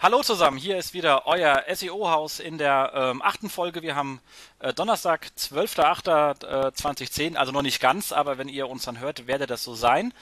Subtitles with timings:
[0.00, 3.82] Hallo zusammen, hier ist wieder euer SEO-Haus in der ähm, achten Folge.
[3.82, 4.20] Wir haben
[4.60, 9.64] äh, Donnerstag, 12.08.2010, also noch nicht ganz, aber wenn ihr uns dann hört, werde das
[9.64, 10.14] so sein.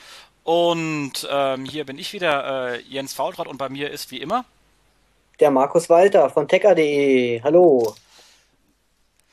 [0.45, 4.47] Und ähm, hier bin ich wieder, äh, Jens Faultrat, und bei mir ist wie immer
[5.41, 7.43] der Markus Walter von tecker.de.
[7.43, 7.95] Hallo.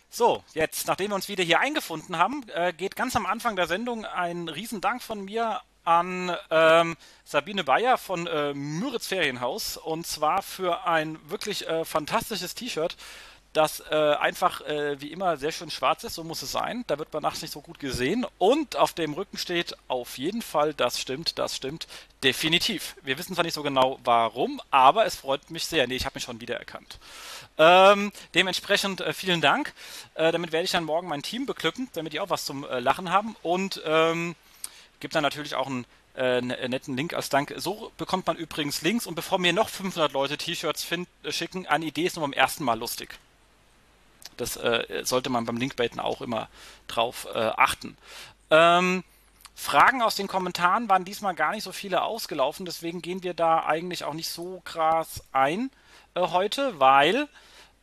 [0.10, 3.68] So, jetzt, nachdem wir uns wieder hier eingefunden haben, äh, geht ganz am Anfang der
[3.68, 6.95] Sendung ein Riesendank von mir an ähm,
[7.25, 12.95] Sabine Bayer von äh, Müritz Ferienhaus und zwar für ein wirklich äh, fantastisches T-Shirt,
[13.53, 16.84] das äh, einfach äh, wie immer sehr schön schwarz ist, so muss es sein.
[16.88, 20.41] Da wird man nachts nicht so gut gesehen und auf dem Rücken steht auf jeden
[20.41, 21.88] Fall, das stimmt, das stimmt,
[22.23, 22.95] definitiv.
[23.03, 25.88] Wir wissen zwar nicht so genau warum, aber es freut mich sehr.
[25.88, 26.97] Nee, ich habe mich schon wiedererkannt.
[27.59, 29.73] Ähm, dementsprechend äh, vielen Dank.
[30.16, 33.11] Äh, damit werde ich dann morgen mein Team beglücken, damit die auch was zum Lachen
[33.11, 34.36] haben und ähm,
[35.03, 35.85] Gibt dann natürlich auch einen
[36.16, 37.53] äh, netten Link als Dank.
[37.57, 41.84] So bekommt man übrigens Links und bevor mir noch 500 Leute T-Shirts äh, schicken, eine
[41.84, 43.19] Idee ist nur beim ersten Mal lustig.
[44.38, 46.47] Das äh, sollte man beim Linkbaiten auch immer
[46.88, 47.97] drauf äh, achten.
[48.50, 49.03] Ähm,
[49.55, 53.66] Fragen aus den Kommentaren waren diesmal gar nicht so viele ausgelaufen, deswegen gehen wir da
[53.66, 55.69] eigentlich auch nicht so krass ein
[56.16, 57.28] äh, heute, weil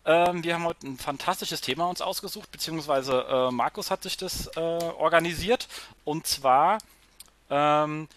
[0.07, 4.47] ähm, wir haben heute ein fantastisches Thema uns ausgesucht, beziehungsweise äh, Markus hat sich das
[4.57, 5.69] äh, organisiert
[6.07, 6.79] und zwar
[7.51, 8.09] ähm,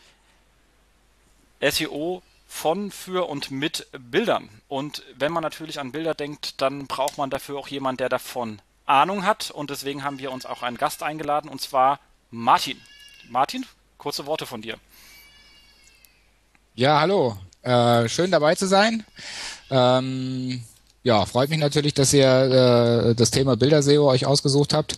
[1.61, 4.49] SEO von, für und mit Bildern.
[4.67, 8.61] Und wenn man natürlich an Bilder denkt, dann braucht man dafür auch jemanden, der davon
[8.85, 9.49] Ahnung hat.
[9.49, 12.79] Und deswegen haben wir uns auch einen Gast eingeladen, und zwar Martin.
[13.29, 13.65] Martin,
[13.97, 14.77] kurze Worte von dir.
[16.75, 17.37] Ja, hallo.
[17.61, 19.05] Äh, schön dabei zu sein.
[19.69, 20.63] Ähm,
[21.03, 24.97] ja, freut mich natürlich, dass ihr äh, das Thema Bilder-SEO euch ausgesucht habt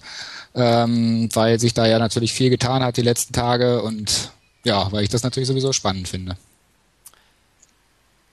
[0.56, 4.32] ähm, weil sich da ja natürlich viel getan hat die letzten Tage und
[4.64, 6.38] ja, weil ich das natürlich sowieso spannend finde.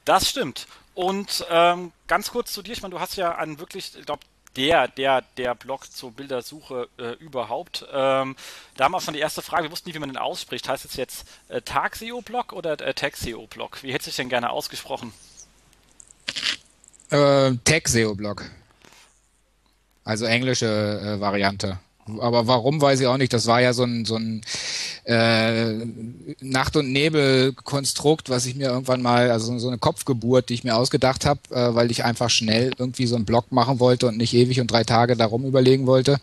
[0.04, 0.66] Das stimmt.
[0.94, 4.22] Und ähm, ganz kurz zu dir, ich meine, du hast ja einen wirklich, ich glaube,
[4.56, 7.86] der, der, der Blog zur Bildersuche äh, überhaupt.
[7.90, 8.36] Ähm,
[8.76, 10.68] da haben wir schon die erste Frage, wir wussten nicht, wie man den ausspricht.
[10.68, 13.82] Heißt es jetzt äh, Tag-SEO-Blog oder äh, Tag-SEO-Blog?
[13.82, 15.12] Wie hätte sich denn gerne ausgesprochen?
[17.10, 18.50] Äh, Tag-SEO-Blog.
[20.04, 21.78] Also englische äh, Variante.
[22.18, 23.32] Aber warum weiß ich auch nicht.
[23.32, 24.42] Das war ja so ein, so ein
[25.04, 25.74] äh,
[26.40, 30.76] Nacht- und Nebel-Konstrukt, was ich mir irgendwann mal, also so eine Kopfgeburt, die ich mir
[30.76, 34.34] ausgedacht habe, äh, weil ich einfach schnell irgendwie so einen Blog machen wollte und nicht
[34.34, 36.18] ewig und drei Tage darum überlegen wollte.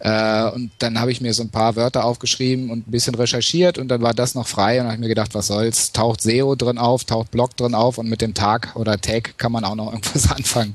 [0.00, 3.78] Äh, und dann habe ich mir so ein paar Wörter aufgeschrieben und ein bisschen recherchiert
[3.78, 6.78] und dann war das noch frei und habe mir gedacht, was soll's, taucht SEO drin
[6.78, 9.86] auf, taucht Blog drin auf und mit dem Tag oder Tag kann man auch noch
[9.92, 10.74] irgendwas anfangen.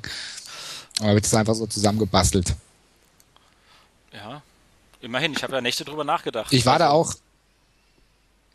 [1.01, 2.55] Aber wird es einfach so zusammengebastelt.
[5.01, 5.33] Immerhin.
[5.33, 6.51] Ich habe ja Nächte drüber nachgedacht.
[6.51, 7.13] Ich war da auch.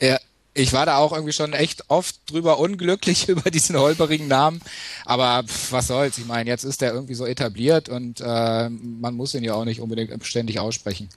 [0.00, 0.18] Ja,
[0.54, 4.60] ich war da auch irgendwie schon echt oft drüber unglücklich über diesen holperigen Namen.
[5.04, 6.18] Aber pff, was soll's?
[6.18, 9.64] Ich meine, jetzt ist der irgendwie so etabliert und äh, man muss ihn ja auch
[9.64, 11.08] nicht unbedingt ständig aussprechen.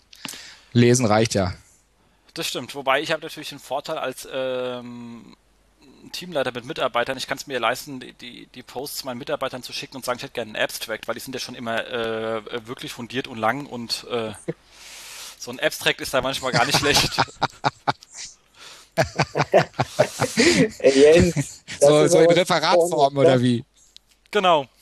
[0.73, 1.53] Lesen reicht ja.
[2.33, 2.75] Das stimmt.
[2.75, 5.35] Wobei ich habe natürlich den Vorteil als ähm,
[6.11, 9.73] Teamleiter mit Mitarbeitern, ich kann es mir leisten, die, die, die, Posts meinen Mitarbeitern zu
[9.73, 12.67] schicken und sagen, ich hätte gerne einen Abstract, weil die sind ja schon immer äh,
[12.67, 14.33] wirklich fundiert und lang und äh,
[15.45, 17.09] so ein Abstract ist da manchmal gar nicht schlecht.
[20.81, 23.63] Jens, so, so in Referatform oder wie?
[24.31, 24.65] Genau.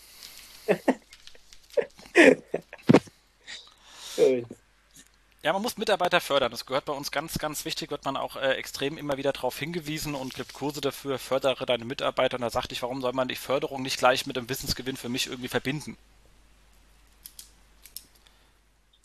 [5.42, 6.52] Ja, man muss Mitarbeiter fördern.
[6.52, 9.60] Das gehört bei uns ganz, ganz wichtig, wird man auch äh, extrem immer wieder darauf
[9.60, 12.38] hingewiesen und gibt Kurse dafür, fördere deine Mitarbeiter.
[12.38, 15.10] Und da sagte ich, warum soll man die Förderung nicht gleich mit dem Wissensgewinn für
[15.10, 15.98] mich irgendwie verbinden?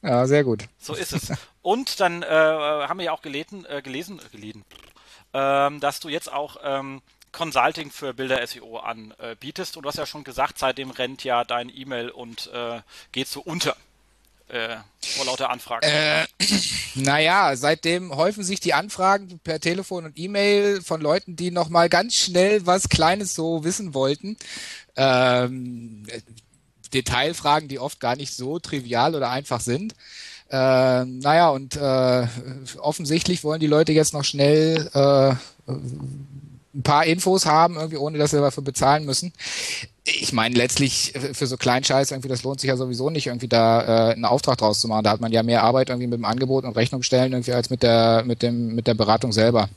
[0.03, 0.65] Ja, sehr gut.
[0.79, 1.33] So ist es.
[1.63, 4.65] Und dann äh, haben wir ja auch gelesen, äh, gelesen, äh, gelesen
[5.35, 9.77] ähm, dass du jetzt auch ähm, Consulting für Bilder SEO anbietest.
[9.77, 12.81] Und du hast ja schon gesagt, seitdem rennt ja dein E-Mail und äh,
[13.13, 13.77] geht so unter
[14.49, 15.87] äh, vor lauter Anfragen?
[15.87, 16.27] Äh,
[16.95, 22.15] naja, seitdem häufen sich die Anfragen per Telefon und E-Mail von Leuten, die nochmal ganz
[22.15, 24.39] schnell was Kleines so wissen wollten.
[24.97, 26.07] Ähm,
[26.95, 29.95] Detailfragen, die oft gar nicht so trivial oder einfach sind.
[30.51, 32.27] Äh, naja, und äh,
[32.79, 35.35] offensichtlich wollen die Leute jetzt noch schnell äh,
[35.71, 39.33] ein paar Infos haben, irgendwie ohne dass sie dafür bezahlen müssen
[40.09, 43.27] ich meine, letztlich äh, für so kleinen Scheiß irgendwie, das lohnt sich ja sowieso nicht,
[43.27, 45.05] irgendwie da äh, einen Auftrag draus zu machen.
[45.05, 47.71] Da hat man ja mehr Arbeit irgendwie mit dem Angebot und Rechnung stellen irgendwie als
[47.71, 49.69] mit der, mit dem, mit der Beratung selber.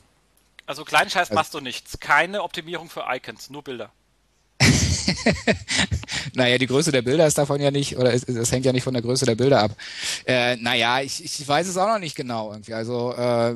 [0.66, 1.98] Also kleinen Scheiß also, machst du nichts.
[2.00, 3.90] Keine Optimierung für Icons, nur Bilder.
[6.34, 8.84] naja, die Größe der Bilder ist davon ja nicht, oder es, es hängt ja nicht
[8.84, 9.76] von der Größe der Bilder ab.
[10.26, 12.74] Äh, naja, ich, ich weiß es auch noch nicht genau irgendwie.
[12.74, 13.54] Also, äh,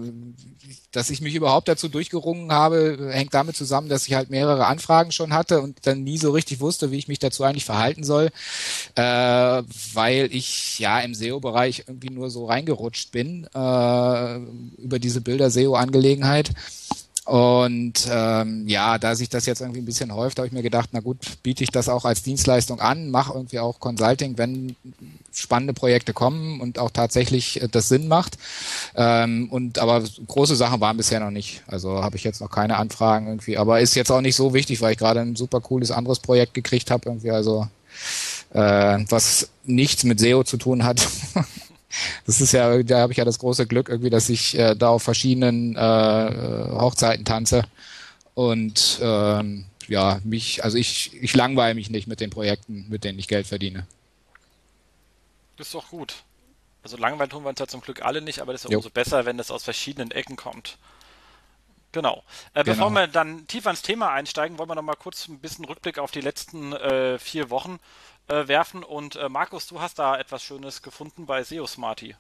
[0.93, 5.13] dass ich mich überhaupt dazu durchgerungen habe, hängt damit zusammen, dass ich halt mehrere Anfragen
[5.13, 8.31] schon hatte und dann nie so richtig wusste, wie ich mich dazu eigentlich verhalten soll,
[8.95, 14.37] äh, weil ich ja im SEO-Bereich irgendwie nur so reingerutscht bin äh,
[14.79, 16.51] über diese Bilder-SEO-Angelegenheit.
[17.27, 20.91] Und ähm, ja, da sich das jetzt irgendwie ein bisschen häuft, habe ich mir gedacht,
[20.93, 24.77] na gut, biete ich das auch als Dienstleistung an, mache irgendwie auch Consulting, wenn
[25.33, 28.39] spannende Projekte kommen und auch tatsächlich äh, das Sinn macht.
[28.95, 31.65] Ähm, und aber große Sachen waren bisher noch nicht.
[31.67, 33.59] Also habe ich jetzt noch keine Anfragen irgendwie.
[33.59, 36.55] Aber ist jetzt auch nicht so wichtig, weil ich gerade ein super cooles anderes Projekt
[36.55, 37.33] gekriegt habe irgendwie.
[37.33, 37.67] Also
[38.51, 41.05] äh, was nichts mit SEO zu tun hat.
[42.27, 44.89] das ist ja, da habe ich ja das große Glück irgendwie, dass ich äh, da
[44.89, 47.65] auf verschiedenen äh, Hochzeiten tanze
[48.35, 53.19] und ähm, ja, mich, also ich, ich langweile mich nicht mit den Projekten, mit denen
[53.19, 53.87] ich Geld verdiene.
[55.57, 56.15] Das ist doch gut.
[56.83, 58.91] Also langweilen tun wir uns ja zum Glück alle nicht, aber das ist ja umso
[58.91, 60.79] besser, wenn das aus verschiedenen Ecken kommt.
[61.93, 62.23] Genau.
[62.53, 62.75] Äh, genau.
[62.77, 65.99] Bevor wir dann tiefer ins Thema einsteigen, wollen wir noch mal kurz ein bisschen Rückblick
[65.99, 67.79] auf die letzten äh, vier Wochen
[68.29, 68.83] äh, werfen.
[68.83, 72.15] Und äh, Markus, du hast da etwas Schönes gefunden bei SEO Smarty.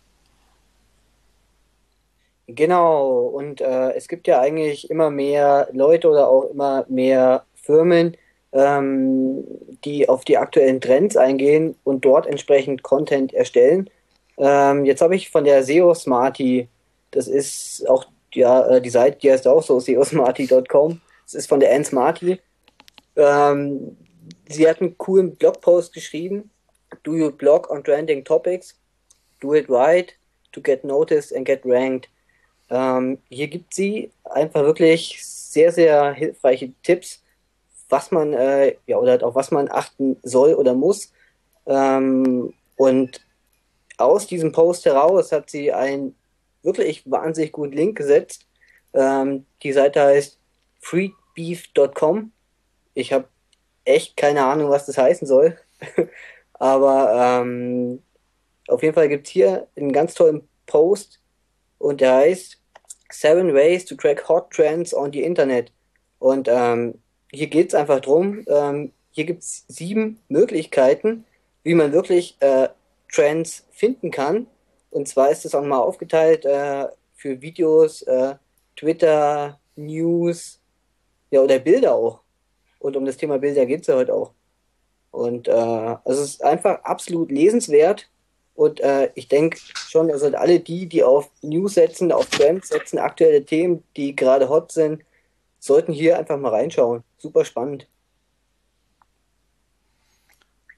[2.48, 8.16] Genau, und äh, es gibt ja eigentlich immer mehr Leute oder auch immer mehr Firmen,
[8.52, 9.44] ähm,
[9.84, 13.90] die auf die aktuellen Trends eingehen und dort entsprechend Content erstellen.
[14.38, 16.68] Ähm, jetzt habe ich von der SEO Smarty,
[17.10, 21.00] das ist auch ja, äh, die Seite, die heißt auch so, seosmarty.com.
[21.24, 22.38] Das ist von der Anne Smarty.
[23.16, 23.96] Ähm,
[24.48, 26.50] sie hat einen coolen Blogpost geschrieben.
[27.02, 28.78] Do you blog on trending topics?
[29.40, 30.14] Do it right
[30.52, 32.08] to get noticed and get ranked.
[32.70, 37.22] Ähm, hier gibt sie einfach wirklich sehr, sehr hilfreiche Tipps,
[37.88, 41.12] was man, äh, ja, oder auf was man achten soll oder muss.
[41.66, 43.20] Ähm, und
[43.98, 46.14] aus diesem Post heraus hat sie einen
[46.62, 48.46] wirklich wahnsinnig guten Link gesetzt.
[48.92, 50.38] Ähm, die Seite heißt
[50.80, 52.32] freebeef.com.
[52.94, 53.28] Ich habe
[53.86, 55.56] echt keine Ahnung, was das heißen soll.
[56.54, 58.02] Aber ähm,
[58.68, 61.20] auf jeden Fall gibt es hier einen ganz tollen Post
[61.78, 62.60] und der heißt
[63.10, 65.72] Seven Ways to Track Hot Trends on the Internet.
[66.18, 67.00] Und ähm,
[67.30, 71.24] hier geht es einfach drum, ähm, hier gibt es sieben Möglichkeiten,
[71.62, 72.68] wie man wirklich äh,
[73.12, 74.46] Trends finden kann.
[74.90, 78.34] Und zwar ist es auch mal aufgeteilt äh, für Videos, äh,
[78.76, 80.60] Twitter, News,
[81.30, 82.20] ja, oder Bilder auch.
[82.78, 84.32] Und um das Thema Bilder geht es ja heute auch.
[85.10, 88.08] Und äh, also es ist einfach absolut lesenswert.
[88.54, 92.98] Und äh, ich denke schon, also alle die, die auf News setzen, auf Trends setzen,
[92.98, 95.02] aktuelle Themen, die gerade hot sind,
[95.58, 97.02] sollten hier einfach mal reinschauen.
[97.18, 97.86] Super spannend.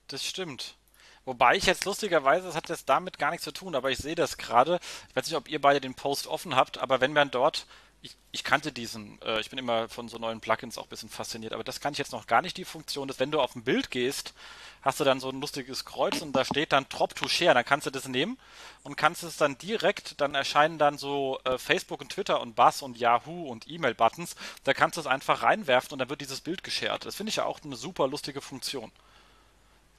[0.08, 0.76] Das stimmt.
[1.24, 4.14] Wobei ich jetzt lustigerweise, das hat jetzt damit gar nichts zu tun, aber ich sehe
[4.14, 4.80] das gerade.
[5.10, 7.66] Ich weiß nicht, ob ihr beide den Post offen habt, aber wenn man dort
[8.02, 11.08] ich, ich, kannte diesen, äh, ich bin immer von so neuen Plugins auch ein bisschen
[11.08, 13.56] fasziniert, aber das kann ich jetzt noch gar nicht die Funktion, dass wenn du auf
[13.56, 14.34] ein Bild gehst,
[14.82, 17.64] hast du dann so ein lustiges Kreuz und da steht dann Drop to Share, dann
[17.64, 18.38] kannst du das nehmen
[18.84, 22.82] und kannst es dann direkt, dann erscheinen dann so äh, Facebook und Twitter und Buzz
[22.82, 26.62] und Yahoo und E-Mail-Buttons, da kannst du es einfach reinwerfen und dann wird dieses Bild
[26.62, 27.04] geshared.
[27.04, 28.92] Das finde ich ja auch eine super lustige Funktion.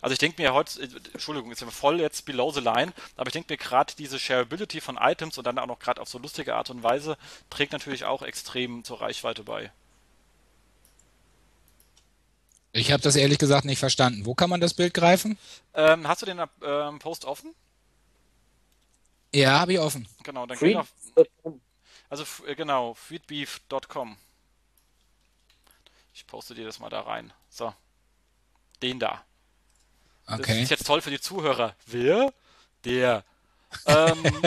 [0.02, 3.28] Also ich denke mir heute, äh, Entschuldigung, ist ja voll jetzt below the line, aber
[3.28, 6.18] ich denke mir gerade diese Shareability von Items und dann auch noch gerade auf so
[6.18, 7.18] lustige Art und Weise
[7.50, 9.72] trägt natürlich auch extrem zur Reichweite bei.
[12.72, 14.26] Ich habe das ehrlich gesagt nicht verstanden.
[14.26, 15.38] Wo kann man das Bild greifen?
[15.74, 17.54] Ähm, hast du den ähm, Post offen?
[19.34, 20.08] Ja, habe ich offen.
[20.24, 20.88] Genau, dann geh auf.
[22.10, 24.18] Also äh, genau, feedbeef.com.
[26.14, 27.34] Ich poste dir das mal da rein.
[27.50, 27.74] So.
[28.82, 29.24] Den da.
[30.32, 30.54] Okay.
[30.54, 31.76] Das ist jetzt toll für die Zuhörer.
[31.88, 32.34] Wer?
[32.86, 33.24] Der.
[33.86, 34.24] Ähm,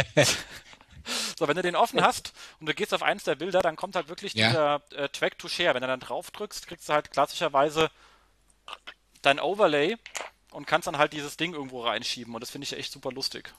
[1.38, 3.96] so, wenn du den offen hast und du gehst auf eins der Bilder, dann kommt
[3.96, 4.48] halt wirklich ja.
[4.48, 5.74] dieser äh, Track to Share.
[5.74, 7.90] Wenn du dann drauf drückst, kriegst du halt klassischerweise
[9.22, 9.96] dein Overlay
[10.50, 12.34] und kannst dann halt dieses Ding irgendwo reinschieben.
[12.34, 13.52] Und das finde ich echt super lustig.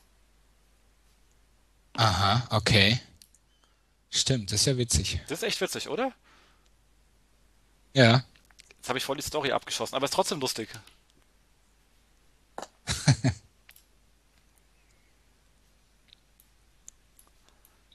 [1.93, 2.99] Aha, okay.
[4.09, 5.19] Stimmt, das ist ja witzig.
[5.27, 6.11] Das ist echt witzig, oder?
[7.93, 8.23] Ja.
[8.77, 10.69] Jetzt habe ich voll die Story abgeschossen, aber ist trotzdem lustig.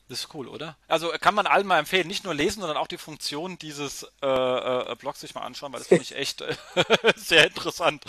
[0.09, 0.77] Das ist cool, oder?
[0.89, 4.27] Also kann man allen mal empfehlen, nicht nur lesen, sondern auch die Funktion dieses äh,
[4.27, 6.57] äh, Blogs sich mal anschauen, weil das finde ich echt äh,
[7.17, 8.05] sehr interessant.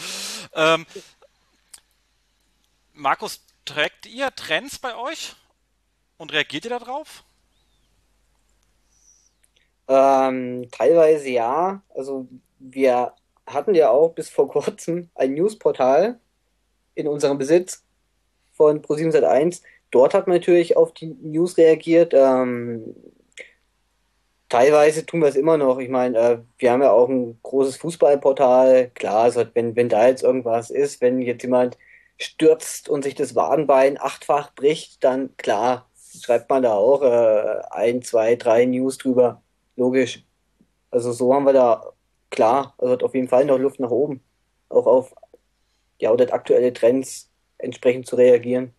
[0.54, 0.86] Ähm,
[2.94, 5.36] Markus, trägt ihr Trends bei euch
[6.18, 7.24] und reagiert ihr darauf?
[9.90, 11.82] Ähm, teilweise ja.
[11.94, 13.14] Also wir
[13.46, 16.20] hatten ja auch bis vor kurzem ein Newsportal
[17.00, 17.84] in unserem Besitz
[18.54, 22.14] von Pro7 Dort hat man natürlich auf die News reagiert.
[22.14, 22.96] Ähm,
[24.50, 25.80] teilweise tun wir es immer noch.
[25.80, 28.92] Ich meine, äh, wir haben ja auch ein großes Fußballportal.
[28.94, 31.78] Klar, also wenn, wenn da jetzt irgendwas ist, wenn jetzt jemand
[32.20, 35.90] stürzt und sich das Wadenbein achtfach bricht, dann klar,
[36.22, 39.42] schreibt man da auch äh, ein, zwei, drei News drüber.
[39.76, 40.24] Logisch.
[40.92, 41.94] Also so haben wir da,
[42.30, 44.22] klar, also hat auf jeden Fall noch Luft nach oben.
[44.70, 45.16] Auch auf
[46.00, 48.74] ja, oder aktuelle Trends entsprechend zu reagieren.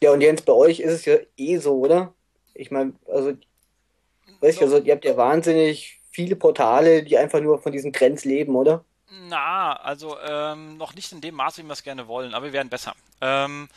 [0.00, 2.14] Ja, und Jens, bei euch ist es ja eh so, oder?
[2.54, 3.34] Ich meine, also,
[4.40, 8.24] weiß ich, also ihr habt ja wahnsinnig viele Portale, die einfach nur von diesen Trends
[8.24, 8.84] leben, oder?
[9.28, 12.52] Na, also ähm, noch nicht in dem Maße, wie wir es gerne wollen, aber wir
[12.52, 12.94] werden besser.
[13.20, 13.68] Ähm,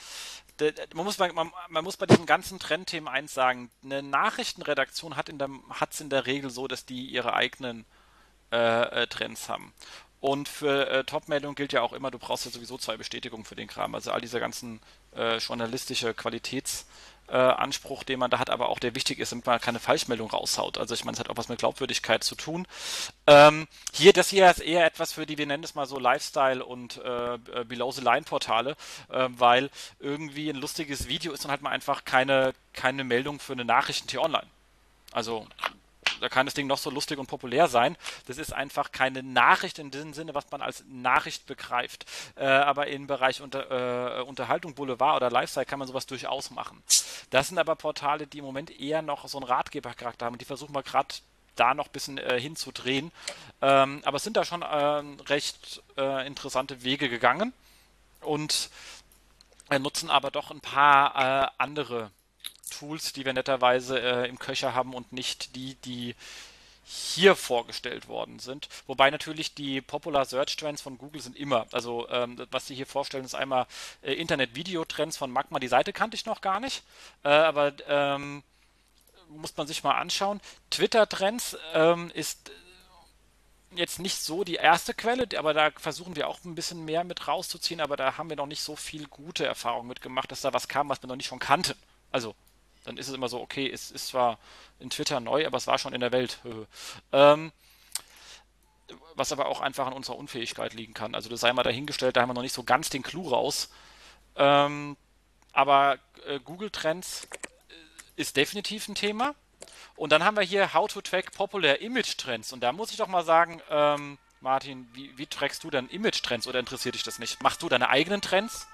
[0.93, 6.01] man muss, man, man muss bei diesen ganzen Trendthemen eins sagen, eine Nachrichtenredaktion hat es
[6.01, 7.85] in der Regel so, dass die ihre eigenen
[8.51, 9.73] äh, äh, Trends haben.
[10.25, 13.55] Und für äh, Top-Meldungen gilt ja auch immer, du brauchst ja sowieso zwei Bestätigungen für
[13.55, 13.93] den Kram.
[13.93, 14.79] Also all dieser ganzen
[15.15, 16.85] äh, journalistische Qualitäts-
[17.27, 17.53] äh,
[18.07, 20.79] den man da hat, aber auch der wichtig ist, damit man keine Falschmeldung raushaut.
[20.79, 22.67] Also ich meine, es hat auch was mit Glaubwürdigkeit zu tun.
[23.27, 26.65] Ähm, hier, das hier ist eher etwas für die, wir nennen es mal so Lifestyle
[26.65, 28.75] und äh, äh Below-the-Line-Portale,
[29.09, 33.53] äh, weil irgendwie ein lustiges Video ist und halt mal einfach keine, keine Meldung für
[33.53, 34.47] eine Nachrichten-T online.
[35.11, 35.47] Also
[36.21, 37.97] da kann das Ding noch so lustig und populär sein.
[38.27, 42.05] Das ist einfach keine Nachricht in diesem Sinne, was man als Nachricht begreift.
[42.35, 46.81] Äh, aber im Bereich unter, äh, Unterhaltung, Boulevard oder Lifestyle kann man sowas durchaus machen.
[47.29, 50.37] Das sind aber Portale, die im Moment eher noch so einen Ratgebercharakter haben.
[50.37, 51.15] Die versuchen wir gerade
[51.55, 53.11] da noch ein bisschen äh, hinzudrehen.
[53.61, 57.53] Ähm, aber es sind da schon äh, recht äh, interessante Wege gegangen
[58.21, 58.69] und
[59.69, 62.11] äh, nutzen aber doch ein paar äh, andere
[62.69, 66.15] Tools, die wir netterweise äh, im Köcher haben und nicht die, die
[66.87, 68.69] hier vorgestellt worden sind.
[68.85, 71.65] Wobei natürlich die Popular Search Trends von Google sind immer.
[71.71, 73.65] Also ähm, was sie hier vorstellen, ist einmal
[74.03, 75.59] äh, Internet-Video-Trends von Magma.
[75.59, 76.83] Die Seite kannte ich noch gar nicht,
[77.23, 78.43] äh, aber ähm,
[79.29, 80.39] muss man sich mal anschauen.
[80.69, 82.51] Twitter-Trends ähm, ist
[83.73, 87.27] jetzt nicht so die erste Quelle, aber da versuchen wir auch ein bisschen mehr mit
[87.27, 90.67] rauszuziehen, aber da haben wir noch nicht so viel gute Erfahrungen mitgemacht, dass da was
[90.67, 91.75] kam, was wir noch nicht schon kannten.
[92.11, 92.35] Also
[92.85, 94.39] dann ist es immer so, okay, es ist zwar
[94.79, 96.39] in Twitter neu, aber es war schon in der Welt.
[97.11, 97.51] ähm,
[99.15, 101.15] was aber auch einfach an unserer Unfähigkeit liegen kann.
[101.15, 103.69] Also das sei mal dahingestellt, da haben wir noch nicht so ganz den Clou raus.
[104.35, 104.97] Ähm,
[105.53, 107.27] aber äh, Google Trends
[107.69, 107.73] äh,
[108.21, 109.33] ist definitiv ein Thema.
[109.95, 112.51] Und dann haben wir hier How to Track Popular Image Trends.
[112.51, 116.21] Und da muss ich doch mal sagen, ähm, Martin, wie, wie trackst du dann Image
[116.21, 117.41] Trends oder interessiert dich das nicht?
[117.41, 118.67] Machst du deine eigenen Trends?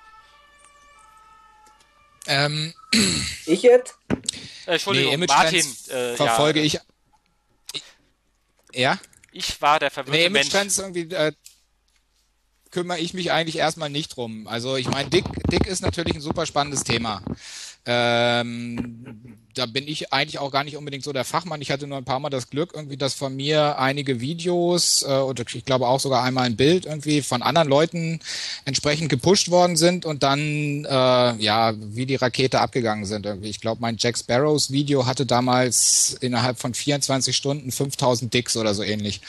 [2.28, 2.74] Ähm,
[3.46, 3.96] ich jetzt?
[4.66, 5.66] Äh, Entschuldigung, nee, Martin.
[5.90, 6.66] Äh, verfolge ja.
[6.66, 6.80] ich.
[8.74, 9.00] Ja?
[9.32, 11.32] Ich war der verwirrte nee, Image Trends irgendwie äh,
[12.72, 14.48] kümmere ich mich eigentlich erstmal nicht drum.
[14.48, 17.22] Also ich meine, Dick, Dick ist natürlich ein super spannendes Thema.
[17.86, 21.62] Ähm, da bin ich eigentlich auch gar nicht unbedingt so der Fachmann.
[21.62, 25.08] Ich hatte nur ein paar Mal das Glück, irgendwie, dass von mir einige Videos äh,
[25.08, 28.20] oder ich glaube auch sogar einmal ein Bild irgendwie von anderen Leuten
[28.66, 33.26] entsprechend gepusht worden sind und dann äh, ja wie die Rakete abgegangen sind.
[33.26, 33.50] Irgendwie.
[33.50, 38.74] Ich glaube, mein Jack Sparrows Video hatte damals innerhalb von 24 Stunden 5000 Dicks oder
[38.74, 39.22] so ähnlich.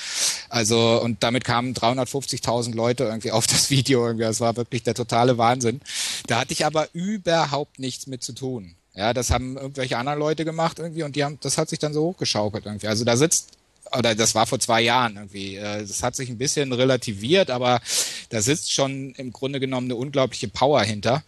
[0.49, 4.07] Also und damit kamen 350.000 Leute irgendwie auf das Video.
[4.07, 4.25] Irgendwie.
[4.25, 5.81] Das war wirklich der totale Wahnsinn.
[6.26, 8.75] Da hatte ich aber überhaupt nichts mit zu tun.
[8.94, 11.94] Ja, das haben irgendwelche anderen Leute gemacht irgendwie und die haben, das hat sich dann
[11.94, 12.88] so hochgeschaukelt irgendwie.
[12.88, 13.52] Also da sitzt,
[13.96, 15.56] oder das war vor zwei Jahren irgendwie.
[15.56, 17.80] Äh, das hat sich ein bisschen relativiert, aber
[18.28, 21.22] da sitzt schon im Grunde genommen eine unglaubliche Power hinter.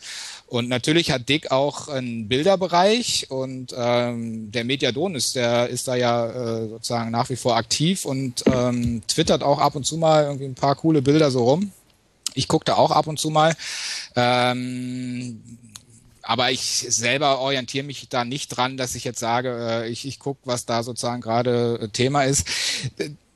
[0.47, 5.95] Und natürlich hat Dick auch einen Bilderbereich und ähm, der Mediadon ist, der ist da
[5.95, 10.25] ja äh, sozusagen nach wie vor aktiv und ähm, twittert auch ab und zu mal
[10.25, 11.73] irgendwie ein paar coole Bilder so rum.
[12.35, 13.55] Ich gucke da auch ab und zu mal.
[14.17, 15.41] Ähm,
[16.25, 20.19] aber ich selber orientiere mich da nicht dran, dass ich jetzt sage, äh, ich, ich
[20.19, 22.47] gucke, was da sozusagen gerade äh, Thema ist.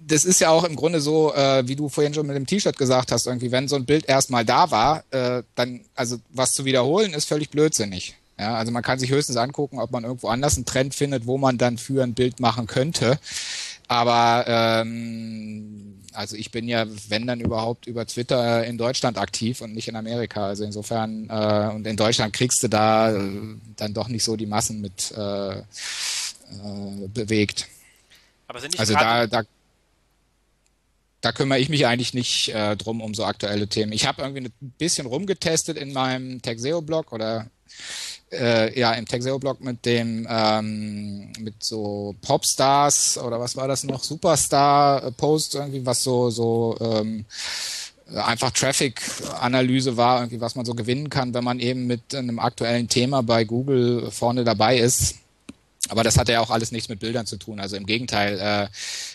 [0.01, 2.79] Das ist ja auch im Grunde so, äh, wie du vorhin schon mit dem T-Shirt
[2.79, 6.65] gesagt hast, irgendwie, wenn so ein Bild erstmal da war, äh, dann, also was zu
[6.65, 8.17] wiederholen, ist völlig blödsinnig.
[8.39, 11.39] Ja, also man kann sich höchstens angucken, ob man irgendwo anders einen Trend findet, wo
[11.39, 13.19] man dann für ein Bild machen könnte.
[13.89, 19.75] Aber ähm, also ich bin ja, wenn dann überhaupt, über Twitter in Deutschland aktiv und
[19.75, 20.47] nicht in Amerika.
[20.47, 23.31] Also insofern, äh, und in Deutschland kriegst du da äh,
[23.77, 25.65] dann doch nicht so die Massen mit äh, äh,
[27.09, 27.67] bewegt.
[28.47, 29.43] Aber sind nicht also da, da,
[31.21, 33.93] da kümmere ich mich eigentlich nicht äh, drum um so aktuelle Themen.
[33.93, 37.51] Ich habe irgendwie ein bisschen rumgetestet in meinem Texeo-Blog oder
[38.33, 44.03] äh, ja, im Texeo-Blog mit dem, ähm, mit so Popstars oder was war das noch,
[44.03, 47.25] Superstar-Post irgendwie, was so, so, ähm,
[48.15, 52.89] einfach Traffic-Analyse war, irgendwie, was man so gewinnen kann, wenn man eben mit einem aktuellen
[52.89, 55.17] Thema bei Google vorne dabei ist.
[55.89, 57.61] Aber das hat ja auch alles nichts mit Bildern zu tun.
[57.61, 58.71] Also im Gegenteil,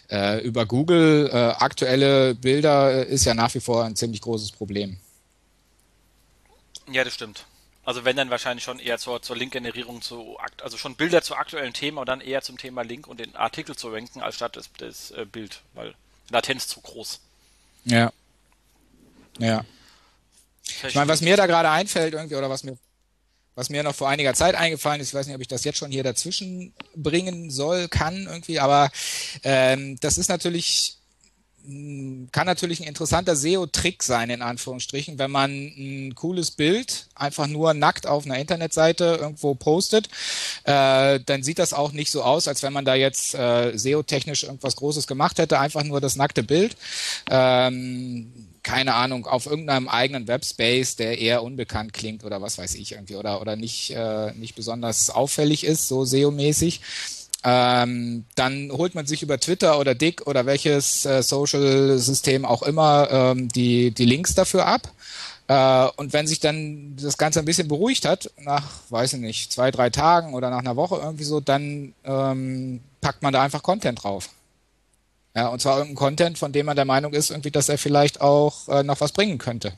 [0.09, 4.51] äh, äh, über Google äh, aktuelle Bilder ist ja nach wie vor ein ziemlich großes
[4.51, 4.97] Problem.
[6.91, 7.45] Ja, das stimmt.
[7.85, 11.73] Also wenn dann wahrscheinlich schon eher zur, zur Link-Generierung zu, also schon Bilder zu aktuellen
[11.73, 14.69] Themen und dann eher zum Thema Link und den Artikel zu ranken, als statt das,
[14.77, 15.93] das äh, Bild, weil
[16.29, 17.19] Latenz zu groß.
[17.85, 18.11] Ja.
[19.37, 19.65] Ja.
[20.87, 22.77] Ich meine, was mir da gerade einfällt irgendwie, oder was mir,
[23.55, 25.77] was mir noch vor einiger Zeit eingefallen ist, ich weiß nicht, ob ich das jetzt
[25.77, 28.91] schon hier dazwischen bringen soll, kann irgendwie, aber
[29.43, 30.97] ähm, das ist natürlich
[32.31, 37.73] kann natürlich ein interessanter SEO-Trick sein, in Anführungsstrichen, wenn man ein cooles Bild einfach nur
[37.73, 40.07] nackt auf einer Internetseite irgendwo postet,
[40.65, 44.43] äh, dann sieht das auch nicht so aus, als wenn man da jetzt äh, SEO-technisch
[44.43, 46.75] irgendwas Großes gemacht hätte, einfach nur das nackte Bild.
[47.29, 48.31] Ähm,
[48.63, 53.15] keine Ahnung, auf irgendeinem eigenen Webspace, der eher unbekannt klingt oder was weiß ich irgendwie
[53.15, 56.81] oder, oder nicht, äh, nicht besonders auffällig ist, so SEO-mäßig.
[57.43, 63.09] Ähm, dann holt man sich über Twitter oder Dick oder welches äh, Social-System auch immer
[63.11, 64.89] ähm, die, die Links dafür ab.
[65.47, 69.51] Äh, und wenn sich dann das Ganze ein bisschen beruhigt hat, nach, weiß ich nicht,
[69.51, 73.61] zwei, drei Tagen oder nach einer Woche irgendwie so, dann ähm, packt man da einfach
[73.61, 74.29] Content drauf.
[75.35, 78.21] Ja, und zwar irgendein Content, von dem man der Meinung ist, irgendwie, dass er vielleicht
[78.21, 79.73] auch äh, noch was bringen könnte.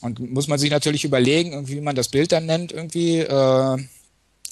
[0.00, 3.78] Und muss man sich natürlich überlegen, irgendwie, wie man das Bild dann nennt, irgendwie, äh,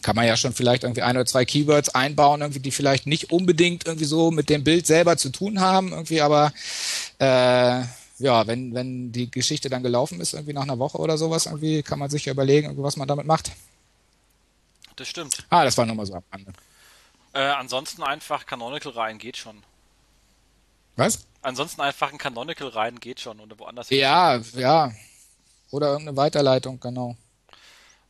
[0.03, 3.33] kann man ja schon vielleicht irgendwie ein oder zwei Keywords einbauen, irgendwie, die vielleicht nicht
[3.33, 6.53] unbedingt irgendwie so mit dem Bild selber zu tun haben, irgendwie, aber
[7.19, 7.83] äh,
[8.19, 11.83] ja, wenn, wenn die Geschichte dann gelaufen ist, irgendwie nach einer Woche oder sowas, irgendwie
[11.83, 13.53] kann man sich ja überlegen, was man damit macht.
[14.97, 15.47] Das stimmt.
[15.51, 16.53] Ah, das war nochmal so am Rande.
[17.33, 19.63] Äh, ansonsten einfach Canonical rein geht schon.
[20.97, 21.27] Was?
[21.43, 23.91] Ansonsten einfach ein Canonical rein geht schon oder woanders.
[23.91, 24.61] Ja, hin.
[24.61, 24.93] ja.
[25.71, 27.17] Oder irgendeine Weiterleitung, genau.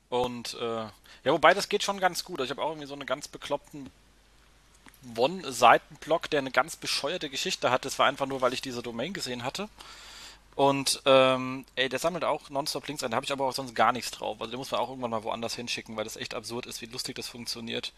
[0.08, 0.86] Und äh,
[1.28, 2.40] ja, wobei das geht schon ganz gut.
[2.40, 3.90] Also ich habe auch irgendwie so einen ganz bekloppten
[5.14, 7.84] One-Seiten-Blog, der eine ganz bescheuerte Geschichte hat.
[7.84, 9.68] Das war einfach nur, weil ich diese Domain gesehen hatte.
[10.58, 13.92] Und ähm, ey, der sammelt auch Nonstop-Links ein, da habe ich aber auch sonst gar
[13.92, 14.38] nichts drauf.
[14.40, 16.86] Also den muss man auch irgendwann mal woanders hinschicken, weil das echt absurd ist, wie
[16.86, 17.92] lustig das funktioniert.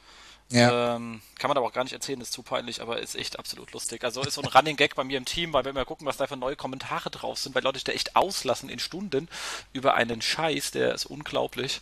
[0.50, 0.96] Ja.
[0.96, 3.72] Ähm, kann man aber auch gar nicht erzählen, ist zu peinlich, aber ist echt absolut
[3.72, 4.04] lustig.
[4.04, 6.18] Also ist so ein Running Gag bei mir im Team, weil wir immer gucken, was
[6.18, 9.30] da für neue Kommentare drauf sind, weil Leute sich da echt auslassen in Stunden
[9.72, 11.80] über einen Scheiß, der ist unglaublich.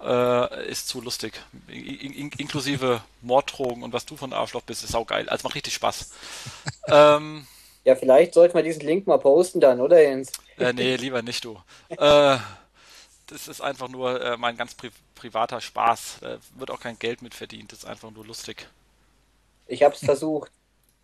[0.00, 1.32] Äh, ist zu lustig.
[1.66, 5.28] In, in, inklusive Morddrogen und was du von Arschloch bist, ist saugeil.
[5.28, 6.12] Also macht richtig Spaß.
[6.86, 7.44] ähm,
[7.84, 10.32] ja, vielleicht sollten wir diesen Link mal posten dann, oder Jens?
[10.58, 11.60] Äh, nee, lieber nicht du.
[11.90, 12.36] äh,
[13.26, 16.18] das ist einfach nur äh, mein ganz pri privater Spaß.
[16.20, 17.72] Da wird auch kein Geld mit verdient.
[17.72, 18.68] Das ist einfach nur lustig.
[19.66, 20.50] Ich hab's versucht.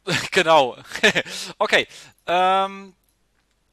[0.32, 0.76] genau.
[1.58, 1.86] okay.
[2.26, 2.94] Ähm,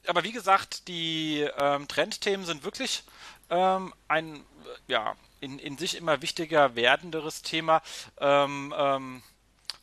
[0.08, 3.04] aber wie gesagt, die ähm, Trendthemen sind wirklich
[3.50, 4.46] ähm, ein
[4.88, 7.82] ja, in, in sich immer wichtiger werdenderes Thema.
[8.20, 9.24] Ähm, ähm,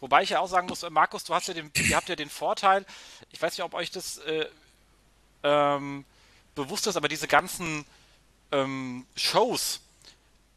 [0.03, 2.17] wobei ich ja auch sagen muss, äh, Markus, du hast ja den, ihr habt ja
[2.17, 2.85] den Vorteil,
[3.31, 4.47] ich weiß nicht, ob euch das äh,
[5.45, 6.05] ähm,
[6.55, 7.87] bewusst ist, aber diese ganzen
[8.51, 9.81] ähm, Shows,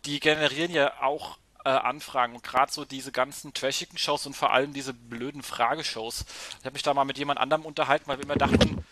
[0.06, 4.52] die generieren ja auch äh, Anfragen und gerade so diese ganzen trashigen Shows und vor
[4.52, 6.26] allem diese blöden Frageshows.
[6.60, 8.84] Ich habe mich da mal mit jemand anderem unterhalten, weil wir immer dachten,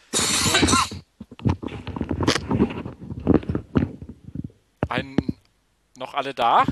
[4.88, 5.18] ein
[5.98, 6.66] noch alle da?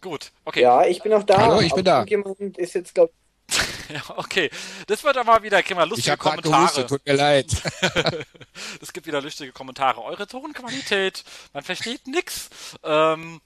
[0.00, 0.62] Gut, okay.
[0.62, 1.38] Ja, ich bin noch da.
[1.38, 2.04] Hallo, ich bin da.
[2.04, 3.12] Jemand ist jetzt, glaube
[3.88, 4.50] ja, okay.
[4.86, 6.52] Das wird aber wieder, kriegen wir lustige ich Kommentare.
[6.52, 7.46] Gehustet, tut mir leid.
[8.82, 10.02] Es gibt wieder lustige Kommentare.
[10.02, 12.50] Eure Tonqualität, man versteht nix.
[12.82, 13.40] Ähm,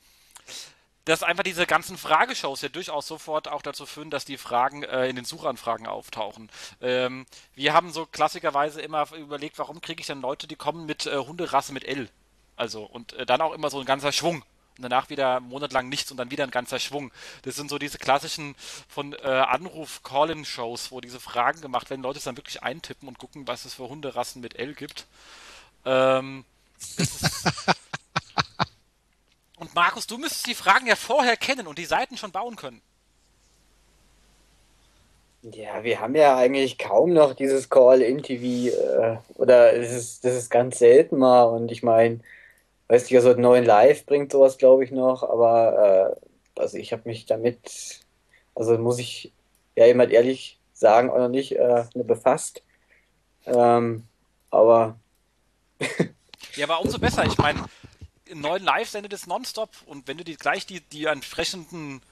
[1.05, 5.09] dass einfach diese ganzen Frageshows ja durchaus sofort auch dazu führen, dass die Fragen äh,
[5.09, 6.49] in den Suchanfragen auftauchen.
[6.81, 11.07] Ähm, wir haben so klassikerweise immer überlegt, warum kriege ich denn Leute, die kommen mit
[11.07, 12.09] äh, Hunderasse mit L?
[12.57, 14.45] Also, und äh, dann auch immer so ein ganzer Schwung.
[14.79, 17.13] Und danach wieder monatelang nichts und dann wieder ein ganzer Schwung.
[17.43, 18.55] Das sind so diese klassischen
[18.89, 23.47] von äh, Anruf-Call-In-Shows, wo diese Fragen gemacht werden, Leute es dann wirklich eintippen und gucken,
[23.47, 25.07] was es für Hunderassen mit L gibt.
[25.85, 26.45] Ähm,
[29.59, 32.81] und Markus, du müsstest die Fragen ja vorher kennen und die Seiten schon bauen können.
[35.43, 40.51] Ja, wir haben ja eigentlich kaum noch dieses Call-In-TV äh, oder es ist, das ist
[40.51, 42.21] ganz selten mal und ich meine,
[42.93, 46.19] weiß nicht, also neuen Live bringt sowas, glaube ich, noch, aber
[46.57, 48.01] äh, also ich habe mich damit,
[48.55, 49.33] also muss ich
[49.77, 52.63] ja jemand ehrlich sagen, noch nicht äh, befasst.
[53.47, 54.05] Ähm,
[54.51, 54.99] aber.
[56.57, 57.25] ja, aber umso besser.
[57.25, 57.65] Ich meine,
[58.35, 62.03] neuen Live sendet es nonstop und wenn du die gleich die, die entsprechenden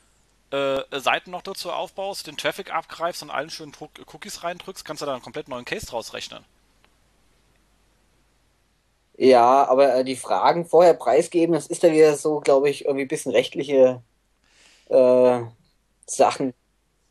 [0.51, 5.07] äh, Seiten noch dazu aufbaust, den Traffic abgreifst und allen schönen Cookies reindrückst, kannst du
[5.07, 6.43] da einen komplett neuen Case draus rechnen.
[9.21, 13.05] Ja, aber äh, die Fragen vorher preisgeben, das ist ja wieder so, glaube ich, irgendwie
[13.05, 14.03] ein bisschen rechtliche
[14.89, 15.41] äh,
[16.07, 16.55] Sachen.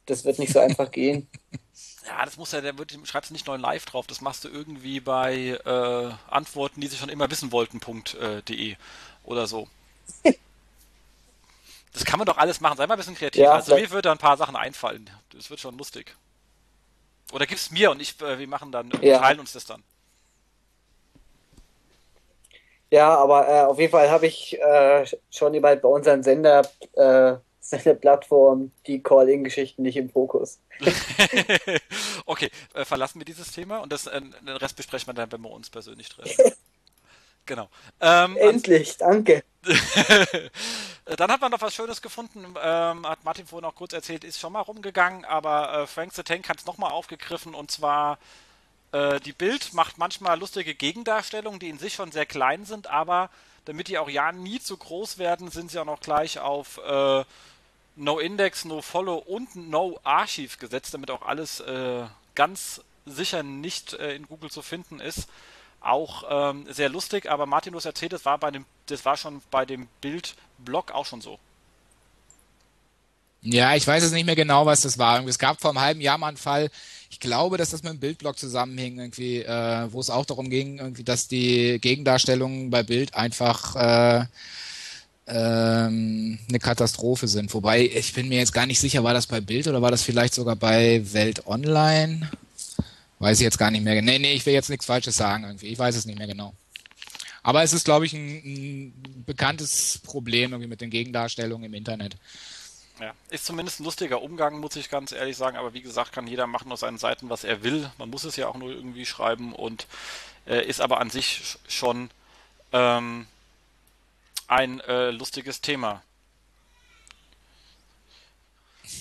[0.08, 1.30] Das wird nicht so einfach gehen.
[2.08, 4.48] Ja, das muss ja, der wird, schreibst du nicht neu live drauf, das machst du
[4.48, 8.76] irgendwie bei äh, Antworten, die sie schon immer wissen wollten.de äh,
[9.24, 9.67] oder so.
[11.93, 13.43] das kann man doch alles machen, sei mal ein bisschen kreativ.
[13.43, 15.08] Ja, also mir würde da ein paar Sachen einfallen.
[15.30, 16.15] Das wird schon lustig.
[17.34, 19.19] Oder gib's mir und ich, äh, wir machen dann, ja.
[19.19, 19.84] teilen uns das dann.
[22.91, 27.36] Ja, aber äh, auf jeden Fall habe ich äh, schon bei unseren Sender äh,
[27.69, 30.60] seine Plattform die Call-In-Geschichten nicht im Fokus.
[32.25, 35.41] okay, äh, verlassen wir dieses Thema und das, äh, den Rest besprechen wir dann, wenn
[35.41, 36.52] wir uns persönlich treffen.
[37.45, 37.69] genau.
[38.02, 39.43] Ähm, Endlich, danke.
[41.06, 44.39] dann hat man noch was Schönes gefunden, ähm, hat Martin vorhin auch kurz erzählt, ist
[44.39, 48.17] schon mal rumgegangen, aber äh, Frank the Tank hat es nochmal aufgegriffen und zwar
[48.91, 53.30] äh, die Bild macht manchmal lustige Gegendarstellungen, die in sich schon sehr klein sind, aber
[53.65, 57.23] damit die auch ja nie zu groß werden, sind sie auch noch gleich auf äh,
[57.95, 63.93] No Index, No Follow und No Archive gesetzt, damit auch alles äh, ganz sicher nicht
[63.93, 65.28] äh, in Google zu finden ist.
[65.82, 69.17] Auch ähm, sehr lustig, aber Martin, du hast erzählt, das war, bei dem, das war
[69.17, 71.39] schon bei dem Bild-Blog auch schon so.
[73.41, 75.25] Ja, ich weiß es nicht mehr genau, was das war.
[75.25, 76.69] Es gab vor einem halben Jahr mal einen Fall,
[77.10, 80.78] ich glaube, dass das mit dem Bildblock zusammenhing, irgendwie, äh, wo es auch darum ging,
[80.78, 84.25] irgendwie, dass die Gegendarstellungen bei Bild einfach äh,
[85.28, 87.54] ähm, eine Katastrophe sind.
[87.54, 90.04] Wobei, ich bin mir jetzt gar nicht sicher, war das bei Bild oder war das
[90.04, 92.30] vielleicht sogar bei Welt Online?
[93.19, 94.02] Weiß ich jetzt gar nicht mehr.
[94.02, 95.67] Nee, nee, ich will jetzt nichts Falsches sagen irgendwie.
[95.67, 96.54] Ich weiß es nicht mehr genau.
[97.43, 102.15] Aber es ist, glaube ich, ein, ein bekanntes Problem irgendwie mit den Gegendarstellungen im Internet.
[103.00, 105.58] Ja, ist zumindest ein lustiger Umgang, muss ich ganz ehrlich sagen.
[105.58, 107.90] Aber wie gesagt, kann jeder machen auf seinen Seiten, was er will.
[107.98, 109.88] Man muss es ja auch nur irgendwie schreiben und
[110.46, 112.10] äh, ist aber an sich schon
[112.74, 113.28] ähm,
[114.48, 116.02] ein äh, lustiges Thema.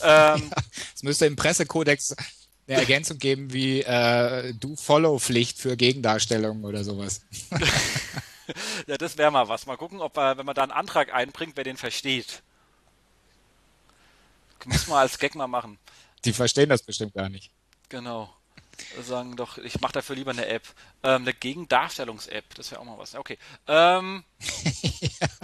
[0.03, 0.63] Ähm, ja,
[0.95, 2.15] es müsste im Pressekodex
[2.69, 7.23] eine Ergänzung geben wie äh, Do-Follow-Pflicht für Gegendarstellungen oder sowas.
[8.87, 9.67] ja, das wäre mal was.
[9.67, 12.43] Mal gucken, ob äh, wenn man da einen Antrag einbringt, wer den versteht.
[14.67, 15.79] Muss man als Gag mal machen.
[16.25, 17.51] Die verstehen das bestimmt gar nicht.
[17.89, 18.33] Genau.
[19.01, 20.67] Sagen doch, ich mache dafür lieber eine App.
[21.03, 23.15] Ähm, eine Gegendarstellungs-App, das wäre auch mal was.
[23.15, 23.39] Okay.
[23.67, 25.29] Ähm, ja.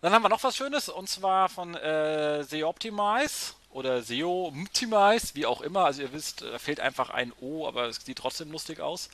[0.00, 5.34] Dann haben wir noch was Schönes und zwar von äh, SEO Optimize oder SEO Optimize,
[5.34, 5.86] wie auch immer.
[5.86, 9.08] Also ihr wisst, da fehlt einfach ein O, aber es sieht trotzdem lustig aus.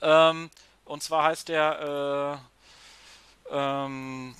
[0.00, 0.50] Ähm,
[0.84, 2.40] und zwar heißt der
[3.50, 4.34] äh, ähm,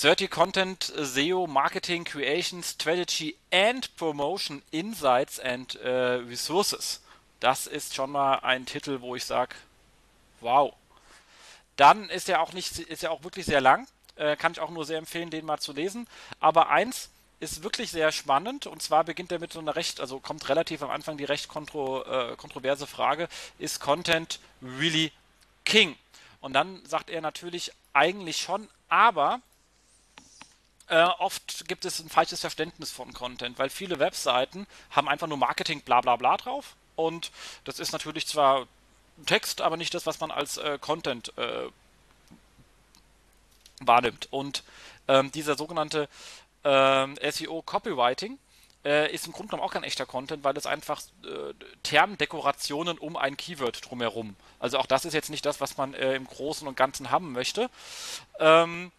[0.00, 7.00] 30 Content SEO Marketing Creation Strategy and Promotion Insights and äh, Resources.
[7.40, 9.56] Das ist schon mal ein Titel, wo ich sage,
[10.40, 10.72] wow.
[11.74, 13.88] Dann ist er auch nicht, ist er auch wirklich sehr lang.
[14.14, 16.06] Äh, kann ich auch nur sehr empfehlen, den mal zu lesen.
[16.38, 20.20] Aber eins ist wirklich sehr spannend und zwar beginnt er mit so einer recht, also
[20.20, 25.10] kommt relativ am Anfang die recht kontro, äh, kontroverse Frage, ist Content really
[25.64, 25.96] King?
[26.40, 29.40] Und dann sagt er natürlich eigentlich schon, aber
[30.88, 35.38] äh, oft gibt es ein falsches Verständnis von Content, weil viele Webseiten haben einfach nur
[35.38, 37.30] Marketing bla bla bla drauf und
[37.64, 38.66] das ist natürlich zwar
[39.26, 41.68] Text, aber nicht das, was man als äh, Content äh,
[43.80, 44.28] wahrnimmt.
[44.30, 44.64] Und
[45.08, 46.08] ähm, dieser sogenannte
[46.64, 48.38] ähm, SEO Copywriting
[48.84, 53.16] äh, ist im Grunde genommen auch kein echter Content, weil es einfach äh, Termdekorationen um
[53.16, 54.36] ein Keyword drumherum.
[54.58, 57.32] Also auch das ist jetzt nicht das, was man äh, im Großen und Ganzen haben
[57.32, 57.70] möchte.
[58.38, 58.92] Ähm,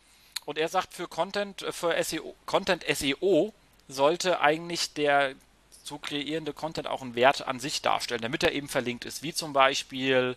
[0.49, 3.53] und er sagt, für Content, äh, für SEO, Content SEO
[3.87, 5.35] sollte eigentlich der
[5.83, 9.21] zu kreierende Content auch einen Wert an sich darstellen, damit er eben verlinkt ist.
[9.21, 10.35] Wie zum Beispiel,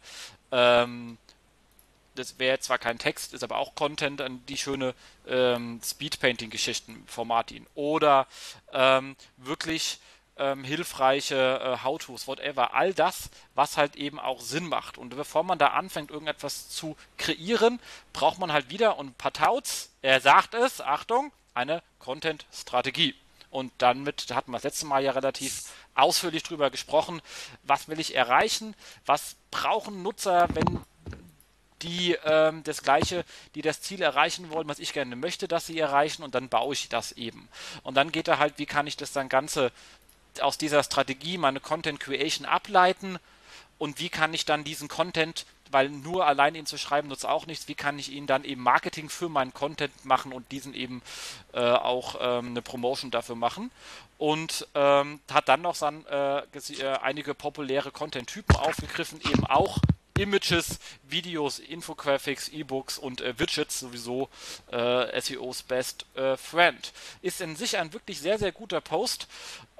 [0.51, 1.16] ähm,
[2.14, 4.94] das wäre zwar kein Text, ist aber auch Content an die schöne
[5.27, 7.66] ähm, Speedpainting-Geschichten von Martin.
[7.75, 8.27] Oder
[8.75, 9.98] ähm, wirklich
[10.37, 12.75] ähm, hilfreiche äh, How-Tos, whatever.
[12.75, 14.98] All das, was halt eben auch Sinn macht.
[14.98, 17.81] Und bevor man da anfängt, irgendetwas zu kreieren,
[18.12, 23.14] braucht man halt wieder ein paar Touts, er sagt es, Achtung, eine Content-Strategie.
[23.50, 27.20] Und damit da hatten wir das letzte Mal ja relativ ausführlich drüber gesprochen,
[27.62, 30.80] was will ich erreichen, was brauchen Nutzer, wenn
[31.82, 35.78] die ähm, das gleiche, die das Ziel erreichen wollen, was ich gerne möchte, dass sie
[35.78, 37.48] erreichen und dann baue ich das eben.
[37.82, 39.72] Und dann geht er halt, wie kann ich das dann Ganze
[40.40, 43.18] aus dieser Strategie meine Content Creation ableiten
[43.78, 47.46] und wie kann ich dann diesen Content weil nur allein ihn zu schreiben nutzt auch
[47.46, 47.68] nichts.
[47.68, 51.02] Wie kann ich ihn dann eben Marketing für meinen Content machen und diesen eben
[51.52, 53.70] äh, auch ähm, eine Promotion dafür machen?
[54.18, 59.78] Und ähm, hat dann noch san, äh, äh, einige populäre Content-Typen aufgegriffen, eben auch
[60.18, 64.28] Images, Videos, Infographics, E-Books und äh, Widgets sowieso
[64.70, 66.92] äh, SEOs Best äh, Friend.
[67.22, 69.26] Ist in sich ein wirklich sehr, sehr guter Post,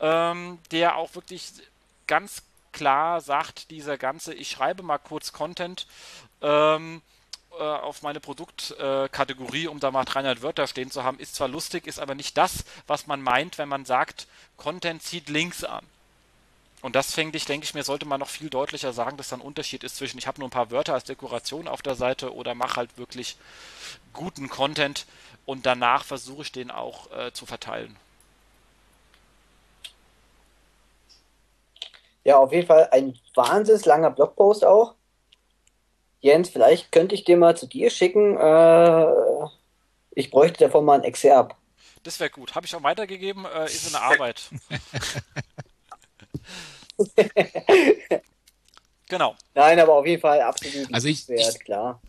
[0.00, 1.52] ähm, der auch wirklich
[2.07, 5.87] ganz klar sagt, dieser ganze, ich schreibe mal kurz Content
[6.40, 7.02] ähm,
[7.52, 11.87] äh, auf meine Produktkategorie, um da mal 300 Wörter stehen zu haben, ist zwar lustig,
[11.87, 15.85] ist aber nicht das, was man meint, wenn man sagt, Content zieht Links an.
[16.80, 19.37] Und das fände ich, denke ich mir, sollte man noch viel deutlicher sagen, dass da
[19.37, 22.35] ein Unterschied ist zwischen, ich habe nur ein paar Wörter als Dekoration auf der Seite
[22.35, 23.37] oder mache halt wirklich
[24.12, 25.06] guten Content
[25.46, 27.96] und danach versuche ich den auch äh, zu verteilen.
[32.24, 34.94] Ja, auf jeden Fall ein wahnsinnig langer Blogpost auch.
[36.20, 38.37] Jens, vielleicht könnte ich dir mal zu dir schicken.
[38.37, 39.06] Äh,
[40.12, 41.56] ich bräuchte davon mal ein Exerpt.
[42.04, 42.54] Das wäre gut.
[42.54, 44.50] Habe ich auch weitergegeben, äh, ist in der Arbeit.
[49.08, 49.35] genau.
[49.54, 52.00] Nein, aber auf jeden Fall absolut also ich, wert, ich, klar.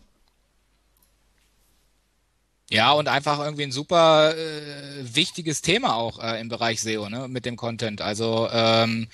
[2.74, 7.28] Ja, und einfach irgendwie ein super äh, wichtiges Thema auch äh, im Bereich SEO, ne,
[7.28, 8.00] mit dem Content.
[8.00, 9.06] Also ähm,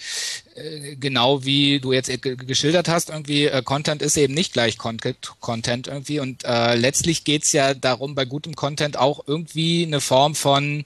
[0.54, 5.34] äh, genau wie du jetzt geschildert hast, irgendwie äh, Content ist eben nicht gleich Content,
[5.40, 6.20] Content irgendwie.
[6.20, 10.82] Und äh, letztlich geht's ja darum, bei gutem Content auch irgendwie eine Form von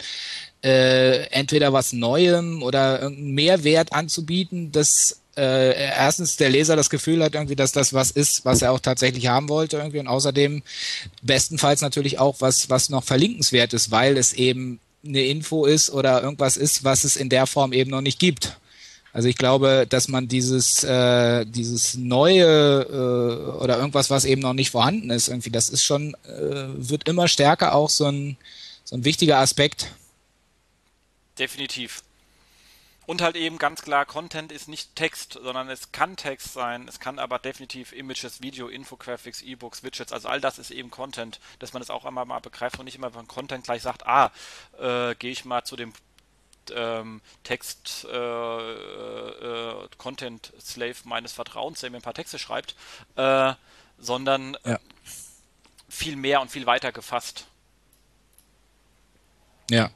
[0.65, 7.23] äh, entweder was Neuem oder irgendeinen Mehrwert anzubieten, das äh, erstens der Leser das Gefühl
[7.23, 10.63] hat irgendwie, dass das was ist, was er auch tatsächlich haben wollte irgendwie und außerdem
[11.23, 16.23] bestenfalls natürlich auch was, was noch verlinkenswert ist, weil es eben eine Info ist oder
[16.23, 18.59] irgendwas ist, was es in der Form eben noch nicht gibt.
[19.13, 24.55] Also ich glaube, dass man dieses äh, dieses neue äh, oder irgendwas, was eben noch
[24.55, 28.37] nicht vorhanden ist, irgendwie, das ist schon äh, wird immer stärker auch so ein
[28.83, 29.93] so ein wichtiger Aspekt.
[31.39, 32.03] Definitiv.
[33.07, 37.01] Und halt eben ganz klar, Content ist nicht Text, sondern es kann Text sein, es
[37.01, 41.73] kann aber definitiv Images, Video, Infographics, E-Books, Widgets, also all das ist eben Content, dass
[41.75, 44.33] man das auch einmal mal begreift und nicht immer beim Content gleich sagt, ah,
[44.79, 45.93] äh, gehe ich mal zu dem
[46.75, 52.75] ähm, Text äh, äh, Content Slave meines Vertrauens, der mir ein paar Texte schreibt,
[53.17, 53.53] äh,
[53.99, 54.79] sondern ja.
[55.91, 57.47] viel mehr und viel weiter gefasst.
[59.71, 59.91] Ja,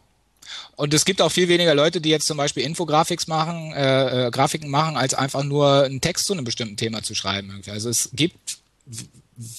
[0.76, 4.30] und es gibt auch viel weniger Leute, die jetzt zum Beispiel Infografiks machen, äh, äh,
[4.30, 7.50] Grafiken machen, als einfach nur einen Text zu einem bestimmten Thema zu schreiben.
[7.50, 7.70] Irgendwie.
[7.70, 8.58] Also es gibt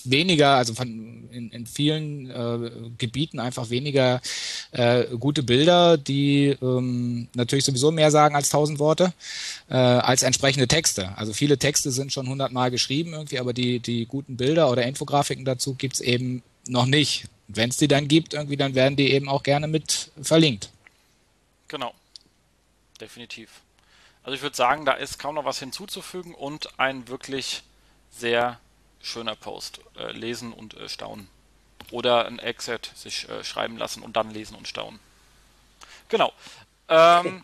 [0.03, 4.21] weniger, also von in, in vielen äh, Gebieten einfach weniger
[4.71, 9.13] äh, gute Bilder, die ähm, natürlich sowieso mehr sagen als tausend Worte,
[9.69, 11.17] äh, als entsprechende Texte.
[11.17, 15.45] Also viele Texte sind schon hundertmal geschrieben irgendwie, aber die, die guten Bilder oder Infografiken
[15.45, 17.25] dazu gibt's eben noch nicht.
[17.47, 20.69] Wenn es die dann gibt, irgendwie, dann werden die eben auch gerne mit verlinkt.
[21.69, 21.93] Genau.
[22.99, 23.61] Definitiv.
[24.23, 27.63] Also ich würde sagen, da ist kaum noch was hinzuzufügen und ein wirklich
[28.11, 28.59] sehr
[29.01, 29.79] schöner Post.
[29.97, 31.29] Äh, lesen und äh, staunen.
[31.91, 34.99] Oder ein Exit sich äh, schreiben lassen und dann lesen und staunen.
[36.09, 36.33] Genau.
[36.89, 37.43] Ähm,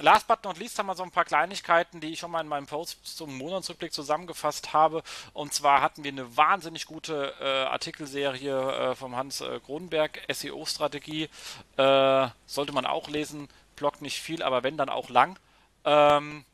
[0.00, 2.48] last but not least haben wir so ein paar Kleinigkeiten, die ich schon mal in
[2.48, 5.02] meinem Post zum Monatsrückblick zusammengefasst habe.
[5.32, 11.28] Und zwar hatten wir eine wahnsinnig gute äh, Artikelserie äh, vom Hans äh, Kronenberg, SEO-Strategie.
[11.76, 13.48] Äh, sollte man auch lesen.
[13.76, 15.38] Blog nicht viel, aber wenn, dann auch lang.
[15.84, 16.44] Ähm,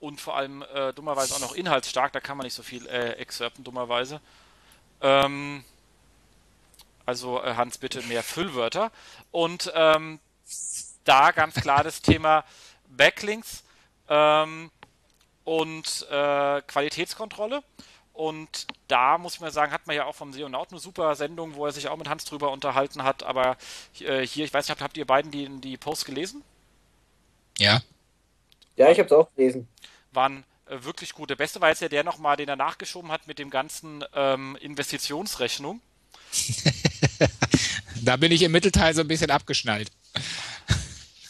[0.00, 3.12] und vor allem äh, dummerweise auch noch inhaltsstark, da kann man nicht so viel äh,
[3.12, 4.20] excerpten, dummerweise.
[5.00, 5.64] Ähm,
[7.06, 8.90] also Hans, bitte mehr Füllwörter.
[9.32, 10.20] Und ähm,
[11.04, 12.44] da ganz klar das Thema
[12.96, 13.64] Backlinks
[14.08, 14.70] ähm,
[15.44, 17.62] und äh, Qualitätskontrolle.
[18.12, 21.54] Und da muss ich mal sagen, hat man ja auch vom Seonaut eine super Sendung,
[21.54, 23.22] wo er sich auch mit Hans drüber unterhalten hat.
[23.22, 23.56] Aber
[24.00, 26.42] äh, hier, ich weiß nicht, habt, ihr beiden die, die Post gelesen?
[27.58, 27.82] Ja.
[28.76, 29.66] Ja, ich habe es auch gelesen.
[30.12, 31.30] Waren äh, wirklich gut.
[31.30, 34.56] Der beste war jetzt ja der nochmal, den er nachgeschoben hat mit dem ganzen ähm,
[34.60, 35.80] Investitionsrechnung.
[38.02, 39.90] da bin ich im Mittelteil so ein bisschen abgeschnallt.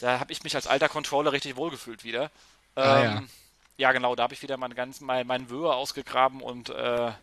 [0.03, 2.29] Da habe ich mich als alter Controller richtig wohlgefühlt wieder.
[2.75, 3.23] Ah, ähm, ja.
[3.77, 3.91] ja.
[3.93, 7.13] genau, da habe ich wieder meinen ganzen, mein, meinen ausgegraben und äh,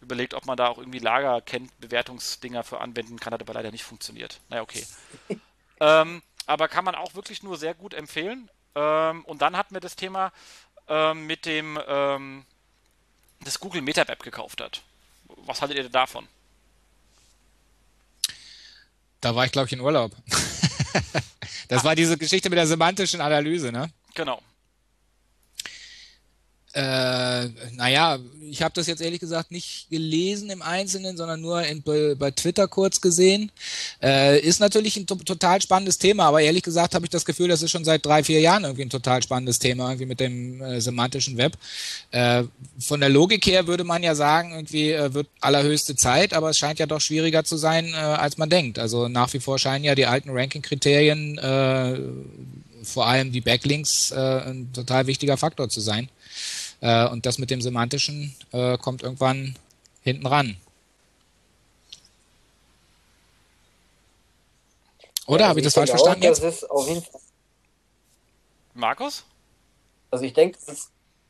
[0.00, 3.70] überlegt, ob man da auch irgendwie Lager kennt, Bewertungsdinger für anwenden kann, hat aber leider
[3.70, 4.40] nicht funktioniert.
[4.48, 4.86] Naja, okay.
[5.80, 8.48] ähm, aber kann man auch wirklich nur sehr gut empfehlen.
[8.74, 10.32] Ähm, und dann hatten wir das Thema
[10.88, 12.46] ähm, mit dem, ähm,
[13.40, 14.80] das Google MetaWeb gekauft hat.
[15.44, 16.26] Was haltet ihr davon?
[19.20, 20.12] Da war ich, glaube ich, in Urlaub.
[21.68, 23.90] Das war diese Geschichte mit der semantischen Analyse, ne?
[24.14, 24.40] Genau.
[26.72, 28.18] Äh, Äh, naja,
[28.50, 32.30] ich habe das jetzt ehrlich gesagt nicht gelesen im Einzelnen, sondern nur in, bei, bei,
[32.30, 33.50] Twitter kurz gesehen.
[34.02, 37.62] Äh, ist natürlich ein total spannendes Thema, aber ehrlich gesagt habe ich das Gefühl, das
[37.62, 40.80] ist schon seit drei, vier Jahren irgendwie ein total spannendes Thema, irgendwie mit dem äh,
[40.80, 41.56] semantischen Web.
[42.10, 42.44] Äh,
[42.78, 46.58] von der Logik her würde man ja sagen, irgendwie äh, wird allerhöchste Zeit, aber es
[46.58, 48.78] scheint ja doch schwieriger zu sein, äh, als man denkt.
[48.78, 51.38] Also nach wie vor scheinen ja die alten Ranking-Kriterien,
[52.82, 56.08] vor allem die Backlinks, ein total wichtiger Faktor zu sein.
[56.80, 59.56] Äh, und das mit dem Semantischen äh, kommt irgendwann
[60.02, 60.56] hinten ran.
[65.26, 66.26] Oder ja, also habe ich das falsch verstanden?
[66.70, 67.14] Auch, jetzt?
[68.74, 69.24] Markus?
[70.10, 70.58] Also ich denke,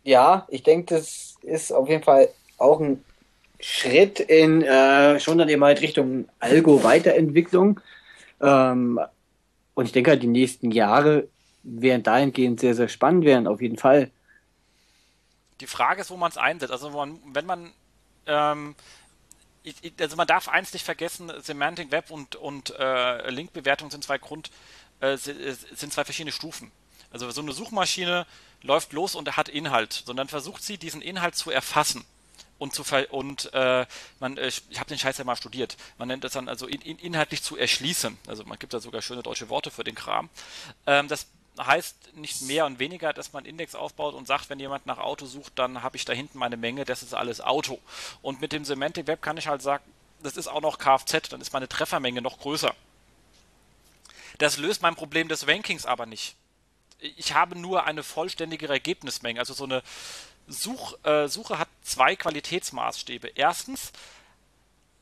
[0.04, 3.04] ja, ich denke, das ist auf jeden Fall auch ein
[3.58, 7.80] Schritt in äh, schon dann eben halt Richtung Algo-Weiterentwicklung.
[8.40, 8.98] Ähm,
[9.74, 11.28] und ich denke halt, die nächsten Jahre
[11.62, 14.10] werden dahingehend sehr, sehr spannend werden, auf jeden Fall.
[15.60, 16.72] Die Frage ist, wo man es einsetzt.
[16.72, 17.72] Also man, wenn man
[18.26, 18.74] ähm,
[19.62, 24.18] ich, also man darf eins nicht vergessen, Semantic Web und, und äh, Linkbewertung sind zwei
[24.18, 24.50] Grund,
[25.00, 26.70] äh, sind zwei verschiedene Stufen.
[27.10, 28.26] Also so eine Suchmaschine
[28.62, 32.04] läuft los und hat Inhalt, sondern versucht sie, diesen Inhalt zu erfassen
[32.58, 33.86] und zu ver und äh,
[34.20, 35.76] man, äh, ich habe den Scheiß ja mal studiert.
[35.98, 38.16] Man nennt das dann also in, in, inhaltlich zu erschließen.
[38.26, 40.28] Also man gibt da sogar schöne deutsche Worte für den Kram.
[40.86, 41.26] Ähm, das
[41.66, 45.26] heißt nicht mehr und weniger, dass man Index aufbaut und sagt, wenn jemand nach Auto
[45.26, 47.78] sucht, dann habe ich da hinten meine Menge, das ist alles Auto.
[48.22, 49.84] Und mit dem Semantic Web kann ich halt sagen,
[50.22, 52.74] das ist auch noch Kfz, dann ist meine Treffermenge noch größer.
[54.38, 56.34] Das löst mein Problem des Rankings aber nicht.
[56.98, 59.40] Ich habe nur eine vollständige Ergebnismenge.
[59.40, 59.82] Also so eine
[60.46, 63.28] Such, äh, Suche hat zwei Qualitätsmaßstäbe.
[63.34, 63.92] Erstens,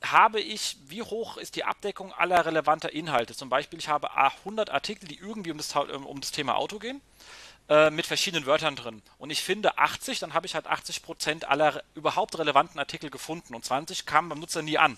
[0.02, 3.34] habe ich, wie hoch ist die Abdeckung aller relevanter Inhalte?
[3.34, 6.78] Zum Beispiel, ich habe 100 Artikel, die irgendwie um das, ähm, um das Thema Auto
[6.78, 7.00] gehen,
[7.68, 9.02] äh, mit verschiedenen Wörtern drin.
[9.18, 13.64] Und ich finde 80, dann habe ich halt 80% aller überhaupt relevanten Artikel gefunden und
[13.64, 14.96] 20 kamen beim Nutzer nie an.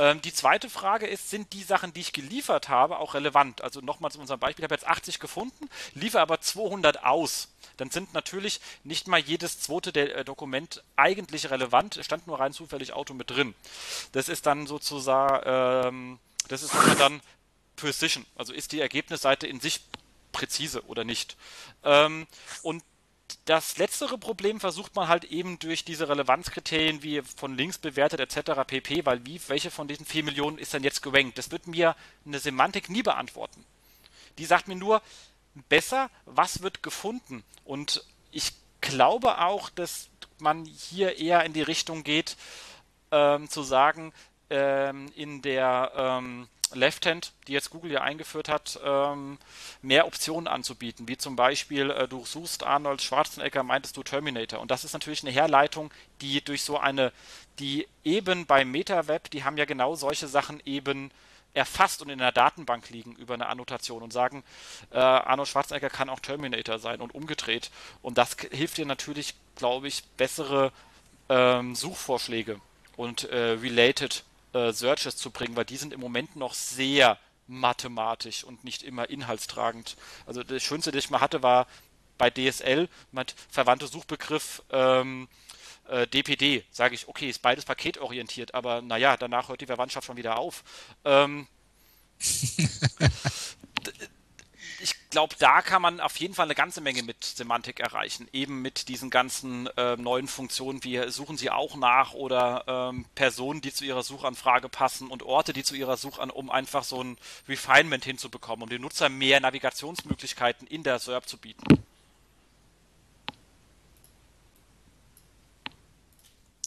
[0.00, 3.60] Ähm, die zweite Frage ist, sind die Sachen, die ich geliefert habe, auch relevant?
[3.60, 7.48] Also nochmal zu unserem Beispiel, ich habe jetzt 80 gefunden, liefere aber 200 aus.
[7.76, 12.54] Dann sind natürlich nicht mal jedes zweite der, äh, Dokument eigentlich relevant, stand nur rein
[12.54, 13.54] zufällig Auto mit drin.
[14.12, 17.20] Das ist dann sozusagen, ähm, das ist dann
[17.76, 19.82] Precision, also ist die Ergebnisseite in sich
[20.32, 21.36] präzise oder nicht.
[21.84, 22.26] Ähm,
[22.62, 22.82] und
[23.44, 28.52] das letztere Problem versucht man halt eben durch diese Relevanzkriterien wie von links bewertet etc.
[28.66, 31.38] pp, weil wie, welche von diesen 4 Millionen ist denn jetzt gerankt?
[31.38, 33.64] Das wird mir eine Semantik nie beantworten.
[34.38, 35.02] Die sagt mir nur,
[35.68, 37.44] besser, was wird gefunden?
[37.64, 42.36] Und ich glaube auch, dass man hier eher in die Richtung geht,
[43.10, 44.12] ähm, zu sagen,
[44.50, 49.38] ähm, in der ähm, Left Hand, die jetzt Google ja eingeführt hat, ähm,
[49.82, 54.60] mehr Optionen anzubieten, wie zum Beispiel, äh, du suchst Arnold Schwarzenegger, meintest du Terminator.
[54.60, 57.12] Und das ist natürlich eine Herleitung, die durch so eine,
[57.58, 61.10] die eben bei MetaWeb, die haben ja genau solche Sachen eben
[61.54, 64.44] erfasst und in der Datenbank liegen über eine Annotation und sagen,
[64.92, 67.72] äh, Arnold Schwarzenegger kann auch Terminator sein und umgedreht.
[68.02, 70.72] Und das hilft dir natürlich, glaube ich, bessere
[71.28, 72.60] ähm, Suchvorschläge
[72.96, 78.44] und äh, related äh, Searches zu bringen, weil die sind im Moment noch sehr mathematisch
[78.44, 79.96] und nicht immer inhaltstragend.
[80.26, 81.66] Also das Schönste, das ich mal hatte, war
[82.16, 85.28] bei DSL mit verwandte Suchbegriff ähm,
[85.88, 86.64] äh, DPD.
[86.70, 90.62] Sage ich, okay, ist beides paketorientiert, aber naja, danach hört die Verwandtschaft schon wieder auf.
[91.04, 91.46] Ähm,
[94.82, 98.28] ich glaube, da kann man auf jeden Fall eine ganze Menge mit Semantik erreichen.
[98.32, 103.60] Eben mit diesen ganzen äh, neuen Funktionen wie suchen Sie auch nach oder ähm, Personen,
[103.60, 107.18] die zu Ihrer Suchanfrage passen und Orte, die zu Ihrer Suchanfrage, um einfach so ein
[107.48, 111.62] Refinement hinzubekommen, um den Nutzer mehr Navigationsmöglichkeiten in der SERP zu bieten.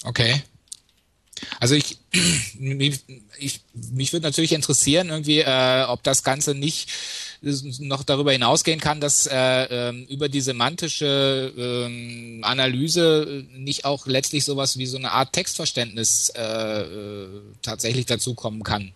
[0.03, 0.43] Okay.
[1.59, 1.97] Also ich,
[3.39, 6.89] ich mich würde natürlich interessieren, irgendwie, äh, ob das Ganze nicht
[7.79, 14.45] noch darüber hinausgehen kann, dass äh, äh, über die semantische äh, Analyse nicht auch letztlich
[14.45, 17.27] sowas wie so eine Art Textverständnis äh, äh,
[17.61, 18.93] tatsächlich dazukommen kann.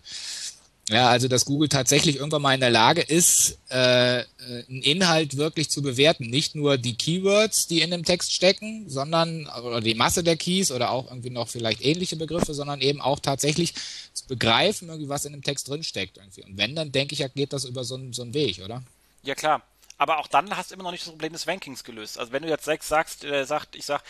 [0.90, 5.70] Ja, also dass Google tatsächlich irgendwann mal in der Lage ist, äh, einen Inhalt wirklich
[5.70, 6.30] zu bewerten.
[6.30, 10.72] Nicht nur die Keywords, die in dem Text stecken, sondern oder die Masse der Keys
[10.72, 13.74] oder auch irgendwie noch vielleicht ähnliche Begriffe, sondern eben auch tatsächlich
[14.14, 16.18] zu begreifen, irgendwie was in dem Text drinsteckt.
[16.18, 16.44] Irgendwie.
[16.44, 18.82] Und wenn, dann denke ich, ja, geht das über so, einen, so einen Weg, oder?
[19.24, 19.64] Ja, klar.
[19.98, 22.18] Aber auch dann hast du immer noch nicht das Problem des Rankings gelöst.
[22.18, 24.04] Also wenn du jetzt sechs sagst, äh, sagt, ich sag,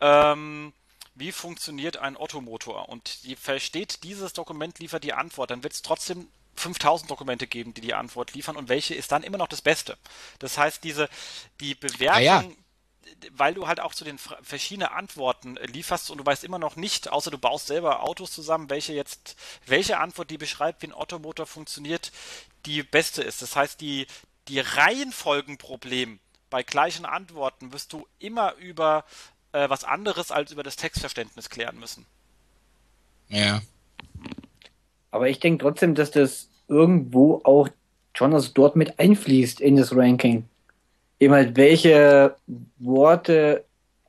[0.00, 0.72] ähm,
[1.14, 5.82] wie funktioniert ein Ottomotor und die versteht dieses Dokument, liefert die Antwort, dann wird es
[5.82, 9.62] trotzdem 5000 Dokumente geben, die die Antwort liefern und welche ist dann immer noch das
[9.62, 9.96] Beste.
[10.38, 11.08] Das heißt, diese,
[11.60, 12.44] die Bewertung, ja.
[13.30, 16.76] weil du halt auch zu den verschiedenen Antworten äh, lieferst und du weißt immer noch
[16.76, 19.36] nicht, außer du baust selber Autos zusammen, welche jetzt,
[19.66, 22.12] welche Antwort, die beschreibt, wie ein Ottomotor funktioniert,
[22.66, 23.42] die beste ist.
[23.42, 24.06] Das heißt, die,
[24.48, 29.04] die Reihenfolgenproblem bei gleichen Antworten wirst du immer über
[29.52, 32.06] äh, was anderes als über das Textverständnis klären müssen.
[33.28, 33.62] Ja.
[35.10, 37.68] Aber ich denke trotzdem, dass das irgendwo auch
[38.14, 40.44] schon also dort mit einfließt in das Ranking.
[41.18, 42.36] Eben halt, welche
[42.78, 43.64] Worte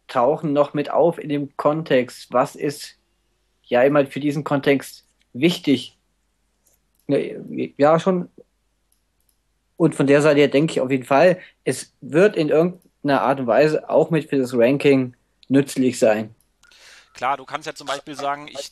[0.08, 2.32] tauchen noch mit auf in dem Kontext?
[2.32, 2.98] Was ist
[3.64, 5.98] ja immer halt für diesen Kontext wichtig?
[7.08, 8.30] Ja, schon.
[9.78, 13.39] Und von der Seite her denke ich auf jeden Fall, es wird in irgendeiner Art
[13.39, 15.16] und Weise auch mit für das Ranking
[15.50, 16.36] nützlich sein.
[17.14, 18.72] Klar, du kannst ja zum Beispiel sagen, ich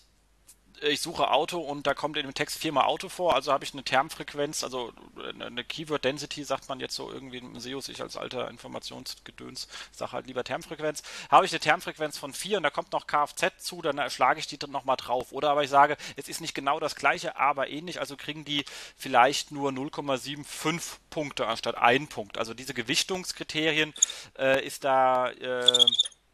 [0.82, 3.74] ich suche Auto und da kommt in dem Text viermal Auto vor, also habe ich
[3.74, 4.92] eine Termfrequenz, also
[5.40, 10.14] eine Keyword Density, sagt man jetzt so irgendwie im SEO, ich als alter Informationsgedöns sage
[10.14, 11.04] halt lieber Termfrequenz.
[11.30, 14.48] Habe ich eine Termfrequenz von 4 und da kommt noch Kfz zu, dann schlage ich
[14.48, 15.32] die dann nochmal drauf.
[15.32, 18.66] Oder aber ich sage, es ist nicht genau das gleiche, aber ähnlich, also kriegen die
[18.98, 22.38] vielleicht nur 0,75 Punkte anstatt 1 Punkt.
[22.38, 23.94] Also diese Gewichtungskriterien
[24.38, 25.86] äh, ist da äh,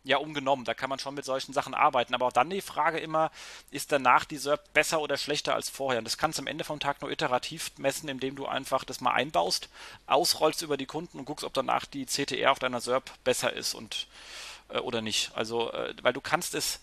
[0.07, 0.65] ja umgenommen.
[0.65, 2.13] Da kann man schon mit solchen Sachen arbeiten.
[2.13, 3.31] Aber auch dann die Frage immer,
[3.71, 5.99] ist danach die SERP besser oder schlechter als vorher?
[5.99, 9.01] Und das kannst du am Ende vom Tag nur iterativ messen, indem du einfach das
[9.01, 9.69] mal einbaust,
[10.07, 13.73] ausrollst über die Kunden und guckst, ob danach die CTR auf deiner SERP besser ist
[13.73, 14.07] und
[14.69, 15.31] äh, oder nicht.
[15.35, 16.79] Also, äh, weil du kannst es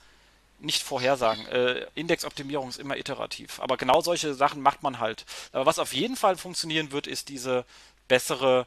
[0.60, 1.46] nicht vorhersagen.
[1.46, 3.60] Äh, Indexoptimierung ist immer iterativ.
[3.60, 5.24] Aber genau solche Sachen macht man halt.
[5.52, 7.64] Aber was auf jeden Fall funktionieren wird, ist diese
[8.08, 8.66] bessere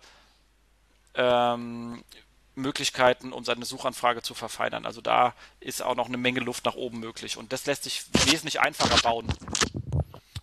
[1.16, 2.04] ähm,
[2.58, 4.86] Möglichkeiten, um seine Suchanfrage zu verfeinern.
[4.86, 8.06] Also da ist auch noch eine Menge Luft nach oben möglich und das lässt sich
[8.26, 9.28] wesentlich einfacher bauen.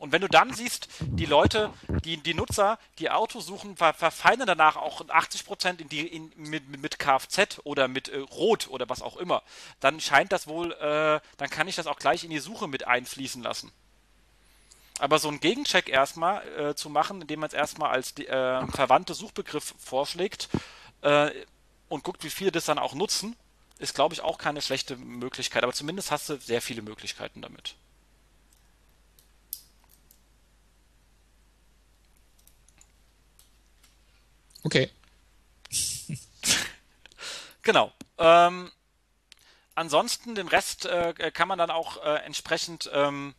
[0.05, 1.73] Und wenn du dann siehst, die Leute,
[2.05, 6.69] die, die Nutzer, die Autos suchen, ver verfeinern danach auch 80% in die, in, mit,
[6.69, 9.43] mit Kfz oder mit äh, Rot oder was auch immer,
[9.81, 12.87] dann scheint das wohl, äh, dann kann ich das auch gleich in die Suche mit
[12.87, 13.73] einfließen lassen.
[14.99, 19.15] Aber so einen Gegencheck erstmal äh, zu machen, indem man es erstmal als äh, verwandte
[19.15, 20.51] Suchbegriff vorschlägt,
[21.01, 21.31] äh,
[21.95, 23.37] und guckt, wie viele das dann auch nutzen,
[23.79, 25.63] ist, glaube ich, auch keine schlechte Möglichkeit.
[25.63, 27.77] Aber zumindest hast du sehr viele Möglichkeiten damit.
[34.63, 34.91] Okay.
[37.63, 37.93] genau.
[38.19, 38.73] Ähm,
[39.75, 43.35] ansonsten, den Rest äh, kann man dann auch äh, entsprechend ähm,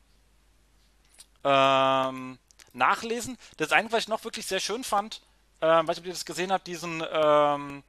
[1.43, 2.38] ähm,
[2.74, 3.38] nachlesen.
[3.58, 5.22] Das Einzige, was ich noch wirklich sehr schön fand,
[5.62, 7.84] äh, weiß nicht, ob ihr das gesehen habt, diesen ähm,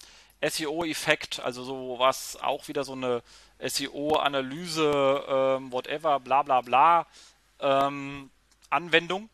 [0.48, 3.22] SEO-Effekt, also so was auch wieder so eine
[3.58, 7.06] SEO-Analyse, ähm, whatever, bla bla bla
[7.60, 8.30] ähm,
[8.70, 9.28] Anwendung,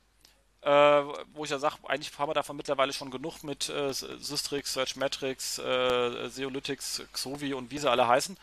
[0.63, 4.75] äh, wo ich ja sage, eigentlich haben wir davon mittlerweile schon genug mit äh, Systrix,
[4.75, 8.37] Searchmetrics, äh, Seolytics, Xovi und wie sie alle heißen.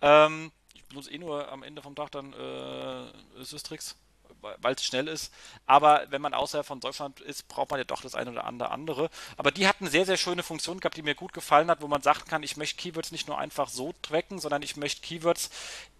[0.00, 3.96] Ähm, ich benutze eh nur am Ende vom Tag dann äh, Systrix
[4.40, 5.32] weil es schnell ist.
[5.66, 9.10] Aber wenn man außerhalb von Deutschland ist, braucht man ja doch das eine oder andere.
[9.36, 11.88] Aber die hat eine sehr, sehr schöne Funktion gehabt, die mir gut gefallen hat, wo
[11.88, 15.50] man sagen kann, ich möchte Keywords nicht nur einfach so tracken, sondern ich möchte Keywords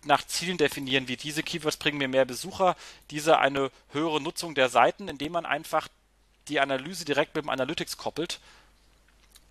[0.05, 2.77] nach Zielen definieren, wie diese Keywords bringen mir mehr Besucher,
[3.11, 5.89] diese eine höhere Nutzung der Seiten, indem man einfach
[6.49, 8.41] die Analyse direkt mit dem Analytics koppelt.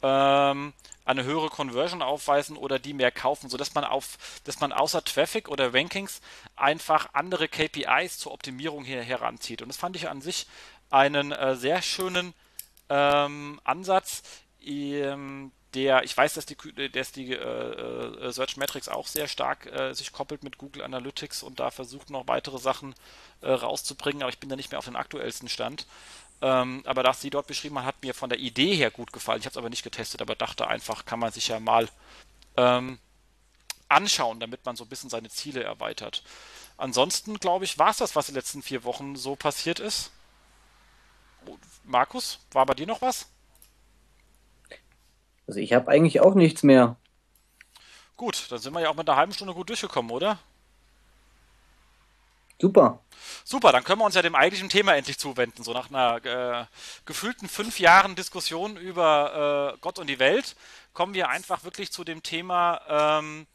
[0.01, 0.73] Ähm,
[1.05, 5.47] eine höhere Conversion aufweisen oder die mehr kaufen, sodass man auf, dass man außer Traffic
[5.47, 6.21] oder Rankings
[6.55, 9.61] einfach andere KPIs zur Optimierung hier heranzieht.
[9.61, 10.47] Und das fand ich an sich
[10.89, 12.33] einen äh, sehr schönen
[12.89, 14.23] ähm, Ansatz,
[14.65, 16.55] ähm, der, ich weiß, dass die,
[16.91, 21.43] dass die äh, äh, Search Metrics auch sehr stark äh, sich koppelt mit Google Analytics
[21.43, 22.95] und da versucht noch weitere Sachen
[23.41, 25.85] äh, rauszubringen, aber ich bin da nicht mehr auf den aktuellsten Stand.
[26.41, 29.39] Ähm, aber das sie dort beschrieben hat, hat mir von der Idee her gut gefallen.
[29.39, 31.89] Ich habe es aber nicht getestet, aber dachte einfach, kann man sich ja mal
[32.57, 32.99] ähm,
[33.89, 36.23] anschauen, damit man so ein bisschen seine Ziele erweitert.
[36.77, 40.11] Ansonsten, glaube ich, war es das, was in den letzten vier Wochen so passiert ist.
[41.83, 43.27] Markus, war bei dir noch was?
[45.47, 46.97] Also ich habe eigentlich auch nichts mehr.
[48.17, 50.39] Gut, dann sind wir ja auch mit einer halben Stunde gut durchgekommen, oder?
[52.59, 52.99] Super.
[53.43, 55.63] Super, dann können wir uns ja dem eigentlichen Thema endlich zuwenden.
[55.63, 56.65] So nach einer äh,
[57.05, 60.55] gefühlten fünf Jahren Diskussion über äh, Gott und die Welt
[60.93, 63.45] kommen wir einfach wirklich zu dem Thema ähm,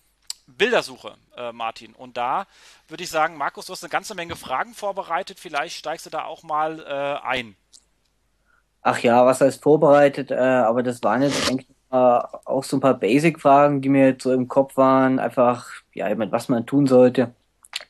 [0.46, 1.94] Bildersuche, äh, Martin.
[1.94, 2.46] Und da
[2.88, 5.40] würde ich sagen, Markus, du hast eine ganze Menge Fragen vorbereitet.
[5.40, 7.56] Vielleicht steigst du da auch mal äh, ein.
[8.82, 10.30] Ach ja, was heißt vorbereitet?
[10.30, 14.32] Äh, aber das waren jetzt eigentlich auch so ein paar Basic-Fragen, die mir jetzt so
[14.32, 15.18] im Kopf waren.
[15.18, 17.34] Einfach, ja, was man tun sollte.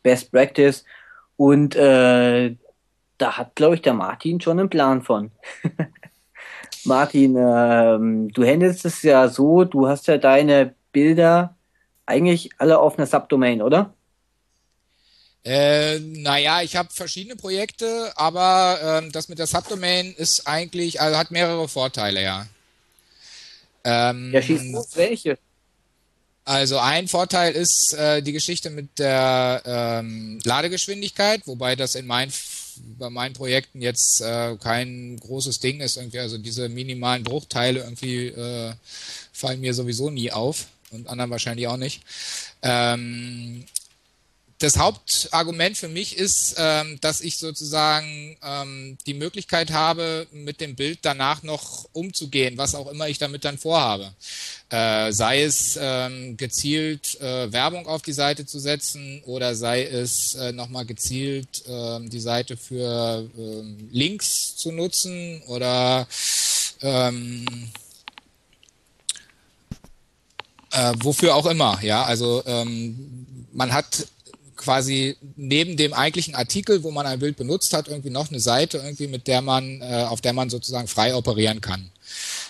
[0.02, 0.84] Best Practice.
[1.42, 2.54] Und äh,
[3.18, 5.32] da hat, glaube ich, der Martin schon einen Plan von.
[6.84, 11.56] Martin, ähm, du handelst es ja so, du hast ja deine Bilder
[12.06, 13.92] eigentlich alle auf einer Subdomain, oder?
[15.44, 21.18] Äh, naja, ich habe verschiedene Projekte, aber ähm, das mit der Subdomain ist eigentlich, also
[21.18, 22.46] hat mehrere Vorteile, ja.
[23.82, 25.38] Ähm, ja, schießt los, welche?
[26.44, 32.32] Also ein Vorteil ist äh, die Geschichte mit der ähm, Ladegeschwindigkeit, wobei das in mein,
[32.98, 35.98] bei meinen Projekten jetzt äh, kein großes Ding ist.
[35.98, 38.72] Irgendwie, also diese minimalen Bruchteile irgendwie äh,
[39.32, 42.02] fallen mir sowieso nie auf und anderen wahrscheinlich auch nicht.
[42.62, 43.64] Ähm,
[44.62, 50.76] das Hauptargument für mich ist, ähm, dass ich sozusagen ähm, die Möglichkeit habe, mit dem
[50.76, 54.12] Bild danach noch umzugehen, was auch immer ich damit dann vorhabe.
[54.70, 60.34] Äh, sei es ähm, gezielt äh, Werbung auf die Seite zu setzen oder sei es
[60.34, 66.06] äh, nochmal gezielt äh, die Seite für äh, Links zu nutzen oder
[66.80, 67.44] ähm,
[70.70, 72.04] äh, wofür auch immer, ja.
[72.04, 74.06] Also ähm, man hat
[74.62, 78.78] quasi neben dem eigentlichen Artikel, wo man ein Bild benutzt hat, irgendwie noch eine Seite,
[78.78, 81.90] irgendwie mit der man, äh, auf der man sozusagen frei operieren kann.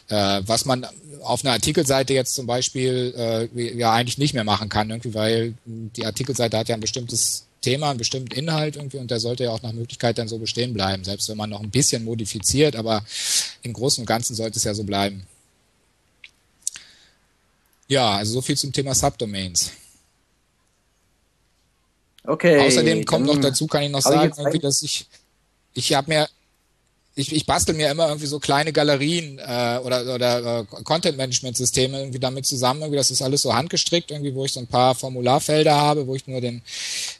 [0.08, 0.86] Äh, was man
[1.22, 5.54] auf einer Artikelseite jetzt zum Beispiel äh, ja eigentlich nicht mehr machen kann, irgendwie, weil
[5.64, 9.50] die Artikelseite hat ja ein bestimmtes Thema, einen bestimmten Inhalt irgendwie und der sollte ja
[9.50, 13.04] auch nach Möglichkeit dann so bestehen bleiben, selbst wenn man noch ein bisschen modifiziert, aber
[13.62, 15.26] im Großen und Ganzen sollte es ja so bleiben.
[17.88, 19.70] Ja, also so viel zum Thema Subdomains.
[22.24, 22.66] Okay.
[22.66, 25.06] Außerdem kommt noch dazu, kann ich noch sagen, irgendwie, dass ich,
[25.74, 26.28] ich habe mir
[27.14, 32.18] ich, ich bastel mir immer irgendwie so kleine Galerien äh, oder, oder äh, Content-Management-Systeme irgendwie
[32.18, 32.80] damit zusammen.
[32.80, 36.14] Irgendwie, das ist alles so handgestrickt, irgendwie, wo ich so ein paar Formularfelder habe, wo
[36.14, 36.62] ich nur den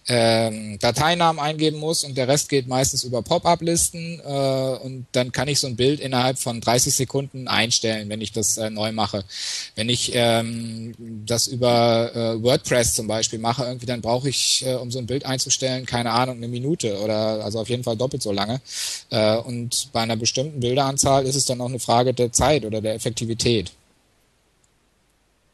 [0.09, 5.49] ähm, Dateinamen eingeben muss und der Rest geht meistens über Pop-up-Listen äh, und dann kann
[5.49, 9.25] ich so ein Bild innerhalb von 30 Sekunden einstellen, wenn ich das äh, neu mache.
[9.75, 10.95] Wenn ich ähm,
[11.27, 15.07] das über äh, WordPress zum Beispiel mache, irgendwie, dann brauche ich, äh, um so ein
[15.07, 18.63] Bild einzustellen, keine Ahnung, eine Minute oder also auf jeden Fall doppelt so lange.
[19.11, 22.81] Äh, und bei einer bestimmten Bilderanzahl ist es dann auch eine Frage der Zeit oder
[22.81, 23.73] der Effektivität.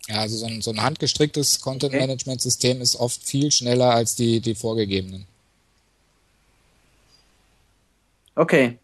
[0.08, 4.54] Ja, also so ein, so ein handgestricktes Content-Management-System ist oft viel schneller als die, die
[4.54, 5.26] vorgegebenen.
[8.34, 8.78] Okay.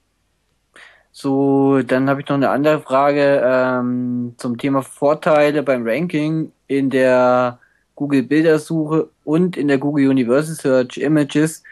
[1.13, 6.91] So, dann habe ich noch eine andere Frage ähm, zum Thema Vorteile beim Ranking in
[6.91, 7.61] der
[7.95, 11.63] Google Bildersuche und in der Google Universal Search Images.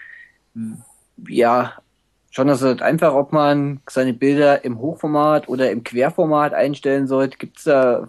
[1.28, 1.81] Ja,
[2.32, 7.36] schon das halt einfach, ob man seine Bilder im Hochformat oder im Querformat einstellen sollte.
[7.36, 8.08] Gibt es da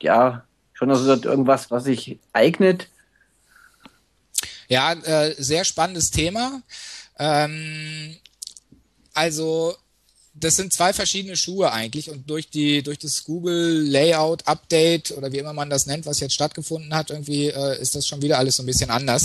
[0.00, 0.44] ja
[0.74, 2.90] schon das halt irgendwas, was sich eignet?
[4.68, 6.62] Ja, äh, sehr spannendes Thema.
[7.18, 8.16] Ähm,
[9.14, 9.74] also
[10.36, 15.32] das sind zwei verschiedene Schuhe eigentlich und durch die durch das Google Layout Update oder
[15.32, 18.38] wie immer man das nennt, was jetzt stattgefunden hat, irgendwie äh, ist das schon wieder
[18.38, 19.24] alles so ein bisschen anders.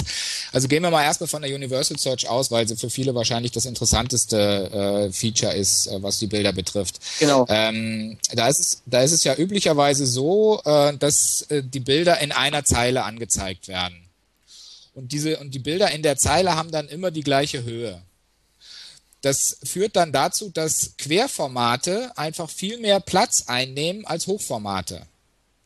[0.52, 3.52] Also gehen wir mal erstmal von der Universal Search aus, weil sie für viele wahrscheinlich
[3.52, 7.00] das interessanteste äh, Feature ist, äh, was die Bilder betrifft.
[7.20, 7.46] Genau.
[7.50, 12.20] Ähm, da ist es da ist es ja üblicherweise so, äh, dass äh, die Bilder
[12.20, 13.98] in einer Zeile angezeigt werden.
[14.94, 18.00] Und diese und die Bilder in der Zeile haben dann immer die gleiche Höhe.
[19.22, 25.06] Das führt dann dazu, dass Querformate einfach viel mehr Platz einnehmen als Hochformate.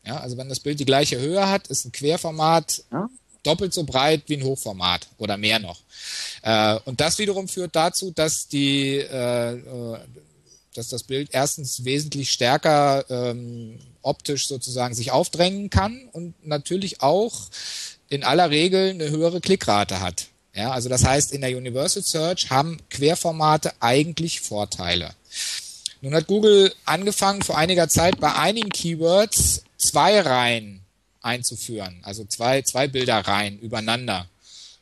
[0.05, 3.09] Ja, also wenn das Bild die gleiche Höhe hat, ist ein Querformat ja.
[3.43, 5.81] doppelt so breit wie ein Hochformat oder mehr noch.
[6.41, 9.99] Äh, und das wiederum führt dazu, dass die, äh, äh,
[10.73, 17.49] dass das Bild erstens wesentlich stärker ähm, optisch sozusagen sich aufdrängen kann und natürlich auch
[18.09, 20.27] in aller Regel eine höhere Klickrate hat.
[20.53, 25.15] Ja, also das heißt, in der Universal Search haben Querformate eigentlich Vorteile.
[26.01, 30.81] Nun hat Google angefangen vor einiger Zeit bei einigen Keywords zwei Reihen
[31.21, 34.27] einzuführen, also zwei, zwei Bilderreihen übereinander.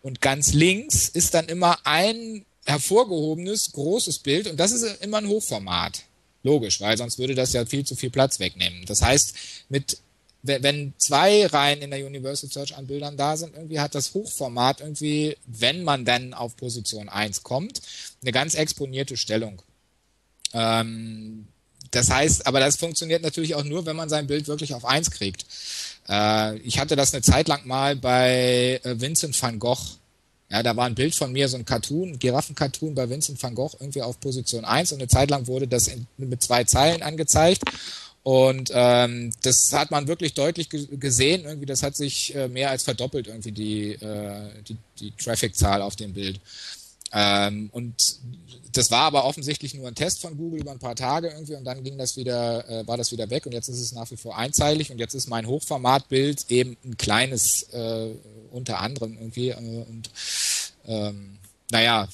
[0.01, 5.27] Und ganz links ist dann immer ein hervorgehobenes großes Bild und das ist immer ein
[5.27, 6.03] Hochformat.
[6.43, 8.83] Logisch, weil sonst würde das ja viel zu viel Platz wegnehmen.
[8.87, 9.35] Das heißt,
[9.69, 9.97] mit
[10.43, 14.81] wenn zwei Reihen in der Universal Search an Bildern da sind, irgendwie hat das Hochformat
[14.81, 17.81] irgendwie, wenn man dann auf Position 1 kommt,
[18.21, 19.61] eine ganz exponierte Stellung.
[20.53, 21.47] Ähm,
[21.91, 25.11] das heißt, aber das funktioniert natürlich auch nur, wenn man sein Bild wirklich auf 1
[25.11, 25.45] kriegt.
[26.09, 29.97] Äh, ich hatte das eine Zeit lang mal bei äh, Vincent van Gogh.
[30.49, 33.55] Ja, da war ein Bild von mir, so ein Cartoon, ein Giraffen-Cartoon bei Vincent van
[33.55, 37.03] Gogh irgendwie auf Position 1 und eine Zeit lang wurde das in, mit zwei Zeilen
[37.03, 37.63] angezeigt
[38.23, 41.45] und ähm, das hat man wirklich deutlich gesehen.
[41.45, 45.95] Irgendwie, das hat sich äh, mehr als verdoppelt, irgendwie die, äh, die, die Traffic-Zahl auf
[45.95, 46.39] dem Bild.
[47.13, 47.95] Ähm, und
[48.73, 51.65] das war aber offensichtlich nur ein Test von Google über ein paar Tage irgendwie und
[51.65, 54.17] dann ging das wieder, äh, war das wieder weg und jetzt ist es nach wie
[54.17, 58.11] vor einzeilig und jetzt ist mein Hochformatbild eben ein kleines äh,
[58.51, 59.55] unter anderem irgendwie äh,
[59.89, 60.09] und
[60.87, 61.37] ähm,
[61.69, 62.07] naja,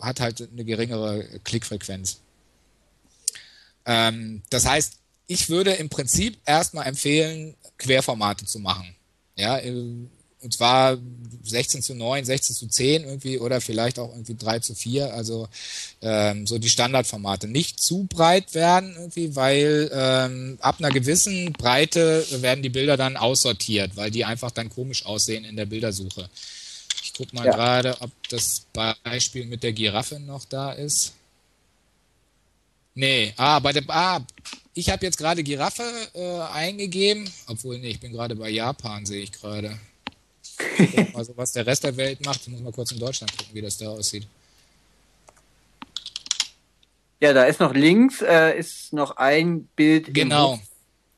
[0.00, 2.18] hat halt eine geringere Klickfrequenz.
[3.84, 4.99] Ähm, das heißt,
[5.30, 8.96] ich würde im Prinzip erstmal empfehlen, Querformate zu machen.
[9.36, 10.98] Ja, und zwar
[11.44, 15.48] 16 zu 9, 16 zu 10 irgendwie oder vielleicht auch irgendwie 3 zu 4, also
[16.02, 17.46] ähm, so die Standardformate.
[17.46, 23.16] Nicht zu breit werden irgendwie, weil ähm, ab einer gewissen Breite werden die Bilder dann
[23.16, 26.28] aussortiert, weil die einfach dann komisch aussehen in der Bildersuche.
[27.04, 27.52] Ich guck mal ja.
[27.52, 31.12] gerade, ob das Beispiel mit der Giraffe noch da ist.
[32.94, 34.20] Nee, ah, bei der, ah,
[34.80, 39.22] ich habe jetzt gerade Giraffe äh, eingegeben, obwohl, nee, ich bin gerade bei Japan, sehe
[39.22, 39.78] ich gerade.
[41.14, 43.62] Also was der Rest der Welt macht, ich muss mal kurz in Deutschland gucken, wie
[43.62, 44.26] das da aussieht.
[47.20, 50.12] Ja, da ist noch links äh, ist noch ein Bild.
[50.14, 50.58] Genau.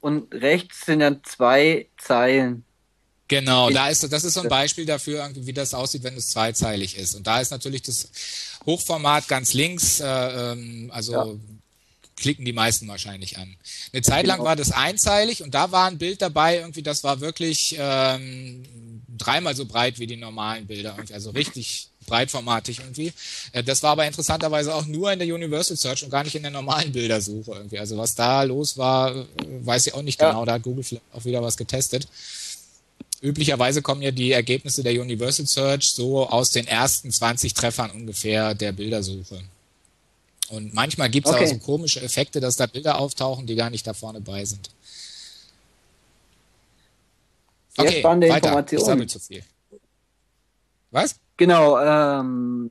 [0.00, 2.64] Und rechts sind dann zwei Zeilen.
[3.28, 6.98] Genau, da ist das ist so ein Beispiel dafür, wie das aussieht, wenn es zweizeilig
[6.98, 7.14] ist.
[7.14, 8.10] Und da ist natürlich das
[8.66, 11.26] Hochformat ganz links, äh, ähm, also ja.
[12.23, 13.57] Klicken die meisten wahrscheinlich an.
[13.93, 14.49] Eine Zeit lang genau.
[14.49, 18.64] war das einzeilig und da war ein Bild dabei, irgendwie, das war wirklich ähm,
[19.18, 23.12] dreimal so breit wie die normalen Bilder, also richtig breitformatig irgendwie.
[23.53, 26.43] Äh, das war aber interessanterweise auch nur in der Universal Search und gar nicht in
[26.43, 27.79] der normalen Bildersuche irgendwie.
[27.79, 29.27] Also was da los war,
[29.62, 30.31] weiß ich auch nicht ja.
[30.31, 30.45] genau.
[30.45, 32.09] Da hat Google vielleicht auch wieder was getestet.
[33.20, 38.55] Üblicherweise kommen ja die Ergebnisse der Universal Search so aus den ersten 20 Treffern ungefähr
[38.55, 39.43] der Bildersuche.
[40.53, 41.44] Und manchmal gibt es okay.
[41.44, 44.68] auch so komische Effekte, dass da Bilder auftauchen, die gar nicht da vorne bei sind.
[47.70, 48.48] Sehr okay, spannende weiter.
[48.48, 48.80] Informationen.
[48.80, 49.42] Ich sammle zu viel.
[50.90, 51.16] Was?
[51.38, 51.78] Genau.
[51.80, 52.70] Ähm,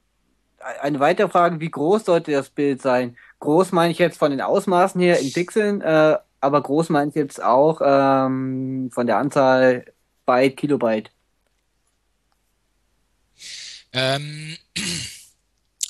[0.59, 3.17] eine weitere Frage: Wie groß sollte das Bild sein?
[3.39, 7.15] Groß meine ich jetzt von den Ausmaßen her in Pixeln, äh, aber groß meine ich
[7.15, 9.85] jetzt auch ähm, von der Anzahl
[10.27, 11.09] Byte, Kilobyte.
[13.91, 14.55] Ähm,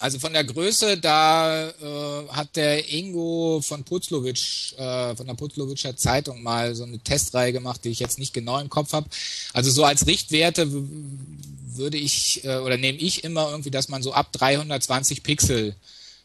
[0.02, 5.96] also von der Größe, da äh, hat der Ingo von Putzlowitsch, äh, von der Putzlowitscher
[5.96, 9.08] Zeitung mal so eine Testreihe gemacht, die ich jetzt nicht genau im Kopf habe.
[9.54, 14.12] Also so als Richtwerte würde ich äh, oder nehme ich immer irgendwie, dass man so
[14.12, 15.76] ab 320 Pixel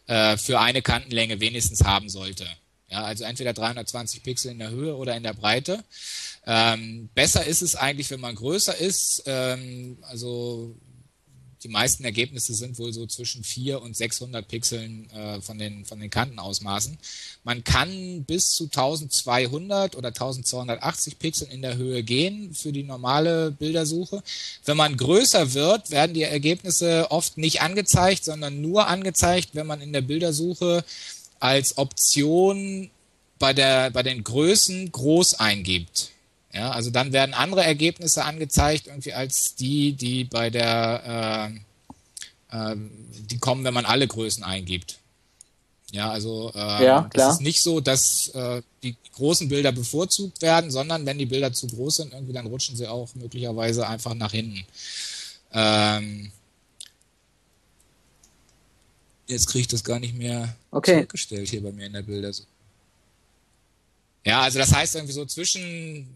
[0.06, 2.46] äh, für eine Kantenlänge wenigstens haben sollte.
[2.88, 5.84] Ja, also entweder 320 Pixel in der Höhe oder in der Breite.
[6.46, 9.24] Ähm, besser ist es eigentlich, wenn man größer ist.
[9.26, 10.74] Ähm, also
[11.66, 15.98] die meisten Ergebnisse sind wohl so zwischen 400 und 600 Pixeln äh, von, den, von
[15.98, 16.96] den Kantenausmaßen.
[17.42, 23.50] Man kann bis zu 1200 oder 1280 Pixeln in der Höhe gehen für die normale
[23.50, 24.22] Bildersuche.
[24.64, 29.80] Wenn man größer wird, werden die Ergebnisse oft nicht angezeigt, sondern nur angezeigt, wenn man
[29.80, 30.84] in der Bildersuche
[31.40, 32.90] als Option
[33.40, 36.12] bei, der, bei den Größen groß eingibt.
[36.53, 41.53] Ja, also dann werden andere Ergebnisse angezeigt, irgendwie als die, die bei der,
[42.51, 42.76] äh, äh,
[43.30, 44.99] die kommen, wenn man alle Größen eingibt.
[45.92, 50.70] Ja, also äh, ja, das ist nicht so, dass äh, die großen Bilder bevorzugt werden,
[50.70, 54.32] sondern wenn die Bilder zu groß sind, irgendwie dann rutschen sie auch möglicherweise einfach nach
[54.32, 54.64] hinten.
[55.53, 56.32] Ähm,
[59.28, 60.94] jetzt kriege ich das gar nicht mehr okay.
[60.94, 62.32] zurückgestellt hier bei mir in der Bilder.
[64.24, 66.09] Ja, also das heißt irgendwie so zwischen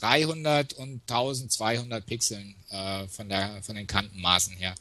[0.00, 4.74] 300 und 1200 Pixeln äh, von, der, von den Kantenmaßen her.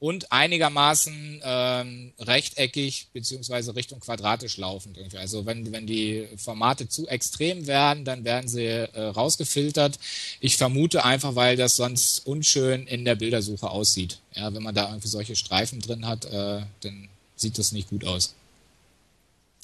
[0.00, 4.96] Und einigermaßen ähm, rechteckig beziehungsweise Richtung quadratisch laufend.
[4.96, 5.18] Irgendwie.
[5.18, 9.98] Also wenn, wenn die Formate zu extrem werden, dann werden sie äh, rausgefiltert.
[10.38, 14.20] Ich vermute einfach, weil das sonst unschön in der Bildersuche aussieht.
[14.36, 18.04] Ja, wenn man da irgendwie solche Streifen drin hat, äh, dann sieht das nicht gut
[18.04, 18.34] aus.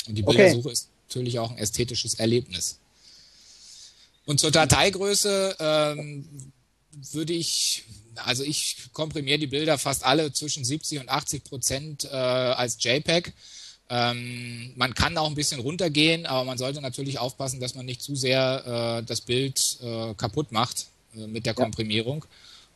[0.08, 0.72] Und die Bildersuche okay.
[0.72, 2.78] ist natürlich auch ein ästhetisches Erlebnis.
[4.26, 6.52] Und zur Dateigröße ähm,
[7.12, 7.84] würde ich,
[8.16, 13.32] also ich komprimiere die Bilder fast alle zwischen 70 und 80 Prozent äh, als JPEG.
[13.90, 18.00] Ähm, man kann auch ein bisschen runtergehen, aber man sollte natürlich aufpassen, dass man nicht
[18.00, 22.24] zu sehr äh, das Bild äh, kaputt macht äh, mit der Komprimierung.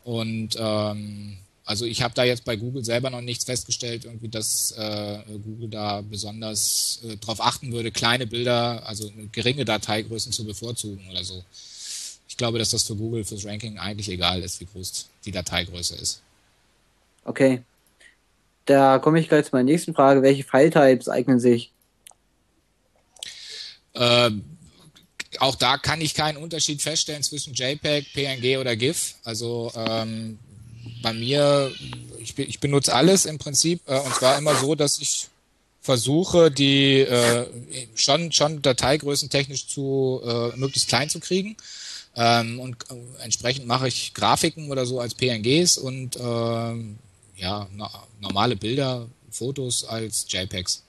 [0.04, 1.38] Und ähm,
[1.68, 5.68] also ich habe da jetzt bei Google selber noch nichts festgestellt, irgendwie, dass äh, Google
[5.68, 11.44] da besonders äh, darauf achten würde, kleine Bilder, also geringe Dateigrößen zu bevorzugen oder so.
[12.26, 15.96] Ich glaube, dass das für Google fürs Ranking eigentlich egal ist, wie groß die Dateigröße
[15.96, 16.22] ist.
[17.26, 17.62] Okay.
[18.64, 20.22] Da komme ich gleich zu meiner nächsten Frage.
[20.22, 21.70] Welche File-Types eignen sich?
[23.94, 24.42] Ähm,
[25.38, 29.16] auch da kann ich keinen Unterschied feststellen zwischen JPEG, PNG oder GIF.
[29.22, 30.38] Also ähm,
[31.02, 31.72] bei mir,
[32.18, 35.28] ich, ich benutze alles im Prinzip äh, und zwar immer so, dass ich
[35.80, 37.46] versuche, die äh,
[37.94, 41.56] schon, schon Dateigrößen technisch zu äh, möglichst klein zu kriegen.
[42.14, 47.90] Ähm, und äh, entsprechend mache ich Grafiken oder so als PNGs und äh, ja, na,
[48.20, 50.84] normale Bilder, Fotos als JPEGs.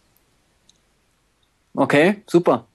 [1.75, 2.65] Okay, super.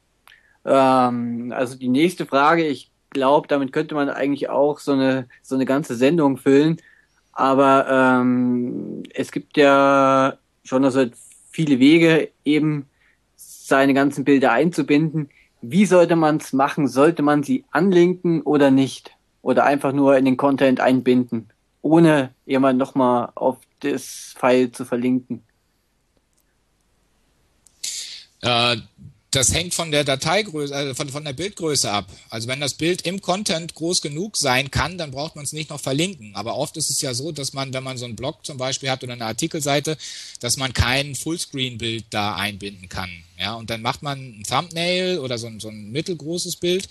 [0.65, 5.55] Ähm, also die nächste Frage, ich glaube, damit könnte man eigentlich auch so eine, so
[5.55, 6.81] eine ganze Sendung füllen.
[7.35, 11.07] Aber ähm, es gibt ja schon also
[11.51, 12.87] viele Wege, eben
[13.37, 15.31] seine ganzen Bilder einzubinden.
[15.61, 16.89] Wie sollte man es machen?
[16.89, 19.17] Sollte man sie anlinken oder nicht?
[19.43, 21.51] Oder einfach nur in den Content einbinden,
[21.83, 25.43] ohne jemand nochmal auf das File zu verlinken?
[28.41, 28.77] Äh,
[29.35, 32.11] das hängt von der Dateigröße, also von, von der Bildgröße ab.
[32.31, 35.71] Also wenn das Bild im Content groß genug sein kann, dann braucht man es nicht
[35.71, 36.35] noch verlinken.
[36.35, 38.91] Aber oft ist es ja so, dass man, wenn man so einen Blog zum Beispiel
[38.91, 39.97] hat oder eine Artikelseite,
[40.41, 43.11] dass man kein Fullscreen-Bild da einbinden kann.
[43.39, 46.89] Ja, und dann macht man ein Thumbnail oder so ein, so ein mittelgroßes Bild.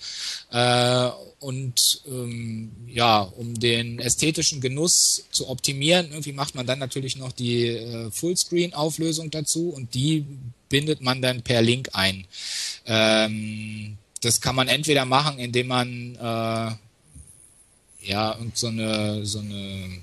[0.50, 1.08] Äh,
[1.40, 7.32] und ähm, ja, um den ästhetischen Genuss zu optimieren, irgendwie macht man dann natürlich noch
[7.32, 10.26] die äh, Fullscreen-Auflösung dazu und die
[10.68, 12.26] bindet man dann per Link ein.
[12.86, 16.72] Ähm, das kann man entweder machen, indem man äh,
[18.06, 20.00] ja so eine so eine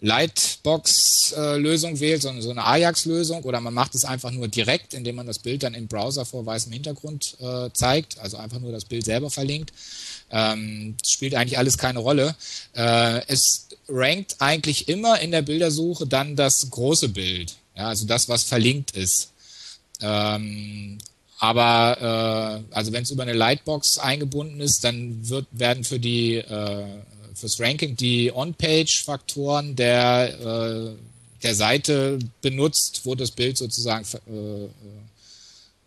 [0.00, 5.16] Lightbox-Lösung wählt, so eine, so eine Ajax-Lösung, oder man macht es einfach nur direkt, indem
[5.16, 8.84] man das Bild dann im Browser vor weißem Hintergrund äh, zeigt, also einfach nur das
[8.84, 9.72] Bild selber verlinkt.
[10.30, 12.36] Ähm, spielt eigentlich alles keine Rolle.
[12.74, 18.28] Äh, es rankt eigentlich immer in der Bildersuche dann das große Bild, ja, also das,
[18.28, 19.30] was verlinkt ist.
[20.00, 20.98] Ähm,
[21.40, 26.36] aber äh, also wenn es über eine Lightbox eingebunden ist, dann wird, werden für die
[26.36, 26.84] äh,
[27.38, 30.94] fürs Ranking die On-Page-Faktoren der, äh,
[31.42, 34.68] der Seite benutzt, wo das Bild sozusagen äh,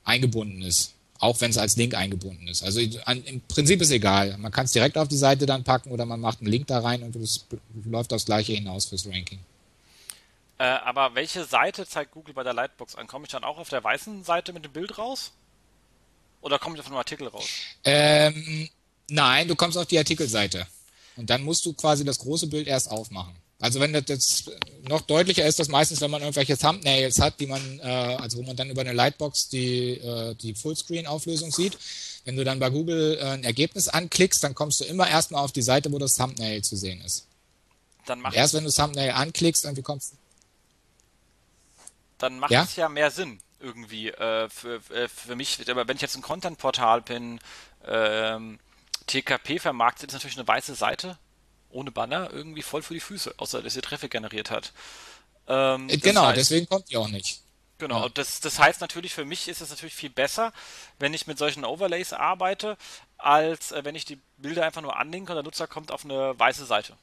[0.04, 0.94] eingebunden ist.
[1.20, 2.64] Auch wenn es als Link eingebunden ist.
[2.64, 4.36] Also an, im Prinzip ist egal.
[4.38, 6.80] Man kann es direkt auf die Seite dann packen oder man macht einen Link da
[6.80, 7.46] rein und es
[7.86, 9.40] läuft das gleiche hinaus fürs Ranking.
[10.58, 13.08] Äh, aber welche Seite zeigt Google bei der Lightbox an?
[13.08, 15.32] Komme ich dann auch auf der weißen Seite mit dem Bild raus?
[16.42, 17.48] Oder komme ich auf einem Artikel raus?
[17.84, 18.70] Ähm,
[19.10, 20.68] nein, du kommst auf die Artikelseite.
[21.16, 23.36] Und dann musst du quasi das große Bild erst aufmachen.
[23.60, 24.52] Also wenn das jetzt
[24.90, 28.44] noch deutlicher ist, das meistens, wenn man irgendwelche Thumbnails hat, die man, äh, also wo
[28.44, 31.78] man dann über eine Lightbox die, äh, die Fullscreen-Auflösung sieht.
[32.26, 35.52] Wenn du dann bei Google äh, ein Ergebnis anklickst, dann kommst du immer erstmal auf
[35.52, 37.28] die Seite, wo das Thumbnail zu sehen ist.
[38.08, 40.14] Dann macht erst wenn du das Thumbnail anklickst, irgendwie kommst
[42.18, 42.64] Dann macht ja?
[42.64, 45.70] es ja mehr Sinn irgendwie äh, für, äh, für mich.
[45.70, 47.40] Aber wenn ich jetzt ein Content-Portal bin,
[47.86, 48.60] ähm,
[49.08, 51.18] TKP vermarktet ist natürlich eine weiße Seite
[51.74, 54.74] ohne Banner irgendwie voll für die Füße, außer dass sie Traffic generiert hat.
[55.48, 57.42] Ähm, äh, genau, heißt, deswegen kommt die auch nicht.
[57.78, 58.10] Genau, ja.
[58.10, 60.54] das, das heißt natürlich, für mich ist es natürlich viel besser,
[61.00, 62.78] wenn ich mit solchen Overlays arbeite,
[63.18, 66.38] als äh, wenn ich die Bilder einfach nur anlinke und der Nutzer kommt auf eine
[66.38, 66.96] weiße Seite.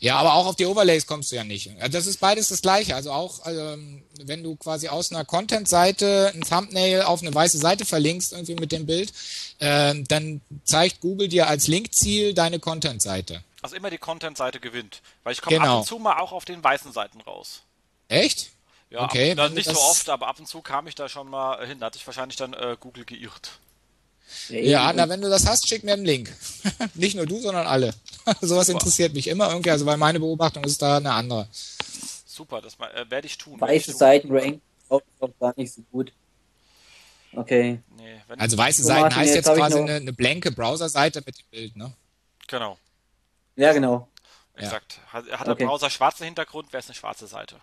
[0.00, 1.70] Ja, aber auch auf die Overlays kommst du ja nicht.
[1.90, 2.94] Das ist beides das gleiche.
[2.94, 7.84] Also auch, ähm, wenn du quasi aus einer Content-Seite ein Thumbnail auf eine weiße Seite
[7.84, 9.12] verlinkst, irgendwie mit dem Bild,
[9.58, 13.42] äh, dann zeigt Google dir als Linkziel deine Content-Seite.
[13.62, 15.00] Also immer die Content-Seite gewinnt.
[15.22, 15.72] Weil ich komme genau.
[15.72, 17.62] ab und zu mal auch auf den weißen Seiten raus.
[18.08, 18.50] Echt?
[18.90, 21.66] Ja, okay, ab, nicht so oft, aber ab und zu kam ich da schon mal
[21.66, 21.80] hin.
[21.80, 23.58] Da hatte ich wahrscheinlich dann äh, Google geirrt.
[24.48, 26.34] Ja, na, wenn du das hast, schick mir einen Link.
[26.94, 27.94] Nicht nur du, sondern alle.
[28.40, 28.78] Sowas Super.
[28.78, 31.48] interessiert mich immer irgendwie, also weil meine Beobachtung ist da eine andere.
[32.26, 33.60] Super, das äh, werde ich tun.
[33.60, 35.00] Weiße Seiten ranken auch
[35.40, 36.12] gar nicht so gut.
[37.32, 37.80] Okay.
[37.96, 41.38] Nee, also weiße so, Seiten Martin, heißt jetzt, jetzt quasi eine, eine blanke Browser-Seite mit
[41.38, 41.92] dem Bild, ne?
[42.46, 42.78] Genau.
[43.56, 44.08] Ja, genau.
[44.56, 45.00] Exakt.
[45.08, 45.58] Hat, hat okay.
[45.58, 47.60] der Browser schwarzen Hintergrund, wäre es eine schwarze Seite.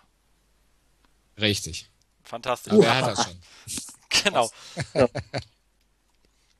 [1.40, 1.88] Richtig.
[2.22, 2.72] Fantastisch.
[2.72, 2.82] Uh.
[2.82, 3.40] Wer hat das schon?
[4.24, 4.50] genau.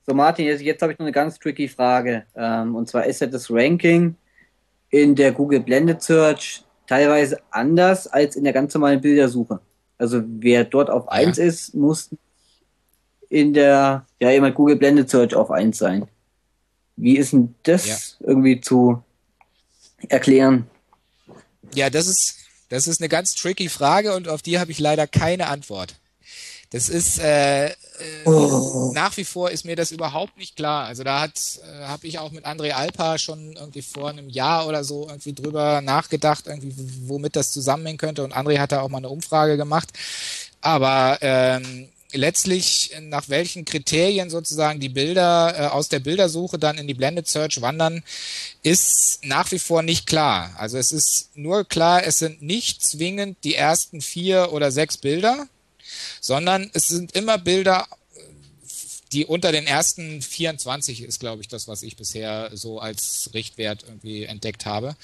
[0.07, 2.24] So, Martin, jetzt, jetzt habe ich noch eine ganz tricky Frage.
[2.34, 4.16] Ähm, und zwar ist ja das Ranking
[4.90, 9.61] in der Google Blended Search teilweise anders als in der ganz normalen Bildersuche.
[9.98, 11.12] Also wer dort auf ja.
[11.12, 12.11] 1 ist, muss
[13.28, 16.09] in der, ja, immer Google Blended Search auf 1 sein.
[16.96, 18.26] Wie ist denn das ja.
[18.26, 19.03] irgendwie zu
[20.09, 20.66] erklären?
[21.74, 22.34] Ja, das ist,
[22.68, 25.94] das ist eine ganz tricky Frage und auf die habe ich leider keine Antwort.
[26.70, 27.70] Das ist äh,
[28.03, 28.92] äh, oh.
[28.94, 30.86] nach wie vor ist mir das überhaupt nicht klar.
[30.86, 34.66] Also da hat äh, habe ich auch mit André Alpa schon irgendwie vor einem Jahr
[34.66, 36.74] oder so irgendwie drüber nachgedacht, irgendwie
[37.07, 38.24] womit das zusammenhängen könnte.
[38.24, 39.88] Und André hat da auch mal eine Umfrage gemacht.
[40.61, 46.86] Aber ähm, letztlich nach welchen Kriterien sozusagen die Bilder äh, aus der Bildersuche dann in
[46.86, 48.03] die Blended Search wandern,
[48.62, 50.55] ist nach wie vor nicht klar.
[50.57, 55.48] Also es ist nur klar, es sind nicht zwingend die ersten vier oder sechs Bilder,
[56.20, 57.86] sondern es sind immer Bilder,
[59.12, 63.84] die unter den ersten 24 ist, glaube ich, das, was ich bisher so als Richtwert
[63.86, 64.97] irgendwie entdeckt habe.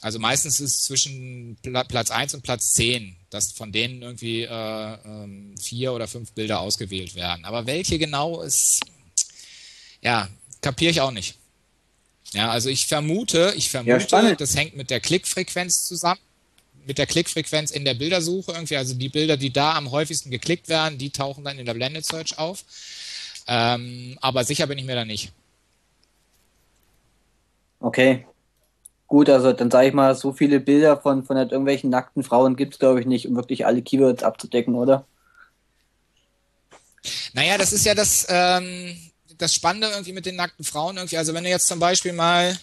[0.00, 4.48] Also meistens ist es zwischen Platz 1 und Platz 10, dass von denen irgendwie äh,
[5.04, 7.44] ähm, vier oder fünf Bilder ausgewählt werden.
[7.46, 8.80] Aber welche genau ist,
[10.02, 10.28] ja,
[10.60, 11.36] kapiere ich auch nicht.
[12.34, 16.20] Ja, also ich vermute, ich vermute, ja, das hängt mit der Klickfrequenz zusammen,
[16.86, 18.76] mit der Klickfrequenz in der Bildersuche irgendwie.
[18.76, 22.04] Also die Bilder, die da am häufigsten geklickt werden, die tauchen dann in der Blended
[22.04, 22.64] Search auf.
[23.46, 25.32] Ähm, aber sicher bin ich mir da nicht.
[27.80, 28.24] Okay,
[29.14, 32.56] Gut, also dann sage ich mal, so viele Bilder von, von halt irgendwelchen nackten Frauen
[32.56, 35.06] gibt es, glaube ich, nicht, um wirklich alle Keywords abzudecken, oder?
[37.34, 38.96] Naja, das ist ja das, ähm,
[39.36, 41.18] das Spannende irgendwie mit den nackten Frauen irgendwie.
[41.18, 42.58] Also wenn du jetzt zum Beispiel mal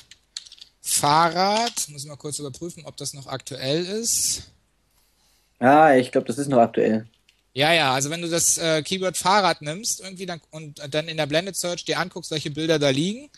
[0.82, 4.44] Fahrrad, muss ich mal kurz überprüfen, ob das noch aktuell ist.
[5.60, 7.06] Ja, ich glaube, das ist noch aktuell.
[7.54, 11.18] Ja, ja, also wenn du das äh, Keyword Fahrrad nimmst irgendwie dann, und dann in
[11.18, 13.30] der Blended Search dir anguckst, welche Bilder da liegen,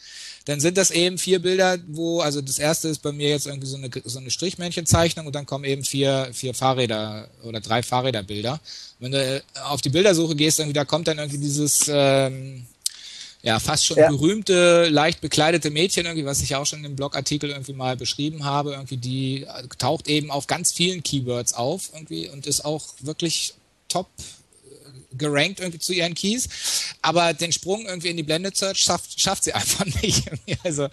[0.45, 3.67] dann sind das eben vier Bilder, wo, also das erste ist bei mir jetzt irgendwie
[3.67, 8.59] so eine, so eine Strichmännchenzeichnung und dann kommen eben vier, vier Fahrräder oder drei Fahrräderbilder.
[8.99, 12.67] Wenn du äh, auf die Bildersuche gehst, irgendwie, da kommt dann irgendwie dieses, ähm,
[13.43, 14.07] ja, fast schon ja.
[14.07, 18.71] berühmte, leicht bekleidete Mädchen irgendwie, was ich auch schon im Blogartikel irgendwie mal beschrieben habe,
[18.71, 23.53] irgendwie, die äh, taucht eben auf ganz vielen Keywords auf irgendwie und ist auch wirklich
[23.89, 26.47] top äh, gerankt irgendwie zu ihren Keys,
[27.01, 30.23] aber den Sprung irgendwie in die Blended Search schafft, schafft sie einfach nicht.
[30.63, 30.87] Also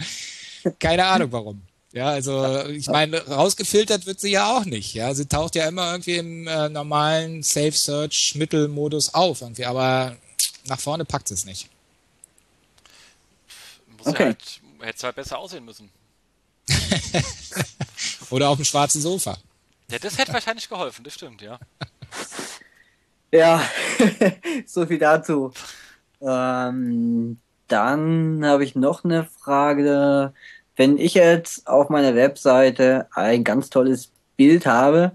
[0.80, 1.62] keine Ahnung warum.
[1.92, 4.94] Ja, also ich meine, rausgefiltert wird sie ja auch nicht.
[4.94, 10.16] Ja, sie taucht ja immer irgendwie im äh, normalen Safe Search Mittelmodus auf irgendwie, aber
[10.66, 11.68] nach vorne packt sie es nicht.
[14.00, 14.24] Muss okay.
[14.24, 15.90] halt, hätte es halt besser aussehen müssen.
[18.30, 19.36] Oder auf dem schwarzen Sofa.
[19.90, 21.58] Ja, das hätte wahrscheinlich geholfen, das stimmt, ja.
[23.32, 23.62] Ja,
[24.66, 25.52] so viel dazu.
[26.20, 27.38] Ähm,
[27.68, 30.34] dann habe ich noch eine Frage.
[30.74, 35.12] Wenn ich jetzt auf meiner Webseite ein ganz tolles Bild habe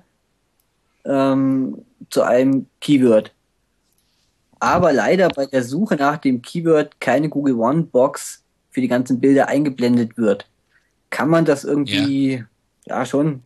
[1.03, 3.33] ähm, zu einem Keyword,
[4.59, 8.43] aber leider bei der Suche nach dem Keyword keine Google One Box
[8.75, 10.49] für die ganzen Bilder eingeblendet wird,
[11.09, 12.43] kann man das irgendwie
[12.85, 13.41] ja, ja schon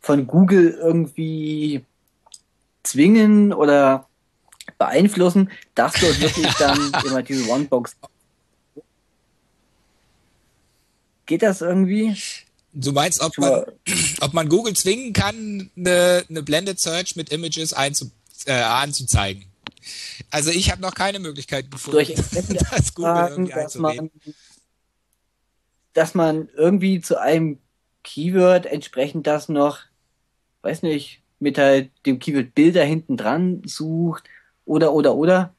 [0.00, 1.82] von Google irgendwie
[2.82, 4.06] zwingen oder
[4.76, 7.96] beeinflussen, dass dort wirklich dann immer diese One-Box.
[11.24, 12.14] Geht das irgendwie?
[12.74, 13.64] Du meinst, ob man,
[14.20, 18.10] ob man Google zwingen kann, eine, eine Blended Search mit Images einzu,
[18.44, 19.49] äh, anzuzeigen?
[20.30, 22.14] Also ich habe noch keine Möglichkeit gefunden, Durch
[22.70, 24.10] das Google dass man,
[25.92, 27.58] dass man irgendwie zu einem
[28.02, 29.80] Keyword entsprechend das noch,
[30.62, 34.24] weiß nicht, mit halt dem Keyword Bilder hinten dran sucht
[34.64, 35.54] oder, oder, oder?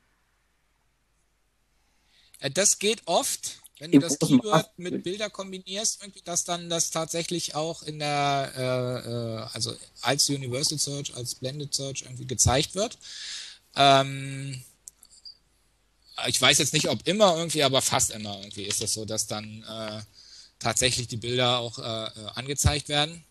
[2.39, 7.55] Äh, das geht oft, wenn du das Keyword mit Bilder kombinierst, dass dann das tatsächlich
[7.55, 12.97] auch in der, äh, äh, also als Universal Search, als Blended Search irgendwie gezeigt wird.
[13.75, 14.61] Ähm,
[16.27, 19.27] ich weiß jetzt nicht, ob immer irgendwie, aber fast immer irgendwie ist es so, dass
[19.27, 20.01] dann äh,
[20.59, 23.23] tatsächlich die Bilder auch äh, äh angezeigt werden.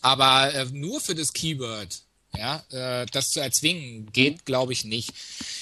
[0.00, 2.02] Aber äh, nur für das Keyword,
[2.36, 4.44] ja, äh, das zu erzwingen, geht, mhm.
[4.44, 5.12] glaube ich, nicht.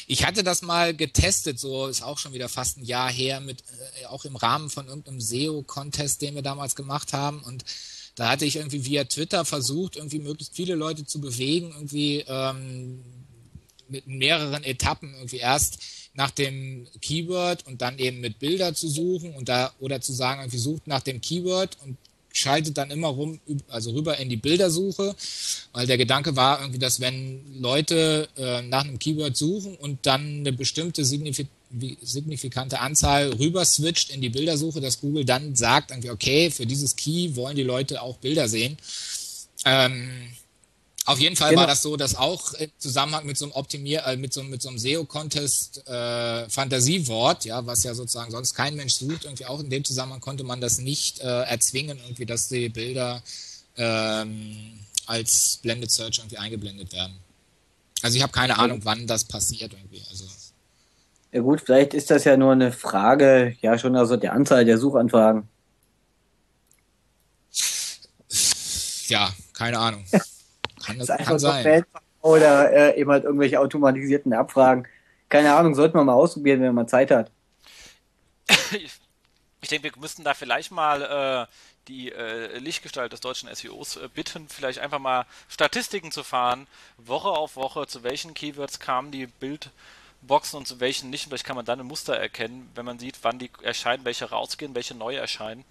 [0.07, 3.63] Ich hatte das mal getestet, so ist auch schon wieder fast ein Jahr her, mit
[4.03, 7.41] äh, auch im Rahmen von irgendeinem SEO-Contest, den wir damals gemacht haben.
[7.41, 7.65] Und
[8.15, 13.03] da hatte ich irgendwie via Twitter versucht, irgendwie möglichst viele Leute zu bewegen, irgendwie ähm,
[13.89, 15.79] mit mehreren Etappen irgendwie erst
[16.15, 20.41] nach dem Keyword und dann eben mit Bilder zu suchen und da oder zu sagen,
[20.41, 21.97] irgendwie sucht nach dem Keyword und
[22.33, 25.15] schaltet dann immer rum, also rüber in die Bildersuche,
[25.73, 30.41] weil der Gedanke war irgendwie, dass wenn Leute äh, nach einem Keyword suchen und dann
[30.41, 31.49] eine bestimmte signifik
[32.01, 36.95] signifikante Anzahl rüber switcht in die Bildersuche, dass Google dann sagt, irgendwie, okay, für dieses
[36.95, 38.79] Key wollen die Leute auch Bilder sehen.
[39.65, 40.09] Ähm,
[41.07, 41.61] auf jeden Fall genau.
[41.61, 44.61] war das so, dass auch im Zusammenhang mit so einem Optimier, äh, mit so, mit
[44.61, 49.61] so einem SEO-Contest äh, Fantasiewort, ja, was ja sozusagen sonst kein Mensch sucht, irgendwie auch
[49.61, 53.23] in dem Zusammenhang konnte man das nicht äh, erzwingen, irgendwie, dass die Bilder
[53.77, 57.15] ähm, als Blended Search irgendwie eingeblendet werden.
[58.03, 60.03] Also ich habe keine Ahnung, wann das passiert irgendwie.
[60.11, 60.25] Also
[61.31, 64.79] ja gut, vielleicht ist das ja nur eine Frage, ja schon also der Anzahl der
[64.79, 65.49] Suchanfragen.
[69.07, 70.05] Ja, keine Ahnung.
[70.87, 71.85] Kann, das kann sein.
[72.23, 74.87] oder äh, eben halt irgendwelche automatisierten Abfragen.
[75.29, 77.31] Keine Ahnung, sollten wir mal ausprobieren, wenn man Zeit hat.
[79.61, 81.53] ich denke, wir müssten da vielleicht mal äh,
[81.89, 86.67] die äh, Lichtgestalt des deutschen SEOs äh, bitten, vielleicht einfach mal Statistiken zu fahren,
[86.99, 91.27] Woche auf Woche, zu welchen Keywords kamen die Bildboxen und zu welchen nicht.
[91.27, 94.75] vielleicht kann man dann ein Muster erkennen, wenn man sieht, wann die erscheinen, welche rausgehen,
[94.75, 95.65] welche neue erscheinen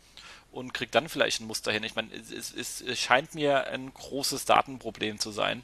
[0.55, 1.83] und kriegt dann vielleicht ein Muster hin.
[1.83, 5.63] Ich meine, es, es, es scheint mir ein großes Datenproblem zu sein.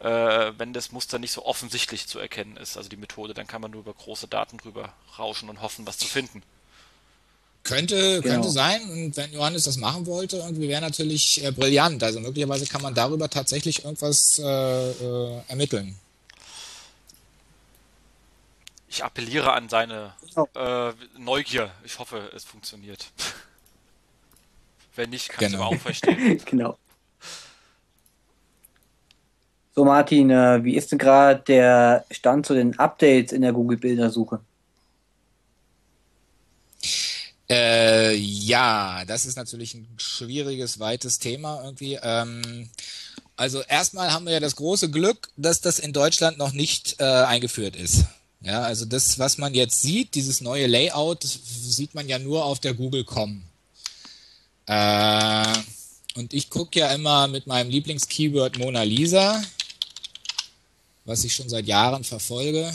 [0.00, 3.62] Äh, wenn das Muster nicht so offensichtlich zu erkennen ist, also die Methode, dann kann
[3.62, 6.42] man nur über große Daten drüber rauschen und hoffen, was zu finden.
[7.64, 8.34] Könnte, genau.
[8.34, 8.82] könnte sein.
[8.90, 12.02] Und wenn Johannes das machen wollte, irgendwie wäre natürlich äh, brillant.
[12.02, 15.96] Also möglicherweise kann man darüber tatsächlich irgendwas äh, äh, ermitteln.
[18.88, 20.12] Ich appelliere an seine
[20.54, 21.70] äh, Neugier.
[21.84, 23.06] Ich hoffe, es funktioniert.
[24.94, 25.70] wenn nicht, kannst genau.
[25.70, 26.40] du auch verstehen.
[26.46, 26.78] genau.
[29.74, 34.40] So, Martin, äh, wie ist denn gerade der Stand zu den Updates in der Google-Bildersuche?
[37.48, 41.98] Äh, ja, das ist natürlich ein schwieriges, weites Thema irgendwie.
[42.02, 42.68] Ähm,
[43.36, 47.04] also erstmal haben wir ja das große Glück, dass das in Deutschland noch nicht äh,
[47.04, 48.04] eingeführt ist.
[48.40, 52.58] Ja, also das, was man jetzt sieht, dieses neue Layout, sieht man ja nur auf
[52.58, 53.44] der Google.com.
[54.66, 55.58] Äh,
[56.14, 59.42] und ich gucke ja immer mit meinem Lieblingskeyword Mona Lisa,
[61.04, 62.72] was ich schon seit Jahren verfolge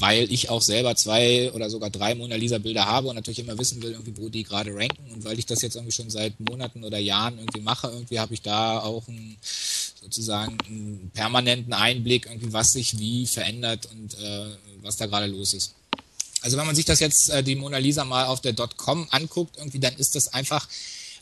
[0.00, 3.58] weil ich auch selber zwei oder sogar drei Mona Lisa Bilder habe und natürlich immer
[3.58, 5.12] wissen will, irgendwie, wo die gerade ranken.
[5.12, 8.32] Und weil ich das jetzt irgendwie schon seit Monaten oder Jahren irgendwie mache, irgendwie habe
[8.34, 14.46] ich da auch einen, sozusagen einen permanenten Einblick, irgendwie, was sich wie verändert und äh,
[14.82, 15.74] was da gerade los ist.
[16.42, 19.56] Also wenn man sich das jetzt äh, die Mona Lisa mal auf der .com anguckt,
[19.58, 20.68] irgendwie, dann ist das einfach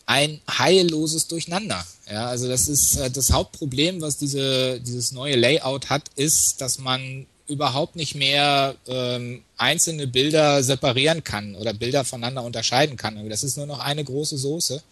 [0.07, 1.85] ein heilloses Durcheinander.
[2.11, 6.79] Ja, also das ist äh, das Hauptproblem, was diese, dieses neue Layout hat, ist, dass
[6.79, 13.29] man überhaupt nicht mehr ähm, einzelne Bilder separieren kann oder Bilder voneinander unterscheiden kann.
[13.29, 14.83] Das ist nur noch eine große Soße.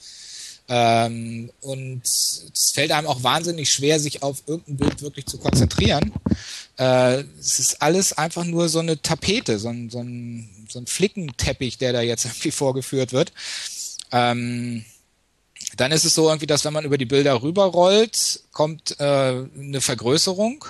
[0.68, 6.12] Ähm, und es fällt einem auch wahnsinnig schwer, sich auf irgendein Bild wirklich zu konzentrieren.
[6.76, 10.86] Äh, es ist alles einfach nur so eine Tapete, so ein, so ein, so ein
[10.86, 13.32] Flickenteppich, der da jetzt irgendwie vorgeführt wird.
[14.10, 14.84] Ähm,
[15.76, 19.80] dann ist es so irgendwie, dass wenn man über die Bilder rüberrollt, kommt äh, eine
[19.80, 20.64] Vergrößerung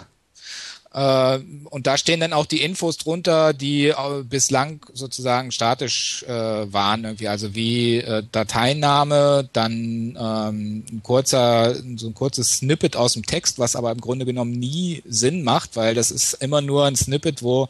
[0.99, 6.33] und da stehen dann auch die Infos drunter, die äh, bislang sozusagen statisch äh,
[6.73, 13.13] waren, irgendwie, also wie äh, Dateiname, dann ähm, ein kurzer, so ein kurzes Snippet aus
[13.13, 16.87] dem Text, was aber im Grunde genommen nie Sinn macht, weil das ist immer nur
[16.87, 17.69] ein Snippet, wo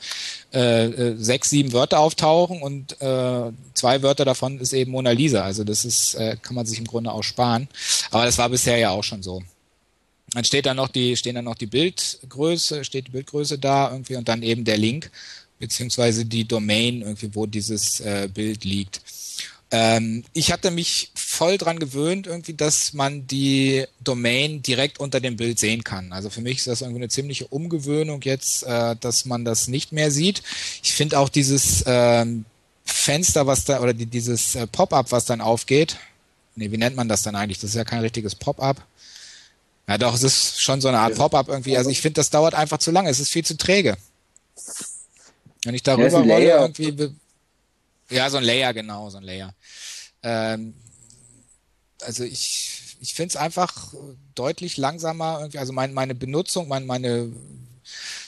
[0.55, 5.43] äh, äh sechs, sieben Wörter auftauchen und äh, zwei Wörter davon ist eben Mona Lisa.
[5.43, 7.67] Also das ist, äh, kann man sich im Grunde auch sparen.
[8.13, 9.43] Aber das war bisher ja auch schon so.
[10.37, 14.17] Dann steht da noch die, stehen dann noch die Bildgröße, steht die Bildgröße da irgendwie
[14.17, 15.11] und dann eben der Link,
[15.59, 19.01] beziehungsweise die Domain irgendwie, wo dieses äh, Bild liegt.
[19.71, 25.39] Ähm, ich hatte mich voll dran gewöhnt, irgendwie, dass man die Domain direkt unter dem
[25.39, 26.13] Bild sehen kann.
[26.13, 29.93] Also für mich ist das irgendwie eine ziemliche Umgewöhnung jetzt, äh, dass man das nicht
[29.93, 30.43] mehr sieht.
[30.83, 32.45] Ich finde auch dieses ähm,
[32.85, 35.97] Fenster, was da, oder die, dieses äh, Pop-up, was dann aufgeht.
[36.57, 37.59] Nee, wie nennt man das dann eigentlich?
[37.59, 38.85] Das ist ja kein richtiges Pop-up.
[39.89, 41.77] Ja, doch, es ist schon so eine Art Pop-up irgendwie.
[41.77, 43.09] Also ich finde, das dauert einfach zu lange.
[43.09, 43.97] Es ist viel zu träge.
[45.65, 47.13] Wenn ich darüber ja, rolle, irgendwie.
[48.11, 49.55] Ja, so ein Layer, genau, so ein Layer.
[50.23, 50.75] Ähm,
[52.03, 53.95] also ich, ich finde es einfach
[54.35, 55.39] deutlich langsamer.
[55.41, 55.59] Irgendwie.
[55.59, 57.31] Also mein, meine Benutzung, mein, meine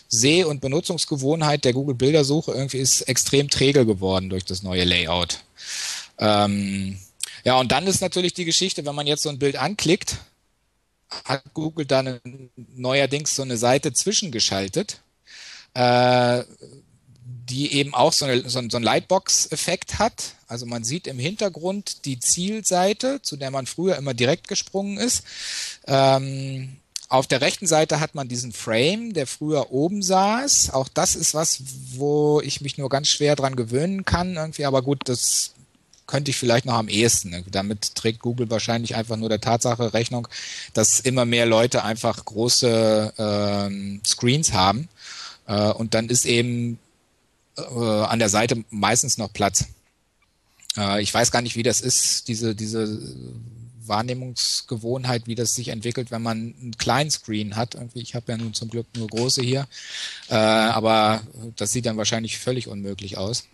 [0.08, 5.40] Seh- und Benutzungsgewohnheit der Google-Bildersuche irgendwie ist extrem träge geworden durch das neue Layout.
[6.18, 6.98] Ähm,
[7.44, 10.16] ja, und dann ist natürlich die Geschichte, wenn man jetzt so ein Bild anklickt,
[11.24, 12.20] hat Google dann
[12.56, 15.00] neuerdings so eine Seite zwischengeschaltet,
[15.74, 16.42] äh,
[17.24, 20.34] die eben auch so, eine, so, einen Lightbox-Effekt hat.
[20.46, 25.24] Also man sieht im Hintergrund die Zielseite, zu der man früher immer direkt gesprungen ist.
[25.86, 26.78] Ähm,
[27.08, 30.70] auf der rechten Seite hat man diesen Frame, der früher oben saß.
[30.70, 31.62] Auch das ist was,
[31.94, 34.66] wo ich mich nur ganz schwer dran gewöhnen kann irgendwie.
[34.66, 35.54] Aber gut, das
[36.08, 37.44] könnte ich vielleicht noch am ehesten.
[37.52, 40.26] Damit trägt Google wahrscheinlich einfach nur der Tatsache Rechnung,
[40.72, 44.88] dass immer mehr Leute einfach große ähm, Screens haben.
[45.46, 46.80] Äh, und dann ist eben
[47.56, 49.66] äh, an der Seite meistens noch Platz.
[50.76, 52.98] Äh, ich weiß gar nicht, wie das ist, diese, diese
[53.86, 57.74] Wahrnehmungsgewohnheit, wie das sich entwickelt, wenn man einen kleinen Screen hat.
[57.74, 59.66] Irgendwie, ich habe ja nun zum Glück nur große hier,
[60.30, 61.22] äh, aber
[61.56, 63.44] das sieht dann wahrscheinlich völlig unmöglich aus.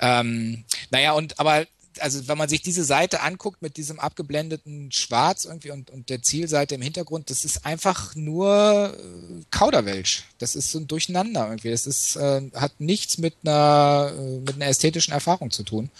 [0.00, 1.66] Ähm, naja, und aber
[2.00, 6.22] also wenn man sich diese Seite anguckt mit diesem abgeblendeten Schwarz irgendwie und, und der
[6.22, 10.24] Zielseite im Hintergrund, das ist einfach nur äh, Kauderwelsch.
[10.38, 11.70] Das ist so ein Durcheinander irgendwie.
[11.70, 15.90] Das ist, äh, hat nichts mit einer, äh, mit einer ästhetischen Erfahrung zu tun.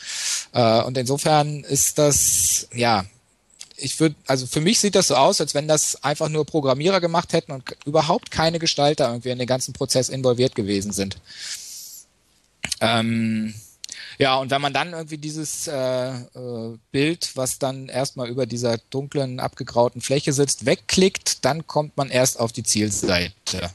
[0.53, 3.05] Äh, und insofern ist das, ja,
[3.77, 7.01] ich würde, also für mich sieht das so aus, als wenn das einfach nur Programmierer
[7.01, 11.19] gemacht hätten und überhaupt keine Gestalter irgendwie in den ganzen Prozess involviert gewesen sind.
[12.81, 13.55] Ähm,
[14.19, 18.79] ja, und wenn man dann irgendwie dieses äh, äh, Bild, was dann erstmal über dieser
[18.91, 23.71] dunklen, abgegrauten Fläche sitzt, wegklickt, dann kommt man erst auf die Zielseite.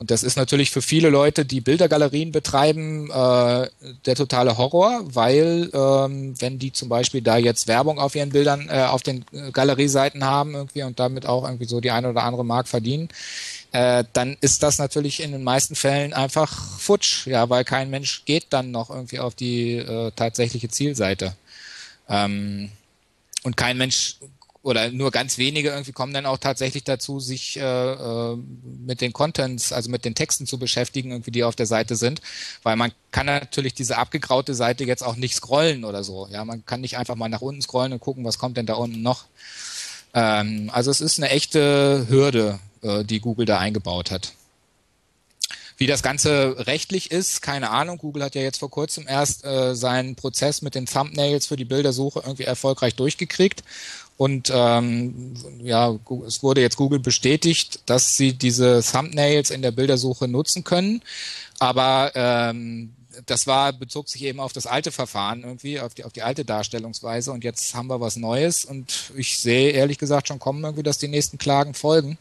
[0.00, 3.68] Und das ist natürlich für viele Leute, die Bildergalerien betreiben, äh,
[4.06, 8.70] der totale Horror, weil ähm, wenn die zum Beispiel da jetzt Werbung auf ihren Bildern,
[8.70, 12.22] äh, auf den äh, Galerieseiten haben irgendwie und damit auch irgendwie so die eine oder
[12.22, 13.10] andere Mark verdienen,
[13.72, 18.24] äh, dann ist das natürlich in den meisten Fällen einfach futsch, ja, weil kein Mensch
[18.24, 21.36] geht dann noch irgendwie auf die äh, tatsächliche Zielseite.
[22.08, 22.70] Ähm,
[23.42, 24.16] und kein Mensch
[24.62, 29.12] oder nur ganz wenige irgendwie kommen dann auch tatsächlich dazu, sich äh, äh, mit den
[29.12, 32.20] Contents, also mit den Texten zu beschäftigen, irgendwie die auf der Seite sind,
[32.62, 36.28] weil man kann natürlich diese abgegraute Seite jetzt auch nicht scrollen oder so.
[36.30, 38.74] Ja, man kann nicht einfach mal nach unten scrollen und gucken, was kommt denn da
[38.74, 39.24] unten noch.
[40.12, 44.32] Ähm, also es ist eine echte Hürde, die Google da eingebaut hat.
[45.80, 47.96] Wie das Ganze rechtlich ist, keine Ahnung.
[47.96, 51.64] Google hat ja jetzt vor kurzem erst äh, seinen Prozess mit den Thumbnails für die
[51.64, 53.64] Bildersuche irgendwie erfolgreich durchgekriegt.
[54.18, 60.28] Und ähm, ja, es wurde jetzt Google bestätigt, dass sie diese Thumbnails in der Bildersuche
[60.28, 61.00] nutzen können.
[61.58, 62.92] Aber ähm,
[63.24, 66.44] das war, bezog sich eben auf das alte Verfahren irgendwie, auf die, auf die alte
[66.44, 67.32] Darstellungsweise.
[67.32, 68.66] Und jetzt haben wir was Neues.
[68.66, 72.18] Und ich sehe ehrlich gesagt schon kommen irgendwie, dass die nächsten Klagen folgen.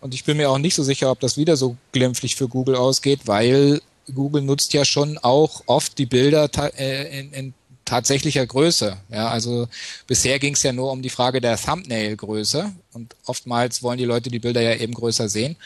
[0.00, 2.76] Und ich bin mir auch nicht so sicher, ob das wieder so glimpflich für Google
[2.76, 3.80] ausgeht, weil
[4.14, 8.98] Google nutzt ja schon auch oft die Bilder äh, in, in tatsächlicher Größe.
[9.08, 9.66] Ja, also
[10.06, 14.30] bisher ging es ja nur um die Frage der Thumbnail-Größe und oftmals wollen die Leute
[14.30, 15.56] die Bilder ja eben größer sehen.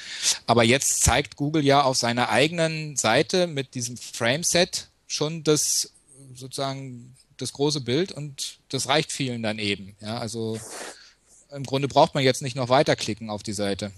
[0.47, 5.91] Aber jetzt zeigt Google ja auf seiner eigenen Seite mit diesem Frameset schon das
[6.35, 9.97] sozusagen das große Bild und das reicht vielen dann eben.
[10.01, 10.59] Ja, also
[11.51, 13.93] im Grunde braucht man jetzt nicht noch weiterklicken auf die Seite.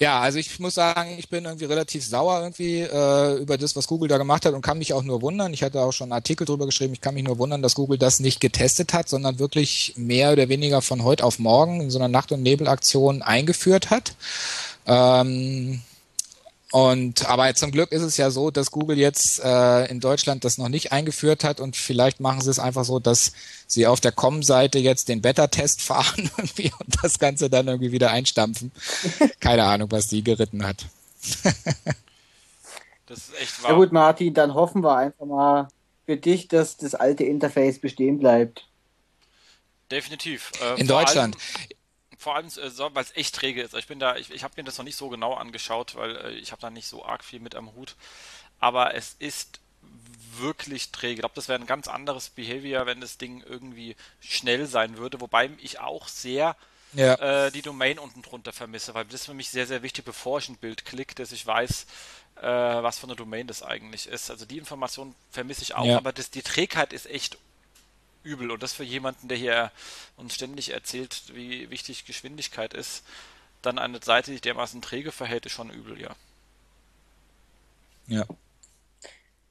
[0.00, 3.86] Ja, also ich muss sagen, ich bin irgendwie relativ sauer irgendwie äh, über das, was
[3.86, 5.54] Google da gemacht hat und kann mich auch nur wundern.
[5.54, 6.94] Ich hatte auch schon einen Artikel drüber geschrieben.
[6.94, 10.48] Ich kann mich nur wundern, dass Google das nicht getestet hat, sondern wirklich mehr oder
[10.48, 14.16] weniger von heute auf morgen in so einer Nacht- und Nebelaktion eingeführt hat.
[14.86, 15.80] Ähm,
[16.74, 20.58] und aber zum Glück ist es ja so, dass Google jetzt äh, in Deutschland das
[20.58, 23.30] noch nicht eingeführt hat und vielleicht machen sie es einfach so, dass
[23.68, 28.10] sie auf der Com-Seite jetzt den Beta-Test fahren irgendwie und das Ganze dann irgendwie wieder
[28.10, 28.72] einstampfen.
[29.38, 30.86] Keine Ahnung, was die geritten hat.
[33.06, 33.70] das ist echt wahr.
[33.70, 35.68] Ja gut, Martin, dann hoffen wir einfach mal
[36.06, 38.66] für dich, dass das alte Interface bestehen bleibt.
[39.92, 40.50] Definitiv.
[40.60, 41.36] Äh, in Deutschland.
[42.24, 43.74] Vor allem, äh, weil es echt träge ist.
[43.74, 46.30] Ich bin da, ich, ich habe mir das noch nicht so genau angeschaut, weil äh,
[46.30, 47.96] ich habe da nicht so arg viel mit am Hut.
[48.60, 49.60] Aber es ist
[50.38, 51.12] wirklich träge.
[51.12, 55.20] Ich glaube, das wäre ein ganz anderes Behavior, wenn das Ding irgendwie schnell sein würde.
[55.20, 56.56] Wobei ich auch sehr
[56.94, 57.46] ja.
[57.46, 60.38] äh, die Domain unten drunter vermisse, weil das ist für mich sehr, sehr wichtig, bevor
[60.38, 61.86] ich ein Bild klicke, dass ich weiß,
[62.36, 64.30] äh, was für eine Domain das eigentlich ist.
[64.30, 65.98] Also die Information vermisse ich auch, ja.
[65.98, 67.36] aber das, die Trägheit ist echt
[68.24, 68.50] übel.
[68.50, 69.70] Und das für jemanden, der hier
[70.16, 73.04] uns ständig erzählt, wie wichtig Geschwindigkeit ist,
[73.62, 76.14] dann eine Seite, die dermaßen träge verhält, ist schon übel, ja.
[78.06, 78.26] Ja.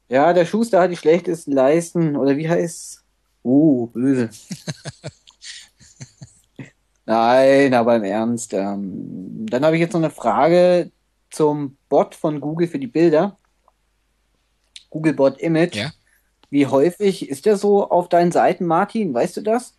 [0.09, 3.03] Ja, der Schuster hat die schlechtesten Leisten, oder wie heißt
[3.43, 4.29] Uh, böse.
[7.05, 8.53] Nein, aber im Ernst.
[8.53, 10.91] Ähm, dann habe ich jetzt noch eine Frage
[11.29, 13.37] zum Bot von Google für die Bilder.
[14.89, 15.75] Google Bot Image.
[15.75, 15.91] Ja.
[16.53, 19.11] Wie häufig ist der so auf deinen Seiten, Martin?
[19.11, 19.73] Weißt du das?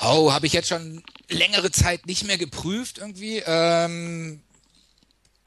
[0.00, 3.40] Oh, habe ich jetzt schon längere Zeit nicht mehr geprüft irgendwie.
[3.46, 4.40] Ähm,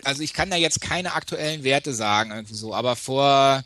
[0.06, 3.62] also ich kann da jetzt keine aktuellen Werte sagen irgendwie so, aber vor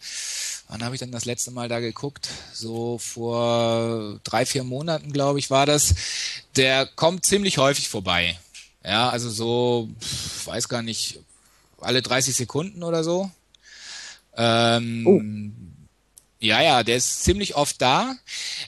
[0.70, 2.30] wann habe ich denn das letzte Mal da geguckt?
[2.52, 5.94] So vor drei, vier Monaten, glaube ich, war das.
[6.56, 8.40] Der kommt ziemlich häufig vorbei.
[8.84, 9.88] Ja, also so,
[10.46, 11.20] weiß gar nicht,
[11.80, 13.30] alle 30 Sekunden oder so.
[14.36, 15.22] Ähm, oh.
[16.42, 18.16] Ja, ja, der ist ziemlich oft da.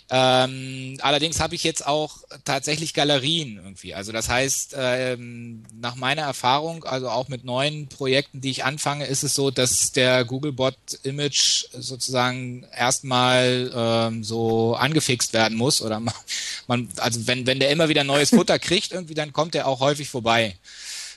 [0.09, 3.95] Ähm, allerdings habe ich jetzt auch tatsächlich Galerien irgendwie.
[3.95, 9.05] Also das heißt, ähm, nach meiner Erfahrung, also auch mit neuen Projekten, die ich anfange,
[9.05, 16.01] ist es so, dass der Googlebot Image sozusagen erstmal ähm, so angefixt werden muss oder
[16.67, 19.79] man, also wenn wenn der immer wieder neues Futter kriegt irgendwie, dann kommt er auch
[19.79, 20.57] häufig vorbei.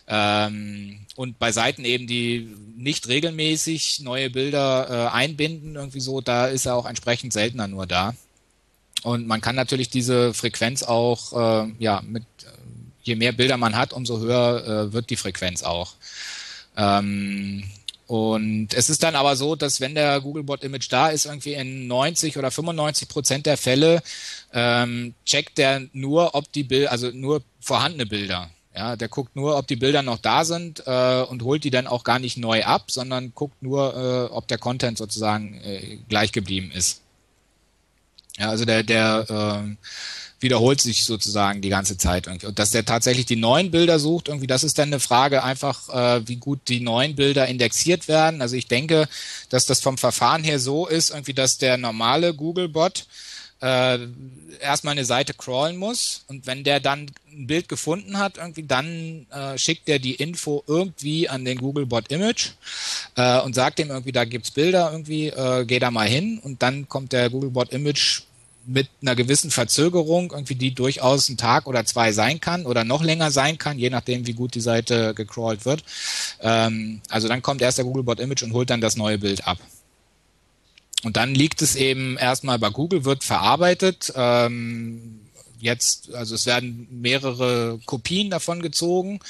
[0.07, 6.47] Ähm, und bei Seiten eben, die nicht regelmäßig neue Bilder äh, einbinden, irgendwie so, da
[6.47, 8.15] ist er auch entsprechend seltener nur da.
[9.03, 12.25] Und man kann natürlich diese Frequenz auch, äh, ja, mit
[13.05, 15.93] je mehr Bilder man hat, umso höher äh, wird die Frequenz auch.
[16.77, 17.65] Ähm,
[18.07, 21.87] und es ist dann aber so, dass wenn der Googlebot Image da ist, irgendwie in
[21.87, 24.03] 90 oder 95 Prozent der Fälle
[24.53, 28.51] ähm, checkt der nur, ob die Bilder, also nur vorhandene Bilder.
[28.77, 31.87] Ja, der guckt nur, ob die Bilder noch da sind äh, und holt die dann
[31.87, 36.33] auch gar nicht neu ab, sondern guckt nur, äh, ob der Content sozusagen äh, gleich
[36.33, 37.01] geblieben ist.
[38.37, 39.77] Ja, also der, der äh,
[40.41, 42.47] wiederholt sich sozusagen die ganze Zeit irgendwie.
[42.47, 45.89] Und dass der tatsächlich die neuen Bilder sucht, irgendwie, das ist dann eine Frage einfach,
[45.89, 48.43] äh, wie gut die neuen Bilder indexiert werden.
[48.43, 49.09] Also ich denke,
[49.51, 53.07] dass das vom Verfahren her so ist, irgendwie, dass der normale Google-Bot
[53.65, 53.99] äh,
[54.61, 59.27] erstmal eine Seite crawlen muss und wenn der dann ein Bild gefunden hat, irgendwie, dann
[59.31, 62.51] äh, schickt der die Info irgendwie an den Googlebot Image
[63.17, 66.63] äh, und sagt dem irgendwie, da gibt's Bilder irgendwie, äh, geh da mal hin und
[66.63, 68.23] dann kommt der Googlebot Image
[68.67, 73.03] mit einer gewissen Verzögerung, irgendwie die durchaus ein Tag oder zwei sein kann oder noch
[73.03, 75.85] länger sein kann, je nachdem, wie gut die Seite gecrawlt wird.
[76.41, 79.59] Ähm, also dann kommt erst der Googlebot Image und holt dann das neue Bild ab.
[81.05, 84.13] Und dann liegt es eben erstmal bei Google, wird verarbeitet.
[84.17, 85.21] Ähm,
[85.61, 89.21] jetzt, also es werden mehrere Kopien davon gezogen.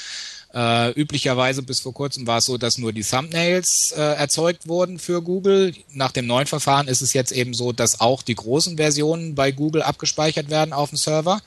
[0.54, 5.00] Äh, üblicherweise bis vor kurzem war es so, dass nur die Thumbnails äh, erzeugt wurden
[5.00, 5.74] für Google.
[5.92, 9.50] Nach dem neuen Verfahren ist es jetzt eben so, dass auch die großen Versionen bei
[9.50, 11.40] Google abgespeichert werden auf dem Server,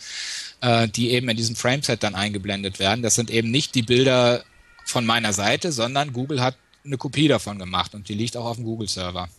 [0.60, 3.02] äh, die eben in diesem Frameset dann eingeblendet werden.
[3.02, 4.44] Das sind eben nicht die Bilder
[4.84, 8.58] von meiner Seite, sondern Google hat eine Kopie davon gemacht und die liegt auch auf
[8.58, 9.30] dem Google-Server.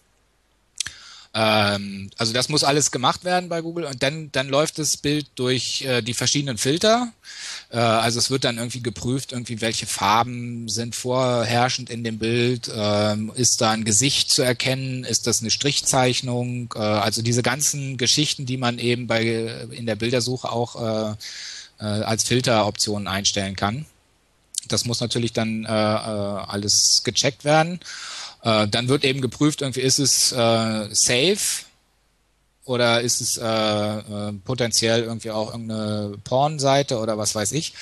[1.34, 5.26] Ähm, also das muss alles gemacht werden bei Google und dann, dann läuft das Bild
[5.34, 7.12] durch äh, die verschiedenen Filter.
[7.70, 12.70] Äh, also es wird dann irgendwie geprüft, irgendwie welche Farben sind vorherrschend in dem Bild.
[12.74, 15.04] Ähm, ist da ein Gesicht zu erkennen?
[15.04, 16.72] Ist das eine Strichzeichnung?
[16.74, 19.22] Äh, also diese ganzen Geschichten, die man eben bei
[19.70, 21.14] in der Bildersuche auch äh,
[21.80, 23.86] äh, als Filteroptionen einstellen kann.
[24.68, 27.80] Das muss natürlich dann äh, alles gecheckt werden.
[28.42, 31.64] Äh, dann wird eben geprüft, irgendwie ist es äh, safe
[32.64, 37.72] oder ist es äh, äh, potenziell irgendwie auch irgendeine Pornseite oder was weiß ich.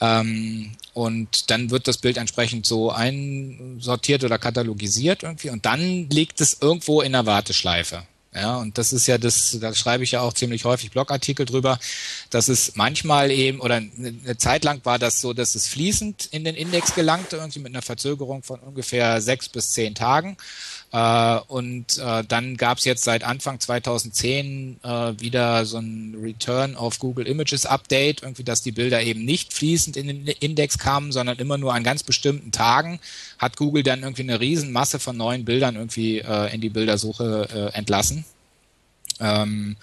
[0.00, 6.40] Ähm, und dann wird das Bild entsprechend so einsortiert oder katalogisiert irgendwie und dann liegt
[6.40, 8.04] es irgendwo in der Warteschleife.
[8.40, 11.78] Ja, und das ist ja das, da schreibe ich ja auch ziemlich häufig Blogartikel drüber,
[12.30, 16.44] dass es manchmal eben, oder eine Zeit lang war das so, dass es fließend in
[16.44, 20.36] den Index gelangte, irgendwie mit einer Verzögerung von ungefähr sechs bis zehn Tagen.
[20.90, 24.88] Äh, und äh, dann gab es jetzt seit Anfang 2010 äh,
[25.18, 29.96] wieder so ein Return of Google Images Update, irgendwie, dass die Bilder eben nicht fließend
[29.96, 33.00] in den Index kamen, sondern immer nur an ganz bestimmten Tagen
[33.38, 37.76] hat Google dann irgendwie eine Riesenmasse von neuen Bildern irgendwie äh, in die Bildersuche äh,
[37.76, 38.24] entlassen.
[39.20, 39.76] Ähm,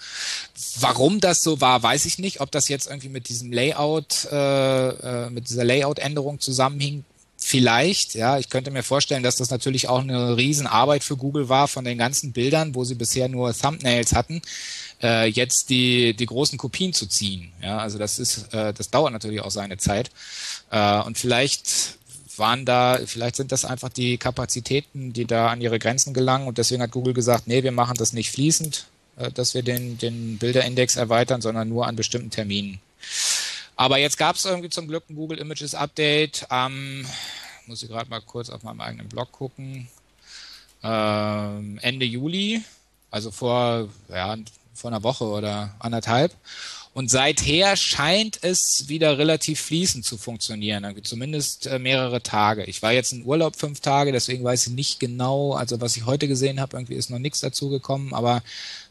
[0.80, 2.40] warum das so war, weiß ich nicht.
[2.40, 7.04] Ob das jetzt irgendwie mit diesem Layout, äh, äh, mit dieser Layout-Änderung zusammenhing,
[7.48, 11.68] Vielleicht, ja, ich könnte mir vorstellen, dass das natürlich auch eine Riesenarbeit für Google war,
[11.68, 14.42] von den ganzen Bildern, wo sie bisher nur Thumbnails hatten,
[15.00, 17.52] äh, jetzt die, die großen Kopien zu ziehen.
[17.62, 20.10] Ja, also das ist, äh, das dauert natürlich auch seine Zeit.
[20.72, 21.98] Äh, und vielleicht
[22.36, 26.58] waren da, vielleicht sind das einfach die Kapazitäten, die da an ihre Grenzen gelangen und
[26.58, 30.38] deswegen hat Google gesagt, nee, wir machen das nicht fließend, äh, dass wir den, den
[30.38, 32.80] Bilderindex erweitern, sondern nur an bestimmten Terminen.
[33.76, 37.04] Aber jetzt gab es irgendwie zum Glück ein Google Images Update am,
[37.66, 39.88] muss ich gerade mal kurz auf meinem eigenen Blog gucken,
[40.82, 42.62] ähm, Ende Juli,
[43.10, 44.36] also vor, ja,
[44.74, 46.34] vor einer Woche oder anderthalb.
[46.94, 52.64] Und seither scheint es wieder relativ fließend zu funktionieren, zumindest äh, mehrere Tage.
[52.64, 56.06] Ich war jetzt in Urlaub fünf Tage, deswegen weiß ich nicht genau, also was ich
[56.06, 58.42] heute gesehen habe, irgendwie ist noch nichts dazu gekommen, aber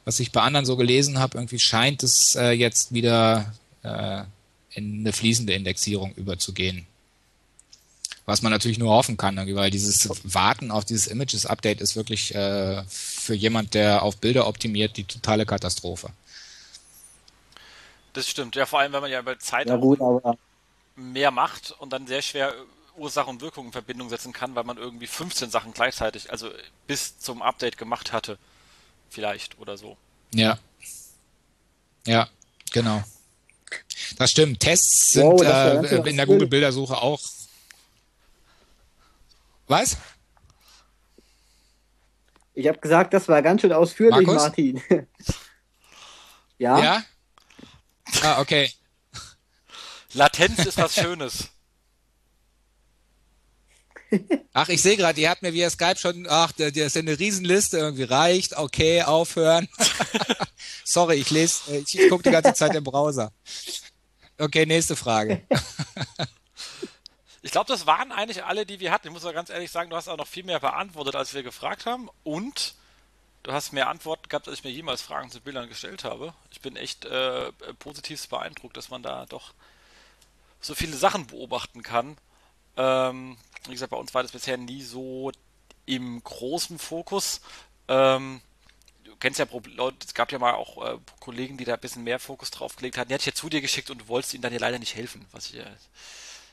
[0.04, 3.52] was ich bei anderen so gelesen habe, irgendwie scheint es äh, jetzt wieder
[3.82, 4.22] äh,
[4.76, 6.86] in eine fließende Indexierung überzugehen.
[8.26, 12.84] Was man natürlich nur hoffen kann, weil dieses Warten auf dieses Images-Update ist wirklich äh,
[12.88, 16.10] für jemand, der auf Bilder optimiert, die totale Katastrophe.
[18.14, 18.56] Das stimmt.
[18.56, 20.38] Ja, vor allem, wenn man ja über Zeit Ja gut, aber
[20.96, 22.54] mehr macht und dann sehr schwer
[22.96, 26.50] Ursache und Wirkung in Verbindung setzen kann, weil man irgendwie 15 Sachen gleichzeitig, also
[26.88, 28.38] bis zum Update gemacht hatte.
[29.10, 29.98] Vielleicht oder so.
[30.34, 30.58] Ja.
[32.08, 32.30] Ja,
[32.72, 33.04] genau.
[34.18, 34.60] Das stimmt.
[34.60, 36.26] Tests sind Wow, äh, in der.
[36.26, 37.20] Google-Bildersuche auch.
[39.68, 39.98] Was?
[42.56, 44.44] ich habe gesagt, das war ganz schön ausführlich, Markus?
[44.44, 44.82] Martin.
[46.58, 46.80] ja?
[46.80, 47.04] Ja?
[48.22, 48.72] Ah, okay.
[50.14, 51.50] Latenz ist was Schönes.
[54.54, 57.78] Ach, ich sehe gerade, ihr habt mir via Skype schon, ach, das ist eine Riesenliste,
[57.78, 59.68] irgendwie reicht, okay, aufhören.
[60.84, 63.32] Sorry, ich lese, äh, ich, ich gucke die ganze Zeit im Browser.
[64.38, 65.42] Okay, nächste Frage.
[67.46, 69.08] Ich glaube, das waren eigentlich alle, die wir hatten.
[69.08, 71.44] Ich muss auch ganz ehrlich sagen, du hast auch noch viel mehr beantwortet, als wir
[71.44, 72.10] gefragt haben.
[72.24, 72.74] Und
[73.44, 76.34] du hast mehr Antworten gehabt, als ich mir jemals Fragen zu Bildern gestellt habe.
[76.50, 79.54] Ich bin echt äh, positiv beeindruckt, dass man da doch
[80.60, 82.18] so viele Sachen beobachten kann.
[82.78, 83.38] Ähm,
[83.68, 85.32] wie gesagt, bei uns war das bisher nie so
[85.86, 87.42] im großen Fokus.
[87.88, 88.42] Ähm,
[89.04, 92.04] du kennst ja Leute, es gab ja mal auch äh, Kollegen, die da ein bisschen
[92.04, 93.10] mehr Fokus drauf gelegt hatten.
[93.10, 94.96] Die hatte ich ja zu dir geschickt und du wolltest ihnen dann ja leider nicht
[94.96, 95.56] helfen, was ich.
[95.56, 95.66] Äh,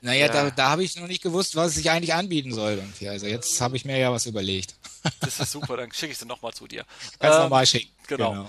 [0.03, 0.33] naja, ja.
[0.33, 2.73] da, da habe ich noch nicht gewusst, was ich eigentlich anbieten soll.
[2.73, 3.09] Irgendwie.
[3.09, 4.77] Also jetzt habe ich mir ja was überlegt.
[5.19, 6.85] Das ist super, dann schicke ich sie nochmal zu dir.
[7.19, 7.91] Ganz ähm, normal schicken.
[8.07, 8.31] Genau.
[8.31, 8.49] genau.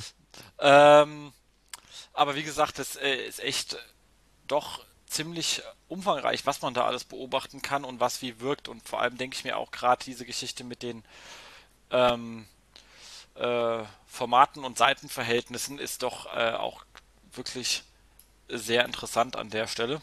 [0.59, 1.33] Ähm,
[2.13, 3.77] aber wie gesagt, das äh, ist echt
[4.47, 5.61] doch ziemlich
[5.93, 8.67] umfangreich, was man da alles beobachten kann und was wie wirkt.
[8.67, 11.03] Und vor allem denke ich mir auch gerade diese Geschichte mit den
[11.91, 12.47] ähm,
[13.35, 16.83] äh, Formaten und Seitenverhältnissen ist doch äh, auch
[17.31, 17.83] wirklich
[18.49, 20.01] sehr interessant an der Stelle.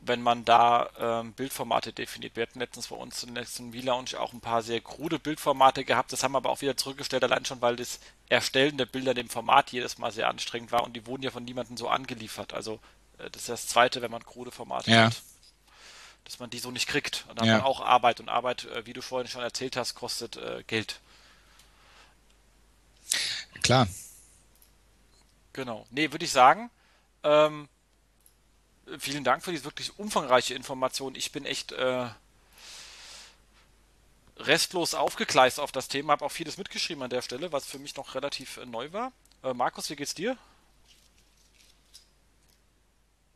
[0.00, 2.36] Wenn man da ähm, Bildformate definiert.
[2.36, 6.12] Wir hatten letztens bei uns in letzten V-Lounge auch ein paar sehr krude Bildformate gehabt.
[6.12, 7.98] Das haben wir aber auch wieder zurückgestellt, allein schon, weil das
[8.28, 11.44] Erstellen der Bilder dem Format jedes Mal sehr anstrengend war und die wurden ja von
[11.44, 12.54] niemandem so angeliefert.
[12.54, 12.78] Also
[13.18, 15.06] das ist das Zweite, wenn man krude Formate ja.
[15.06, 15.22] hat.
[16.24, 17.24] Dass man die so nicht kriegt.
[17.28, 17.54] Und dann ja.
[17.54, 18.20] hat man auch Arbeit.
[18.20, 21.00] Und Arbeit, äh, wie du vorhin schon erzählt hast, kostet äh, Geld.
[23.62, 23.88] Klar.
[25.52, 25.86] Genau.
[25.90, 26.70] Nee, würde ich sagen.
[27.22, 27.68] Ähm,
[28.98, 31.14] vielen Dank für diese wirklich umfangreiche Information.
[31.14, 32.08] Ich bin echt äh,
[34.38, 37.96] restlos aufgekleist auf das Thema, habe auch vieles mitgeschrieben an der Stelle, was für mich
[37.96, 39.12] noch relativ äh, neu war.
[39.42, 40.36] Äh, Markus, wie geht's dir?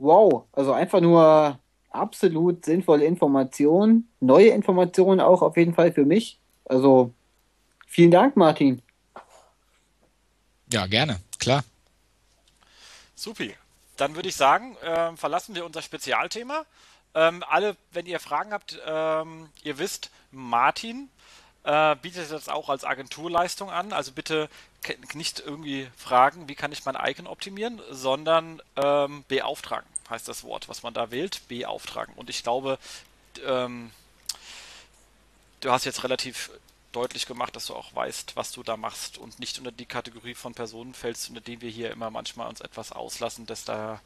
[0.03, 1.59] Wow, also einfach nur
[1.91, 6.39] absolut sinnvolle Informationen, neue Informationen auch auf jeden Fall für mich.
[6.65, 7.13] Also
[7.87, 8.83] vielen Dank, Martin.
[10.73, 11.65] Ja, gerne, klar.
[13.15, 13.55] Supi.
[13.97, 16.65] Dann würde ich sagen, äh, verlassen wir unser Spezialthema.
[17.15, 21.11] Ähm, alle, wenn ihr Fragen habt, ähm, ihr wisst, Martin
[21.65, 23.93] äh, bietet das auch als Agenturleistung an.
[23.93, 24.49] Also bitte
[25.15, 30.69] nicht irgendwie fragen, wie kann ich mein Icon optimieren, sondern ähm, beauftragen heißt das Wort,
[30.69, 32.15] was man da wählt, beauftragen.
[32.15, 32.79] Und ich glaube,
[33.45, 33.91] ähm,
[35.61, 36.51] du hast jetzt relativ
[36.93, 40.35] deutlich gemacht, dass du auch weißt, was du da machst und nicht unter die Kategorie
[40.35, 44.01] von Personen fällst, unter denen wir hier immer manchmal uns etwas auslassen, dass da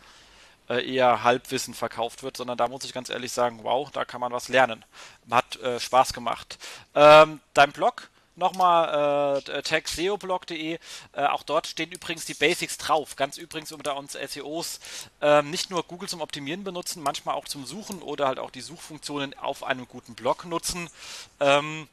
[0.69, 4.20] äh, eher Halbwissen verkauft wird, sondern da muss ich ganz ehrlich sagen, wow, da kann
[4.20, 4.85] man was lernen.
[5.31, 6.59] Hat äh, Spaß gemacht.
[6.94, 10.79] Ähm, dein Blog nochmal äh, tagseoblog.de.
[11.13, 13.17] Äh, auch dort stehen übrigens die Basics drauf.
[13.17, 14.81] Ganz übrigens unter uns SEOs
[15.21, 18.61] äh, nicht nur Google zum Optimieren benutzen, manchmal auch zum Suchen oder halt auch die
[18.61, 20.89] Suchfunktionen auf einem guten Blog nutzen.
[21.41, 21.89] Ähm,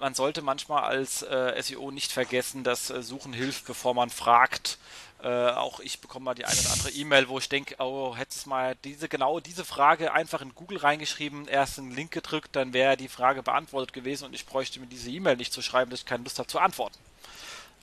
[0.00, 4.78] man sollte manchmal als äh, SEO nicht vergessen, dass äh, Suchen hilft, bevor man fragt.
[5.22, 8.46] Äh, auch ich bekomme mal die eine oder andere E-Mail, wo ich denke, oh, hättest
[8.46, 12.96] mal diese genau diese Frage einfach in Google reingeschrieben, erst einen Link gedrückt, dann wäre
[12.96, 16.06] die Frage beantwortet gewesen und ich bräuchte mir diese E-Mail nicht zu schreiben, dass ich
[16.06, 16.98] keine Lust habe zu antworten.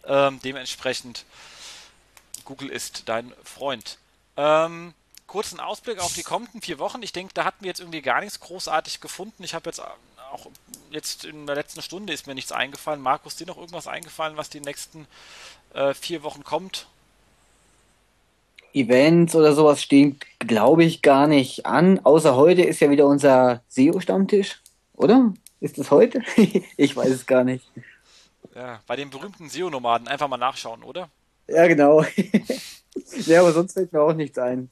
[0.05, 1.25] Ähm, dementsprechend,
[2.45, 3.97] Google ist dein Freund.
[4.37, 4.93] Ähm,
[5.27, 7.01] kurzen Ausblick auf die kommenden vier Wochen.
[7.03, 9.43] Ich denke, da hatten wir jetzt irgendwie gar nichts großartig gefunden.
[9.43, 10.47] Ich habe jetzt auch
[10.91, 13.01] jetzt in der letzten Stunde ist mir nichts eingefallen.
[13.01, 15.07] Markus, dir noch irgendwas eingefallen, was die nächsten
[15.73, 16.87] äh, vier Wochen kommt?
[18.75, 21.99] Events oder sowas stehen, glaube ich, gar nicht an.
[22.03, 24.61] Außer heute ist ja wieder unser SEO-Stammtisch,
[24.93, 25.33] oder?
[25.59, 26.21] Ist es heute?
[26.77, 27.65] ich weiß es gar nicht.
[28.53, 31.09] Ja, bei den berühmten SEO-Nomaden einfach mal nachschauen, oder?
[31.47, 32.03] Ja, genau.
[33.25, 34.69] ja, aber sonst fällt mir auch nichts ein.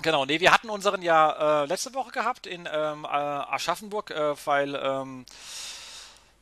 [0.00, 4.34] Genau, nee, wir hatten unseren ja äh, letzte Woche gehabt in ähm, äh, Aschaffenburg, äh,
[4.44, 5.24] weil ähm,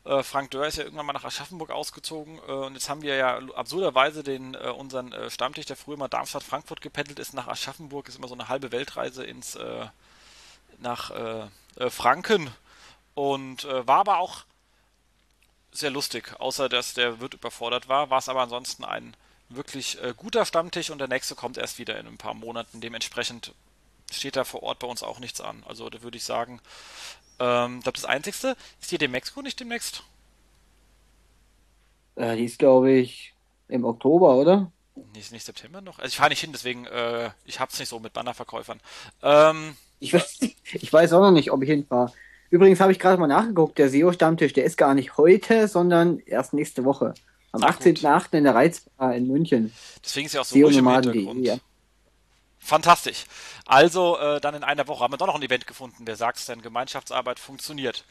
[0.06, 3.16] äh, Frank Dörr ist ja irgendwann mal nach Aschaffenburg ausgezogen äh, und jetzt haben wir
[3.16, 8.08] ja absurderweise den äh, unseren äh, Stammtisch, der früher mal Darmstadt-Frankfurt gependelt ist, nach Aschaffenburg,
[8.08, 9.86] ist immer so eine halbe Weltreise ins äh,
[10.78, 12.50] nach äh, Franken
[13.14, 14.44] und war aber auch
[15.72, 19.14] sehr lustig, außer dass der Wirt überfordert war, war es aber ansonsten ein
[19.48, 22.80] wirklich guter Stammtisch und der nächste kommt erst wieder in ein paar Monaten.
[22.80, 23.52] Dementsprechend
[24.10, 25.62] steht da vor Ort bei uns auch nichts an.
[25.66, 26.60] Also da würde ich sagen,
[27.38, 30.02] ähm, ich glaube, das Einzigste, ist die Demexco nicht demnächst?
[32.16, 33.34] Äh, die ist, glaube ich,
[33.68, 34.70] im Oktober, oder?
[34.94, 35.98] Nee, ist nicht September noch?
[35.98, 38.80] Also ich fahre nicht hin, deswegen, äh, ich hab's nicht so mit Bannerverkäufern.
[39.22, 40.38] Ähm, ich, weiß,
[40.72, 42.12] ich weiß auch noch nicht, ob ich hinfahre.
[42.48, 46.54] Übrigens habe ich gerade mal nachgeguckt, der SEO-Stammtisch, der ist gar nicht heute, sondern erst
[46.54, 47.14] nächste Woche.
[47.52, 48.36] Am 18.08.
[48.36, 49.72] in der Reizbar in München.
[50.04, 51.44] Deswegen ist ja auch so ruhig im Hintergrund.
[51.44, 51.56] Ja.
[52.66, 53.26] Fantastisch.
[53.64, 56.48] Also äh, dann in einer Woche haben wir doch noch ein Event gefunden, der sagt,
[56.48, 58.04] denn Gemeinschaftsarbeit funktioniert.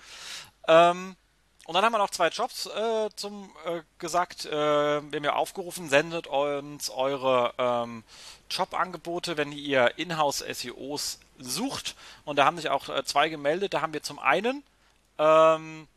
[0.69, 1.17] Ähm,
[1.65, 4.45] und dann haben wir noch zwei Jobs äh, zum äh, gesagt.
[4.45, 8.05] Äh, wir haben ja aufgerufen, sendet uns eure ähm,
[8.49, 11.95] Jobangebote, wenn ihr Inhouse-SEOs sucht.
[12.23, 13.73] Und da haben sich auch äh, zwei gemeldet.
[13.73, 14.63] Da haben wir zum einen
[15.17, 15.89] ähm,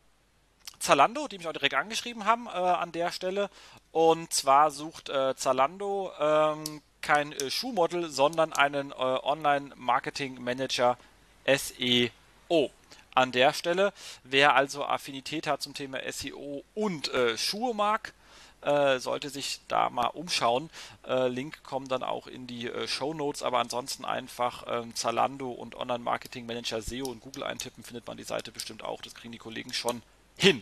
[0.79, 3.49] Zalando, die mich auch direkt angeschrieben haben äh, an der Stelle.
[3.93, 10.97] Und zwar sucht äh, Zalando ähm, kein äh, Schuhmodel, sondern einen äh, Online-Marketing-Manager
[11.45, 12.71] SEO.
[13.15, 13.91] An der Stelle,
[14.23, 18.13] wer also Affinität hat zum Thema SEO und äh, Schuhe mag,
[18.61, 20.69] äh, sollte sich da mal umschauen.
[21.07, 25.49] Äh, Link kommt dann auch in die äh, Show Notes, aber ansonsten einfach ähm, Zalando
[25.49, 29.01] und Online Marketing Manager SEO und Google eintippen, findet man die Seite bestimmt auch.
[29.01, 30.01] Das kriegen die Kollegen schon
[30.37, 30.61] hin.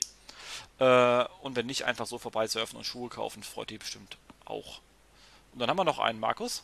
[0.80, 4.82] Und wenn nicht, einfach so vorbei surfen und Schuhe kaufen, freut die bestimmt auch.
[5.58, 6.64] Und dann haben wir noch einen, Markus.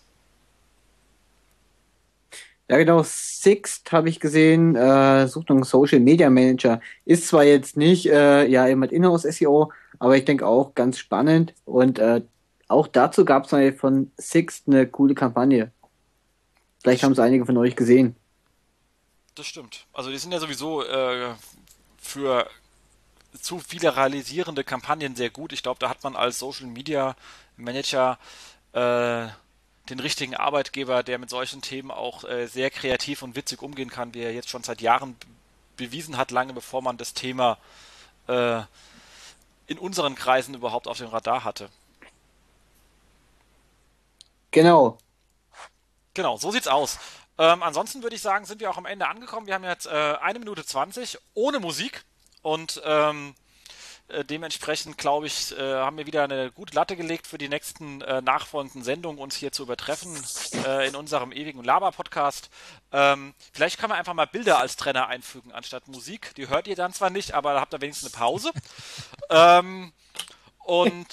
[2.69, 3.01] Ja, genau.
[3.01, 6.79] Sixt habe ich gesehen, äh, sucht einen Social Media Manager.
[7.03, 11.55] Ist zwar jetzt nicht, äh, ja, jemand Inhouse SEO, aber ich denke auch ganz spannend.
[11.65, 12.21] Und äh,
[12.67, 15.71] auch dazu gab es von Sixt eine coole Kampagne.
[16.83, 18.15] Vielleicht haben es einige von euch gesehen.
[19.33, 19.87] Das stimmt.
[19.91, 21.33] Also die sind ja sowieso äh,
[21.97, 22.47] für
[23.41, 25.51] zu viele realisierende Kampagnen sehr gut.
[25.51, 27.15] Ich glaube, da hat man als Social Media
[27.57, 28.19] Manager
[28.73, 29.27] äh,
[29.89, 34.13] den richtigen Arbeitgeber, der mit solchen Themen auch äh, sehr kreativ und witzig umgehen kann,
[34.13, 35.15] wie er jetzt schon seit Jahren
[35.75, 37.57] bewiesen hat, lange bevor man das Thema
[38.27, 38.61] äh,
[39.67, 41.69] in unseren Kreisen überhaupt auf dem Radar hatte.
[44.51, 44.97] Genau.
[46.13, 46.99] Genau, so sieht's aus.
[47.39, 49.47] Ähm, ansonsten würde ich sagen, sind wir auch am Ende angekommen.
[49.47, 52.05] Wir haben jetzt äh, eine Minute zwanzig ohne Musik
[52.43, 53.33] und ähm,
[54.09, 58.01] äh, dementsprechend, glaube ich, äh, haben wir wieder eine gute Latte gelegt für die nächsten
[58.01, 60.15] äh, nachfolgenden Sendungen, uns hier zu übertreffen
[60.65, 62.49] äh, in unserem ewigen Laber-Podcast.
[62.91, 66.35] Ähm, vielleicht kann man einfach mal Bilder als Trainer einfügen anstatt Musik.
[66.35, 68.51] Die hört ihr dann zwar nicht, aber da habt ihr wenigstens eine Pause.
[69.29, 69.93] ähm,
[70.59, 71.07] und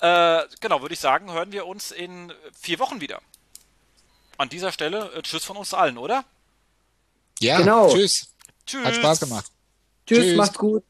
[0.00, 3.20] äh, genau, würde ich sagen, hören wir uns in vier Wochen wieder.
[4.36, 6.24] An dieser Stelle, äh, tschüss von uns allen, oder?
[7.40, 7.92] Ja, genau.
[7.92, 8.28] tschüss.
[8.64, 8.84] Tschüss.
[8.84, 9.46] Hat Spaß gemacht.
[10.06, 10.36] Tschüss, Tschüss.
[10.36, 10.84] macht's gut.